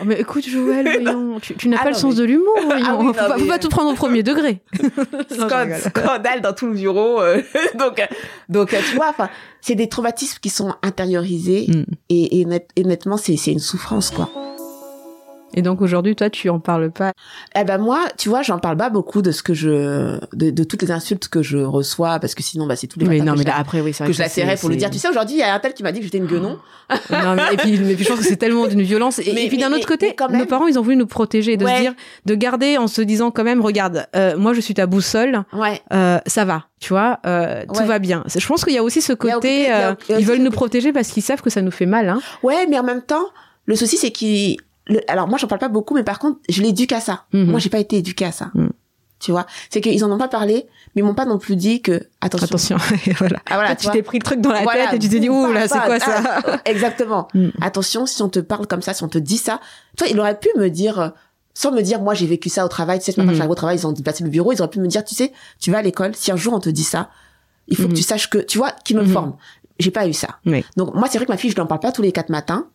Oh, 0.00 0.04
mais 0.04 0.20
écoute, 0.20 0.46
Joël, 0.48 0.88
voyons, 1.02 1.40
tu, 1.40 1.54
tu 1.56 1.68
n'as 1.68 1.76
Ah 1.80 1.84
pas 1.84 1.90
non, 1.90 1.96
le 1.96 2.00
sens 2.00 2.14
mais- 2.14 2.20
de 2.20 2.24
l'humour, 2.24 2.54
voyons. 2.64 2.84
Ah 2.88 2.96
oui, 2.98 3.04
non, 3.06 3.12
faut, 3.12 3.18
pas, 3.18 3.34
faut 3.34 3.40
mais- 3.42 3.48
pas 3.48 3.58
tout 3.58 3.68
prendre 3.68 3.90
au 3.90 3.94
premier 3.94 4.22
degré. 4.22 4.62
Non, 4.82 5.24
je 5.30 5.34
Scan- 5.34 5.58
rigole. 5.64 5.78
scandale 5.80 6.40
dans 6.40 6.52
tout 6.52 6.66
le 6.66 6.74
bureau. 6.74 7.20
euh, 7.20 7.42
donc, 7.78 7.98
euh, 7.98 8.06
donc, 8.48 8.74
euh, 8.74 8.78
tu 8.88 8.94
vois, 8.96 9.08
enfin, 9.10 9.28
c'est 9.60 9.74
des 9.74 9.88
traumatismes 9.88 10.38
qui 10.40 10.50
sont 10.50 10.74
intériorisés 10.82 11.66
Mm. 11.68 11.82
et, 12.10 12.40
et, 12.40 12.44
net- 12.44 12.68
et 12.76 12.84
honnêtement, 12.84 13.16
c'est, 13.16 13.36
c'est 13.36 13.52
une 13.52 13.58
souffrance, 13.58 14.10
quoi. 14.10 14.30
Et 15.58 15.62
donc 15.62 15.82
aujourd'hui, 15.82 16.14
toi, 16.14 16.30
tu 16.30 16.48
en 16.50 16.60
parles 16.60 16.92
pas. 16.92 17.12
Eh 17.58 17.64
ben 17.64 17.78
moi, 17.78 17.98
tu 18.16 18.28
vois, 18.28 18.42
j'en 18.42 18.58
parle 18.60 18.76
pas 18.76 18.90
beaucoup 18.90 19.22
de 19.22 19.32
ce 19.32 19.42
que 19.42 19.54
je, 19.54 20.18
de, 20.34 20.50
de 20.50 20.64
toutes 20.64 20.82
les 20.82 20.92
insultes 20.92 21.26
que 21.28 21.42
je 21.42 21.58
reçois, 21.58 22.20
parce 22.20 22.34
que 22.36 22.44
sinon, 22.44 22.66
bah, 22.66 22.76
c'est 22.76 22.86
tous 22.86 23.00
les 23.00 23.06
Mais 23.06 23.18
matins 23.18 23.24
non, 23.24 23.32
que 23.32 23.38
mais 23.38 23.44
je 23.44 23.48
là, 23.48 23.56
après, 23.58 23.80
oui, 23.80 23.92
c'est 23.92 24.04
vrai 24.04 24.12
que 24.12 24.16
je 24.16 24.22
la 24.22 24.28
serrais 24.28 24.56
pour 24.56 24.68
lui 24.68 24.76
c'est- 24.76 24.78
dire, 24.78 24.90
tu 24.90 24.98
sais, 24.98 25.08
aujourd'hui, 25.08 25.34
il 25.34 25.40
y 25.40 25.42
a 25.42 25.52
un 25.52 25.58
tel 25.58 25.74
qui 25.74 25.82
m'a 25.82 25.90
dit 25.90 25.98
que 25.98 26.04
j'étais 26.04 26.18
une 26.18 26.26
guenon. 26.26 26.58
Non, 27.10 27.34
mais, 27.36 27.42
et 27.52 27.56
puis, 27.58 27.78
mais 27.80 27.94
puis 27.96 28.04
je 28.04 28.08
pense 28.08 28.18
que 28.20 28.24
c'est 28.24 28.36
tellement 28.36 28.66
d'une 28.66 28.80
violence. 28.82 29.18
Et, 29.18 29.32
Mais- 29.34 29.44
et 29.44 29.48
puis 29.48 29.58
d'un 29.58 29.72
autre 29.72 29.86
côté, 29.86 30.14
quand 30.14 30.28
nos 30.28 30.38
même- 30.38 30.46
parents, 30.46 30.66
ils 30.68 30.78
ont 30.78 30.82
voulu 30.82 30.96
nous 30.96 31.06
protéger, 31.06 31.56
de 31.58 31.64
Ouais. 31.66 31.76
se 31.76 31.80
dire, 31.82 31.94
de 32.24 32.34
garder 32.34 32.78
en 32.78 32.86
se 32.86 33.02
disant 33.02 33.30
quand 33.30 33.44
même, 33.44 33.60
regarde, 33.60 34.06
euh, 34.16 34.38
moi 34.38 34.54
je 34.54 34.60
suis 34.60 34.72
ta 34.74 34.86
boussole, 34.86 35.42
Ouais. 35.52 35.82
euh, 35.92 36.18
ça 36.26 36.44
va, 36.46 36.64
tu 36.80 36.90
vois, 36.90 37.18
euh, 37.26 37.64
tout 37.74 37.84
va 37.84 37.98
bien. 37.98 38.24
Je 38.34 38.46
pense 38.46 38.64
qu'il 38.64 38.72
y 38.74 38.78
a 38.78 38.82
aussi 38.82 39.02
ce 39.02 39.12
côté, 39.12 39.64
il 39.66 39.72
euh, 39.72 39.94
il 40.08 40.20
ils 40.20 40.24
veulent 40.26 40.38
nous 40.42 40.50
protéger 40.50 40.92
parce 40.92 41.08
qu'ils 41.08 41.22
savent 41.22 41.42
que 41.42 41.50
ça 41.50 41.60
nous 41.60 41.70
fait 41.72 41.84
mal. 41.86 42.08
Hein. 42.08 42.20
Ouais, 42.42 42.66
mais 42.70 42.78
en 42.78 42.84
même 42.84 43.02
temps, 43.02 43.26
le 43.66 43.76
souci, 43.76 43.98
c'est 43.98 44.10
qu'il, 44.10 44.56
le- 44.88 45.00
alors 45.10 45.28
moi, 45.28 45.38
j'en 45.38 45.46
parle 45.46 45.60
pas 45.60 45.68
beaucoup, 45.68 45.94
mais 45.94 46.02
par 46.04 46.18
contre, 46.18 46.38
je 46.48 46.62
l'éduque 46.62 46.92
à 46.92 47.00
ça. 47.00 47.24
Mhm. 47.32 47.50
Moi, 47.50 47.60
j'ai 47.60 47.70
pas 47.70 47.78
été 47.78 47.96
éduquée 47.98 48.24
à 48.24 48.32
ça. 48.32 48.50
Mhm. 48.54 48.70
Tu 49.20 49.32
vois, 49.32 49.46
c'est 49.68 49.80
qu'ils 49.80 50.04
en 50.04 50.12
ont 50.12 50.18
pas 50.18 50.28
parlé, 50.28 50.66
mais 50.94 51.02
ils 51.02 51.04
m'ont 51.04 51.14
pas 51.14 51.24
non 51.24 51.38
plus 51.38 51.56
dit 51.56 51.82
que 51.82 52.06
attention. 52.20 52.44
Attention, 52.46 52.76
voilà. 53.18 53.38
Ah, 53.50 53.54
voilà, 53.54 53.74
Toi, 53.74 53.90
tu 53.90 53.96
t'es 53.98 54.02
pris 54.04 54.18
le 54.18 54.22
truc 54.22 54.40
dans 54.40 54.52
la 54.52 54.62
Voilà, 54.62 54.84
tête 54.86 54.94
et 54.94 54.98
tu 55.00 55.08
t'es 55.08 55.18
dit, 55.18 55.28
ouh 55.28 55.52
là, 55.52 55.66
c'est 55.66 55.80
quoi 55.80 55.98
ça? 55.98 56.22
Ah, 56.46 56.60
Exactement. 56.64 57.26
Mm. 57.34 57.48
Attention, 57.60 58.06
si 58.06 58.22
on 58.22 58.28
te 58.28 58.38
parle 58.38 58.66
comme 58.68 58.80
ça, 58.82 58.94
si 58.94 59.02
on 59.02 59.08
te 59.08 59.18
dit 59.18 59.36
ça, 59.38 59.60
toi, 59.96 60.06
il 60.08 60.18
aurait 60.20 60.38
pu 60.38 60.48
me 60.56 60.70
dire, 60.70 61.00
euh, 61.00 61.08
sans 61.52 61.72
me 61.72 61.82
dire, 61.82 62.00
moi, 62.00 62.14
j'ai 62.14 62.26
vécu 62.28 62.48
ça 62.48 62.64
au 62.64 62.68
travail, 62.68 63.00
tu 63.00 63.06
sais, 63.06 63.12
ce 63.12 63.20
matin, 63.20 63.32
Mhm. 63.32 63.36
j'arrive 63.36 63.50
au 63.50 63.54
travail, 63.56 63.76
ils 63.76 63.86
ont 63.88 63.92
déplacé 63.92 64.22
le 64.22 64.30
bureau, 64.30 64.52
ils 64.52 64.60
auraient 64.62 64.70
pu 64.70 64.78
me 64.78 64.86
dire, 64.86 65.04
tu 65.04 65.16
sais, 65.16 65.32
tu 65.58 65.72
vas 65.72 65.78
à 65.78 65.82
l'école, 65.82 66.14
si 66.14 66.30
un 66.30 66.36
jour 66.36 66.54
on 66.54 66.60
te 66.60 66.68
dit 66.70 66.84
ça, 66.84 67.10
il 67.66 67.76
faut 67.76 67.82
Mhm. 67.84 67.88
que 67.90 67.94
tu 67.96 68.02
saches 68.02 68.30
que, 68.30 68.38
tu 68.38 68.56
vois, 68.58 68.70
qui 68.84 68.94
me 68.94 69.02
Mhm. 69.02 69.08
forme. 69.08 69.36
J'ai 69.80 69.90
pas 69.90 70.06
eu 70.06 70.12
ça. 70.12 70.38
Oui. 70.46 70.64
Donc, 70.76 70.94
moi, 70.94 71.08
c'est 71.10 71.18
vrai 71.18 71.26
que 71.26 71.32
ma 71.32 71.36
fille, 71.38 71.50
je 71.50 71.56
n'en 71.56 71.66
parle 71.66 71.80
pas 71.80 71.90
tous 71.92 72.02
les 72.02 72.12
quatre 72.12 72.30
matins, 72.30 72.66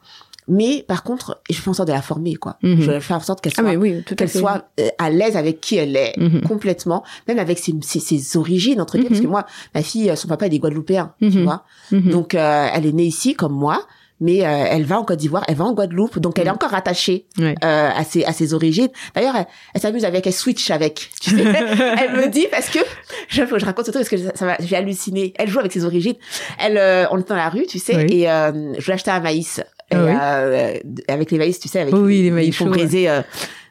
mais 0.47 0.83
par 0.87 1.03
contre, 1.03 1.41
je 1.49 1.55
fais 1.55 1.69
en 1.69 1.73
sorte 1.73 1.87
de 1.87 1.93
la 1.93 2.01
former, 2.01 2.35
quoi. 2.35 2.57
Mhm. 2.63 2.81
Je 2.81 2.99
fais 2.99 3.13
en 3.13 3.19
sorte 3.19 3.41
qu'elle 3.41 3.53
Ah, 3.57 3.61
soit 3.61 3.73
oui, 3.75 4.03
qu'elle 4.17 4.29
soit 4.29 4.65
euh, 4.79 4.87
à 4.97 5.09
l'aise 5.09 5.37
avec 5.37 5.61
qui 5.61 5.75
elle 5.77 5.95
est 5.95 6.13
Mhm. 6.17 6.41
complètement 6.41 7.03
même 7.27 7.39
avec 7.39 7.59
ses, 7.59 7.73
ses, 7.81 7.99
ses 7.99 8.37
origines 8.37 8.79
entre 8.81 8.93
guillemets 8.97 9.09
Mhm. 9.09 9.15
parce 9.15 9.21
que 9.21 9.27
moi 9.31 9.45
ma 9.75 9.81
fille 9.81 10.09
euh, 10.09 10.15
son 10.15 10.27
papa 10.27 10.47
il 10.47 10.53
est 10.53 10.59
guadeloupéen 10.59 11.13
tu 11.19 11.25
Mhm. 11.27 11.43
vois 11.43 11.63
donc 11.91 12.35
euh, 12.35 12.67
elle 12.73 12.85
est 12.85 12.91
née 12.91 13.05
ici 13.05 13.33
comme 13.35 13.53
moi 13.53 13.85
mais 14.19 14.45
euh, 14.45 14.65
elle 14.69 14.83
va 14.83 14.99
en 14.99 15.03
Côte 15.03 15.17
d'Ivoire 15.19 15.43
elle 15.47 15.55
va 15.55 15.65
en 15.65 15.73
Guadeloupe 15.73 16.19
donc 16.19 16.37
elle 16.39 16.47
est 16.47 16.51
encore 16.51 16.73
attachée 16.73 17.25
Ouais. 17.37 17.55
euh, 17.63 17.89
à 17.95 18.03
ses 18.03 18.23
à 18.25 18.31
ses 18.33 18.53
origines 18.53 18.89
d'ailleurs 19.15 19.35
elle, 19.35 19.47
elle 19.73 19.81
s'amuse 19.81 20.05
avec 20.05 20.25
elle 20.27 20.33
switch 20.33 20.69
avec 20.71 21.09
tu 21.19 21.31
sais 21.31 21.43
elle 21.43 22.13
me 22.15 22.27
dit 22.29 22.47
parce 22.51 22.69
que 22.69 22.79
je, 23.27 23.43
je 23.43 23.65
raconte 23.65 23.85
ce 23.85 23.91
truc 23.91 24.07
parce 24.09 24.21
que 24.21 24.37
ça, 24.37 24.45
va 24.45 24.55
j'ai 24.59 24.75
halluciné 24.75 25.33
elle 25.37 25.49
joue 25.49 25.59
avec 25.59 25.71
ses 25.71 25.83
origines 25.85 26.15
elle 26.59 26.77
on 27.11 27.17
est 27.19 27.27
dans 27.27 27.35
la 27.35 27.49
rue 27.49 27.65
tu 27.65 27.79
sais 27.79 27.95
Oui. 27.95 28.03
et 28.03 28.25
je 28.25 28.85
lui 28.85 28.91
ai 28.91 28.93
acheté 28.93 29.11
un 29.11 29.19
maïs 29.19 29.61
et, 29.93 30.15
Ah 30.19 30.45
oui. 30.47 30.55
euh, 30.55 30.73
avec 31.07 31.31
les 31.31 31.37
maïs 31.37 31.59
tu 31.59 31.67
sais 31.67 31.79
avec 31.81 31.93
Oui, 31.93 32.01
oui, 32.01 32.21
les 32.21 32.27
ils 32.27 32.33
maïs 32.33 32.55
font 32.55 32.65
chauds, 32.65 32.71
briser 32.71 33.09
euh, 33.09 33.21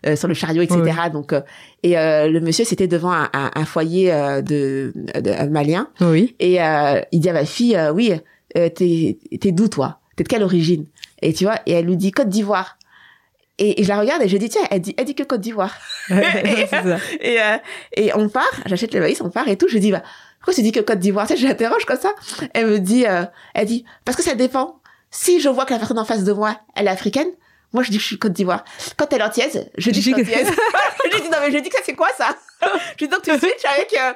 euh, 0.07 0.16
sur 0.16 0.29
le 0.29 0.35
chariot 0.35 0.62
etc 0.62 0.81
Oui, 0.83 1.11
donc 1.12 1.33
euh, 1.33 1.41
et 1.83 1.97
euh, 1.99 2.29
le 2.29 2.41
monsieur 2.41 2.64
c'était 2.64 2.89
devant 2.89 3.12
un, 3.12 3.29
un, 3.33 3.51
un 3.55 3.64
foyer 3.64 4.12
euh, 4.12 4.41
de, 4.43 4.93
de 5.20 5.49
malien. 5.49 5.89
Oui. 6.01 6.35
et 6.41 6.62
euh, 6.62 7.01
il 7.12 7.20
dit 7.20 7.29
à 7.31 7.33
ma 7.35 7.45
fille 7.45 7.77
euh, 7.77 7.93
oui 7.93 8.12
euh, 8.57 8.68
t'es 8.68 9.18
t'es 9.41 9.53
d'où 9.53 9.68
toi? 9.68 10.01
T'es 10.16 10.25
de 10.25 10.29
quelle 10.29 10.43
origine? 10.43 10.85
Et 11.23 11.33
tu 11.33 11.45
vois 11.45 11.57
et 11.66 11.73
elle 11.73 11.87
lui 11.87 11.97
dit 11.97 12.11
Côte 12.11 12.29
d'Ivoire 12.29 12.77
et, 13.59 13.81
et 13.81 13.85
je 13.85 13.89
la 13.89 13.99
regarde 14.01 14.23
et 14.23 14.29
je 14.29 14.37
dis 14.37 14.49
tiens 14.49 14.62
elle 14.70 14.81
dit 14.81 14.95
elle 14.99 15.05
dit 15.05 15.14
que 15.14 15.23
Côte 15.23 15.41
d'Ivoire 15.41 15.75
et 16.11 17.41
euh, 17.41 17.57
et 17.97 18.11
on 18.14 18.29
part 18.29 18.51
j'achète 18.66 18.93
le 18.95 19.01
maïs 19.01 19.20
on 19.20 19.31
part 19.31 19.49
et 19.49 19.57
tout. 19.57 19.68
Je 19.68 19.79
dis 19.79 19.91
bah 19.93 20.03
pourquoi 20.41 20.55
tu 20.55 20.62
dis 20.62 20.73
que 20.73 20.81
Côte 20.81 20.99
d'Ivoire? 20.99 21.27
Tu 21.27 21.35
sais 21.35 21.39
je 21.41 21.47
l'interroge 21.47 21.85
comme 21.85 21.99
ça. 21.99 22.12
Elle 22.55 22.66
me 22.66 22.79
dit 22.79 23.07
euh, 23.07 23.23
elle 23.55 23.66
dit 23.66 23.85
parce 24.05 24.16
que 24.16 24.23
ça 24.23 24.35
dépend 24.35 24.81
si 25.13 25.39
je 25.41 25.49
vois 25.49 25.65
que 25.67 25.73
la 25.73 25.79
personne 25.79 25.99
en 26.01 26.05
face 26.05 26.25
de 26.25 26.33
moi 26.33 26.59
elle 26.75 26.89
est 26.89 26.91
africaine 26.91 27.31
moi 27.73 27.83
je 27.85 27.91
dis 27.91 27.97
que 27.99 28.03
je 28.03 28.07
suis 28.09 28.19
Côte 28.19 28.33
d'Ivoire 28.33 28.65
quand 28.97 29.11
elle 29.13 29.21
est 29.21 29.25
antillaise 29.25 29.71
je 29.79 29.91
dis 29.91 30.01
que 30.13 30.21
je 30.25 30.25
suis 30.25 30.25
Je 30.25 30.25
dis 30.25 30.25
que- 30.25 30.39
antillaise 30.39 30.57
je 31.13 31.17
dis 31.23 31.29
non 31.31 31.39
mais 31.41 31.53
je 31.53 31.59
dis 31.59 31.69
que 31.69 31.77
ça 31.77 31.83
c'est 31.87 31.95
quoi 31.95 32.09
ça? 32.17 32.29
Je 32.97 33.05
dis 33.05 33.09
donc 33.09 33.23
tu 33.23 33.31
switches 33.31 33.65
avec 33.65 33.93
euh, 33.95 34.13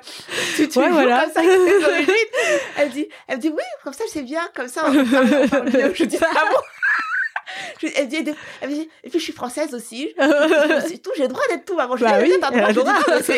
tu, 0.56 0.68
tu 0.68 0.78
Ouais, 0.78 0.86
joues 0.88 0.92
voilà. 0.92 1.22
comme 1.24 1.32
ça 1.32 1.40
avec 1.40 1.50
tes 1.52 1.84
origines 1.84 2.14
elle 2.78 2.90
dit 2.90 3.08
elle 3.28 3.36
me 3.36 3.40
dit 3.42 3.48
oui 3.50 3.62
comme 3.84 3.92
ça 3.92 4.04
je 4.06 4.12
sais 4.12 4.22
bien 4.22 4.42
comme 4.54 4.68
ça 4.68 4.82
on 4.88 5.04
parle, 5.04 5.28
on 5.44 5.48
parle 5.48 5.64
mieux. 5.70 5.94
je 5.94 6.04
dis 6.04 6.18
ah 6.22 6.44
bon? 6.50 6.58
Je- 7.80 7.86
elle, 7.94 8.08
dit, 8.08 8.24
elle 8.60 8.68
dit, 8.70 8.88
et 9.04 9.08
puis 9.10 9.18
je 9.18 9.24
suis 9.24 9.32
française 9.32 9.72
aussi. 9.74 10.12
C'est 10.18 10.98
tout, 11.02 11.10
j'ai 11.16 11.22
le 11.22 11.28
droit 11.28 11.42
d'être 11.48 11.64
tout, 11.64 11.76
maman. 11.76 11.96
Je 11.96 12.04
Bah 12.04 12.20
dis, 12.22 12.30
oui, 12.30 12.36
t'as 12.40 12.50
le 12.50 12.56
elle 12.58 12.64
a 12.64 12.72
droit, 12.72 12.92
le 12.92 13.02
je 13.22 13.22
droit. 13.22 13.36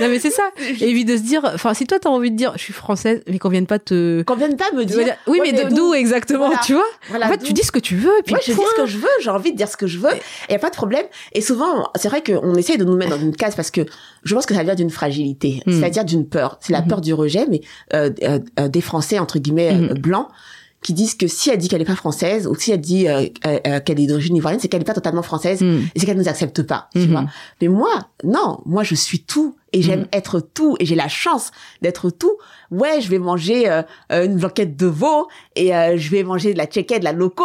Non, 0.00 0.08
mais 0.08 0.18
c'est 0.18 0.30
ça. 0.30 0.42
Et 0.80 0.92
puis 0.92 1.04
de 1.04 1.16
se 1.16 1.22
dire, 1.22 1.42
enfin, 1.54 1.74
si 1.74 1.86
toi 1.86 1.98
t'as 1.98 2.08
envie 2.08 2.30
de 2.30 2.36
dire, 2.36 2.52
je 2.56 2.62
suis 2.62 2.72
française, 2.72 3.22
mais 3.28 3.38
qu'on 3.38 3.48
vienne 3.48 3.66
pas 3.66 3.78
te. 3.78 4.22
Qu'on 4.22 4.36
vienne 4.36 4.56
pas 4.56 4.70
me 4.74 4.84
dire. 4.84 5.04
dire, 5.04 5.16
oui, 5.26 5.38
ouais, 5.40 5.52
mais 5.52 5.64
de- 5.64 5.74
d'où 5.74 5.94
exactement, 5.94 6.46
Voilà. 6.46 6.60
tu 6.64 6.74
vois? 6.74 6.84
Voilà, 7.08 7.26
En 7.26 7.28
fait, 7.30 7.38
tu 7.38 7.52
dis 7.52 7.62
ce 7.62 7.72
que 7.72 7.78
tu 7.78 7.96
veux, 7.96 8.12
et 8.18 8.22
puis 8.22 8.34
Moi, 8.34 8.40
je 8.44 8.52
dis 8.52 8.58
ce 8.58 8.80
que 8.82 8.86
je 8.86 8.98
veux, 8.98 9.08
j'ai 9.20 9.30
envie 9.30 9.52
de 9.52 9.56
dire 9.56 9.68
ce 9.68 9.76
que 9.76 9.86
je 9.86 9.98
veux, 9.98 10.12
et 10.48 10.52
y 10.52 10.54
a 10.54 10.58
pas 10.58 10.70
de 10.70 10.76
problème. 10.76 11.04
Et 11.32 11.40
souvent, 11.40 11.90
c'est 11.96 12.08
vrai 12.08 12.22
qu'on 12.22 12.54
essaye 12.54 12.78
de 12.78 12.84
nous 12.84 12.96
mettre 12.96 13.10
dans 13.10 13.20
une 13.20 13.34
case 13.36 13.54
parce 13.54 13.70
que 13.70 13.82
je 14.24 14.34
pense 14.34 14.46
que 14.46 14.54
ça 14.54 14.62
vient 14.62 14.74
d'une 14.74 14.90
fragilité, 14.90 15.62
Mm. 15.66 15.72
c'est-à-dire 15.72 16.04
d'une 16.04 16.26
peur. 16.28 16.58
C'est 16.60 16.72
la 16.72 16.80
Mhm. 16.82 16.88
peur 16.88 17.00
du 17.00 17.12
rejet, 17.14 17.46
mais 17.50 17.60
euh, 17.94 18.10
euh, 18.22 18.38
euh, 18.60 18.68
des 18.68 18.80
Français 18.80 19.18
entre 19.18 19.38
guillemets 19.38 19.70
euh, 19.72 19.94
Mhm. 19.94 19.98
blancs 19.98 20.28
qui 20.82 20.92
disent 20.92 21.14
que 21.14 21.26
si 21.26 21.50
elle 21.50 21.58
dit 21.58 21.68
qu'elle 21.68 21.82
est 21.82 21.84
pas 21.84 21.96
française 21.96 22.46
ou 22.46 22.54
si 22.54 22.70
elle 22.70 22.80
dit 22.80 23.08
euh, 23.08 23.26
euh, 23.46 23.58
euh, 23.66 23.80
qu'elle 23.80 23.98
est 23.98 24.06
d'origine 24.06 24.36
ivoirienne, 24.36 24.60
c'est 24.60 24.68
qu'elle 24.68 24.82
est 24.82 24.84
pas 24.84 24.94
totalement 24.94 25.22
française 25.22 25.60
Mm. 25.60 25.78
et 25.94 25.98
c'est 25.98 26.06
qu'elle 26.06 26.16
nous 26.16 26.28
accepte 26.28 26.62
pas, 26.62 26.88
tu 26.94 27.00
Mhm. 27.00 27.10
vois. 27.10 27.26
Mais 27.60 27.68
moi, 27.68 28.08
non, 28.24 28.60
moi 28.64 28.84
je 28.84 28.94
suis 28.94 29.20
tout 29.24 29.56
et 29.72 29.82
j'aime 29.82 30.02
Mm. 30.02 30.08
être 30.12 30.40
tout 30.40 30.76
et 30.78 30.86
j'ai 30.86 30.94
la 30.94 31.08
chance 31.08 31.50
d'être 31.82 32.10
tout. 32.10 32.36
Ouais, 32.70 33.00
je 33.00 33.08
vais 33.08 33.18
manger 33.18 33.68
euh, 33.68 33.82
une 34.24 34.36
blanquette 34.36 34.76
de 34.76 34.86
veau 34.86 35.28
et 35.56 35.74
euh, 35.74 35.96
je 35.96 36.10
vais 36.10 36.22
manger 36.22 36.52
de 36.52 36.58
la 36.58 36.66
tchéquette, 36.66 37.00
de 37.00 37.04
la 37.04 37.12
loco 37.12 37.44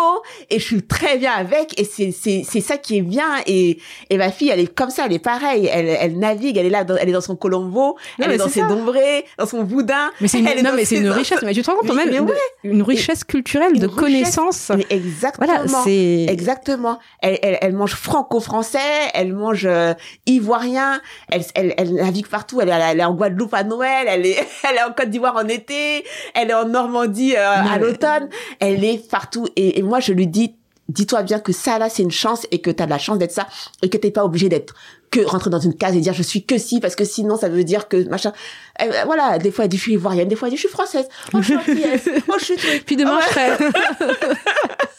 et 0.49 0.59
je 0.59 0.63
suis 0.65 0.81
très 0.83 1.17
bien 1.17 1.31
avec 1.31 1.79
et 1.79 1.85
c'est 1.85 2.11
c'est 2.11 2.43
c'est 2.49 2.59
ça 2.61 2.77
qui 2.77 2.97
est 2.97 3.01
bien 3.01 3.27
et 3.47 3.79
et 4.09 4.17
ma 4.17 4.31
fille 4.31 4.49
elle 4.49 4.59
est 4.59 4.73
comme 4.73 4.89
ça, 4.89 5.03
elle 5.05 5.13
est 5.13 5.19
pareille, 5.19 5.69
elle 5.71 5.87
elle 5.87 6.19
navigue, 6.19 6.57
elle 6.57 6.65
est 6.65 6.69
là, 6.69 6.83
dans, 6.83 6.95
elle 6.97 7.07
est 7.09 7.13
dans 7.13 7.21
son 7.21 7.35
colombo, 7.35 7.97
elle 8.19 8.31
est 8.33 8.37
dans 8.37 8.49
ses 8.49 8.61
dombrés, 8.63 9.25
dans 9.37 9.45
son 9.45 9.63
boudin. 9.63 10.11
Mais 10.21 10.27
c'est 10.27 10.39
une, 10.39 10.47
elle 10.47 10.63
non, 10.63 10.71
mais 10.75 10.85
c'est 10.85 10.97
une 10.97 11.09
richesse. 11.09 11.41
Mais 11.43 11.53
tu 11.53 11.61
te 11.61 11.71
rends 11.71 11.77
compte 11.77 11.93
Mais- 11.95 12.05
même 12.05 12.25
de- 12.25 12.33
une 12.63 12.81
richesse 12.83 13.23
culturelle 13.23 13.79
de 13.79 13.87
richesse- 13.87 13.99
connaissances. 13.99 14.71
Mais 14.75 14.85
exactement. 14.89 15.47
Voilà, 15.47 15.67
c'est. 15.83 16.25
Exactement. 16.29 16.99
Elle, 17.21 17.39
elle, 17.41 17.57
elle 17.61 17.73
mange 17.73 17.95
franco-français, 17.95 18.79
elle 19.13 19.33
mange 19.33 19.65
euh, 19.65 19.93
ivoirien, 20.25 21.01
elle, 21.31 21.43
elle, 21.55 21.73
elle 21.77 21.93
navigue 21.95 22.27
partout. 22.27 22.61
Elle, 22.61 22.69
est- 22.69 22.81
elle 22.91 22.99
est 22.99 23.03
en 23.05 23.13
Guadeloupe 23.13 23.53
à 23.53 23.63
Noël, 23.63 24.05
elle 24.07 24.25
est, 24.25 24.37
elle 24.69 24.77
est 24.77 24.83
en 24.83 24.91
Côte 24.93 25.09
d'Ivoire 25.13 25.37
en 25.37 25.47
été, 25.47 26.03
elle 26.33 26.49
est 26.49 26.53
en 26.53 26.65
Normandie 26.65 27.35
euh, 27.35 27.47
à 27.49 27.77
l'automne. 27.77 28.27
Elle 28.59 28.83
est 28.83 29.09
partout. 29.09 29.47
Et, 29.55 29.79
et 29.79 29.81
moi, 29.81 29.99
je 29.99 30.11
lui 30.11 30.27
dis, 30.27 30.55
dis-toi 30.89 31.23
bien 31.23 31.39
que 31.39 31.51
ça 31.51 31.79
là, 31.79 31.89
c'est 31.89 32.03
une 32.03 32.11
chance 32.11 32.45
et 32.51 32.59
que 32.59 32.69
tu 32.71 32.83
as 32.83 32.85
de 32.85 32.91
la 32.91 32.99
chance 32.99 33.17
d'être 33.17 33.31
ça 33.31 33.47
et 33.81 33.89
que 33.89 33.97
t'es 33.97 34.11
pas 34.11 34.25
obligé 34.25 34.49
d'être 34.49 34.73
que 35.11 35.23
rentrer 35.25 35.51
dans 35.51 35.59
une 35.59 35.75
case 35.75 35.95
et 35.95 35.99
dire 35.99 36.13
je 36.13 36.23
suis 36.23 36.43
que 36.43 36.57
si 36.57 36.79
parce 36.79 36.95
que 36.95 37.05
sinon 37.05 37.37
ça 37.37 37.47
veut 37.47 37.63
dire 37.63 37.87
que 37.87 38.09
machin. 38.09 38.33
Euh, 38.81 38.85
voilà, 39.05 39.37
des 39.37 39.51
fois 39.51 39.65
elle 39.65 39.69
dit 39.69 39.77
je 39.77 39.83
suis 39.83 39.93
ivoirienne, 39.93 40.27
des 40.27 40.35
fois 40.35 40.47
elle 40.47 40.53
dit 40.53 40.57
je 40.57 40.67
suis 40.67 40.69
française. 40.69 41.07
Oh, 41.33 41.37
je 41.39 41.43
suis 41.43 41.55
antillaise. 41.55 42.09
Oh, 42.27 42.33
je 42.39 42.45
suis. 42.45 42.79
Puis 42.79 42.95
demain, 42.95 43.19
Ah 43.21 43.25
je 43.27 43.33
serai. 43.33 44.07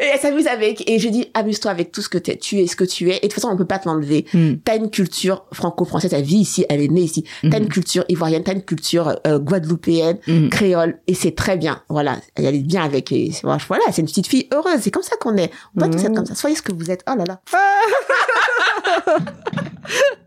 Et 0.00 0.04
elle 0.04 0.20
s'amuse 0.20 0.46
avec. 0.46 0.88
Et 0.88 0.98
je 0.98 1.08
dis, 1.08 1.30
amuse-toi 1.34 1.70
avec 1.70 1.92
tout 1.92 2.02
ce 2.02 2.08
que 2.08 2.18
t'es. 2.18 2.36
Tu 2.36 2.60
es 2.60 2.66
ce 2.66 2.76
que 2.76 2.84
tu 2.84 3.10
es. 3.10 3.16
Et 3.16 3.20
de 3.20 3.22
toute 3.22 3.34
façon, 3.34 3.48
on 3.48 3.56
peut 3.56 3.66
pas 3.66 3.78
te 3.78 3.88
l'enlever. 3.88 4.26
Mm. 4.32 4.54
T'as 4.64 4.76
une 4.76 4.90
culture 4.90 5.44
franco-française. 5.52 6.12
Elle 6.14 6.24
vit 6.24 6.38
ici. 6.38 6.64
Elle 6.68 6.80
est 6.80 6.88
née 6.88 7.02
ici. 7.02 7.24
T'as 7.50 7.58
une 7.58 7.68
culture 7.68 8.04
ivoirienne. 8.08 8.42
T'as 8.42 8.54
une 8.54 8.64
culture 8.64 9.16
euh, 9.26 9.38
guadeloupéenne, 9.38 10.18
Mm. 10.26 10.48
créole. 10.48 11.00
Et 11.06 11.14
c'est 11.14 11.34
très 11.34 11.56
bien. 11.56 11.82
Voilà. 11.88 12.16
Elle 12.36 12.54
est 12.54 12.58
bien 12.62 12.82
avec. 12.84 13.12
Et 13.12 13.32
voilà. 13.42 13.84
C'est 13.92 14.02
une 14.02 14.06
petite 14.08 14.26
fille 14.28 14.48
heureuse. 14.52 14.80
C'est 14.80 14.90
comme 14.90 15.02
ça 15.02 15.16
qu'on 15.16 15.36
est. 15.36 15.50
On 15.76 15.80
doit 15.80 15.88
tous 15.88 16.04
être 16.04 16.14
comme 16.14 16.26
ça. 16.26 16.34
Soyez 16.34 16.56
ce 16.56 16.62
que 16.62 16.72
vous 16.72 16.90
êtes. 16.90 17.04
Oh 17.10 17.14
là 17.16 17.24
là. 17.24 17.40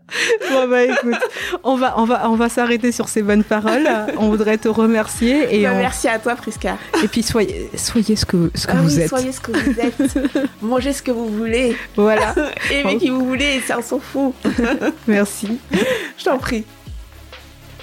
Bon 0.52 0.68
bah 0.68 0.84
écoute, 0.84 1.16
on 1.64 1.76
va 1.76 1.94
on 1.98 2.04
va 2.04 2.30
on 2.30 2.36
va 2.36 2.48
s'arrêter 2.48 2.92
sur 2.92 3.08
ces 3.08 3.22
bonnes 3.22 3.42
paroles. 3.42 3.88
On 4.18 4.28
voudrait 4.28 4.56
te 4.56 4.68
remercier 4.68 5.54
et 5.58 5.64
Bah, 5.64 5.70
on- 5.74 5.78
Merci 5.78 6.06
à 6.08 6.18
toi, 6.20 6.36
Prisca. 6.36 6.78
et 7.02 7.08
puis 7.08 7.22
soyez 7.24 7.68
soyez 7.76 8.14
ce 8.14 8.24
que 8.24 8.50
ce 8.54 8.66
que 8.68 8.72
Ah 8.72 8.82
vous 8.82 8.94
oui, 8.94 9.00
êtes. 9.02 9.08
soyez 9.08 9.32
ce 9.32 9.40
que 9.40 9.50
vous 9.52 9.80
êtes. 9.80 10.18
Mangez 10.62 10.92
ce 10.92 11.02
que 11.02 11.10
vous 11.10 11.26
voulez. 11.28 11.76
Voilà. 11.96 12.34
Aimez 12.72 12.98
qui 12.98 13.08
vous 13.10 13.24
voulez. 13.26 13.60
Ça, 13.66 13.78
on 13.78 13.82
s'en 13.82 13.98
fout. 13.98 14.32
Merci. 15.08 15.58
Je 16.18 16.24
t'en 16.24 16.38
prie. 16.38 16.64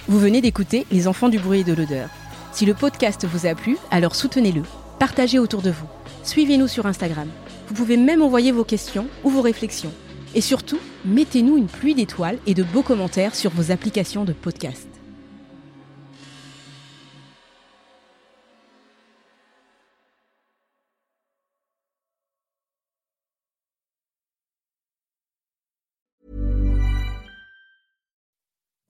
Vous 0.07 0.19
venez 0.19 0.39
d'écouter 0.41 0.85
Les 0.91 1.07
enfants 1.09 1.29
du 1.29 1.39
bruit 1.39 1.61
et 1.61 1.63
de 1.65 1.73
l'odeur. 1.73 2.07
Si 2.53 2.65
le 2.65 2.73
podcast 2.73 3.25
vous 3.25 3.45
a 3.47 3.55
plu, 3.55 3.77
alors 3.91 4.15
soutenez-le. 4.15 4.61
Partagez 4.99 5.39
autour 5.39 5.61
de 5.61 5.71
vous. 5.71 5.87
Suivez-nous 6.23 6.67
sur 6.69 6.85
Instagram. 6.85 7.27
Vous 7.67 7.73
pouvez 7.73 7.97
même 7.97 8.21
envoyer 8.21 8.51
vos 8.53 8.63
questions 8.63 9.07
ou 9.23 9.29
vos 9.29 9.41
réflexions. 9.41 9.91
Et 10.35 10.41
surtout, 10.41 10.79
mettez-nous 11.05 11.57
une 11.57 11.67
pluie 11.67 11.95
d'étoiles 11.95 12.39
et 12.47 12.53
de 12.53 12.63
beaux 12.63 12.83
commentaires 12.83 13.35
sur 13.35 13.51
vos 13.51 13.71
applications 13.71 14.25
de 14.25 14.33
podcast. 14.33 14.87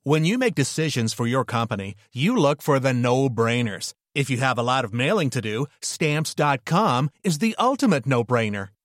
When 0.05 0.25
you 0.25 0.37
make 0.37 0.53
decisions 0.53 1.13
for 1.13 1.25
your 1.25 1.45
company, 1.45 1.95
you 2.11 2.35
look 2.35 2.61
for 2.61 2.77
the 2.77 2.91
no 2.91 3.29
brainers. 3.29 3.93
If 4.13 4.29
you 4.29 4.35
have 4.37 4.57
a 4.57 4.63
lot 4.63 4.83
of 4.83 4.93
mailing 4.93 5.29
to 5.29 5.39
do, 5.39 5.65
stamps.com 5.81 7.09
is 7.23 7.37
the 7.37 7.55
ultimate 7.57 8.05
no 8.05 8.25
brainer. 8.25 8.67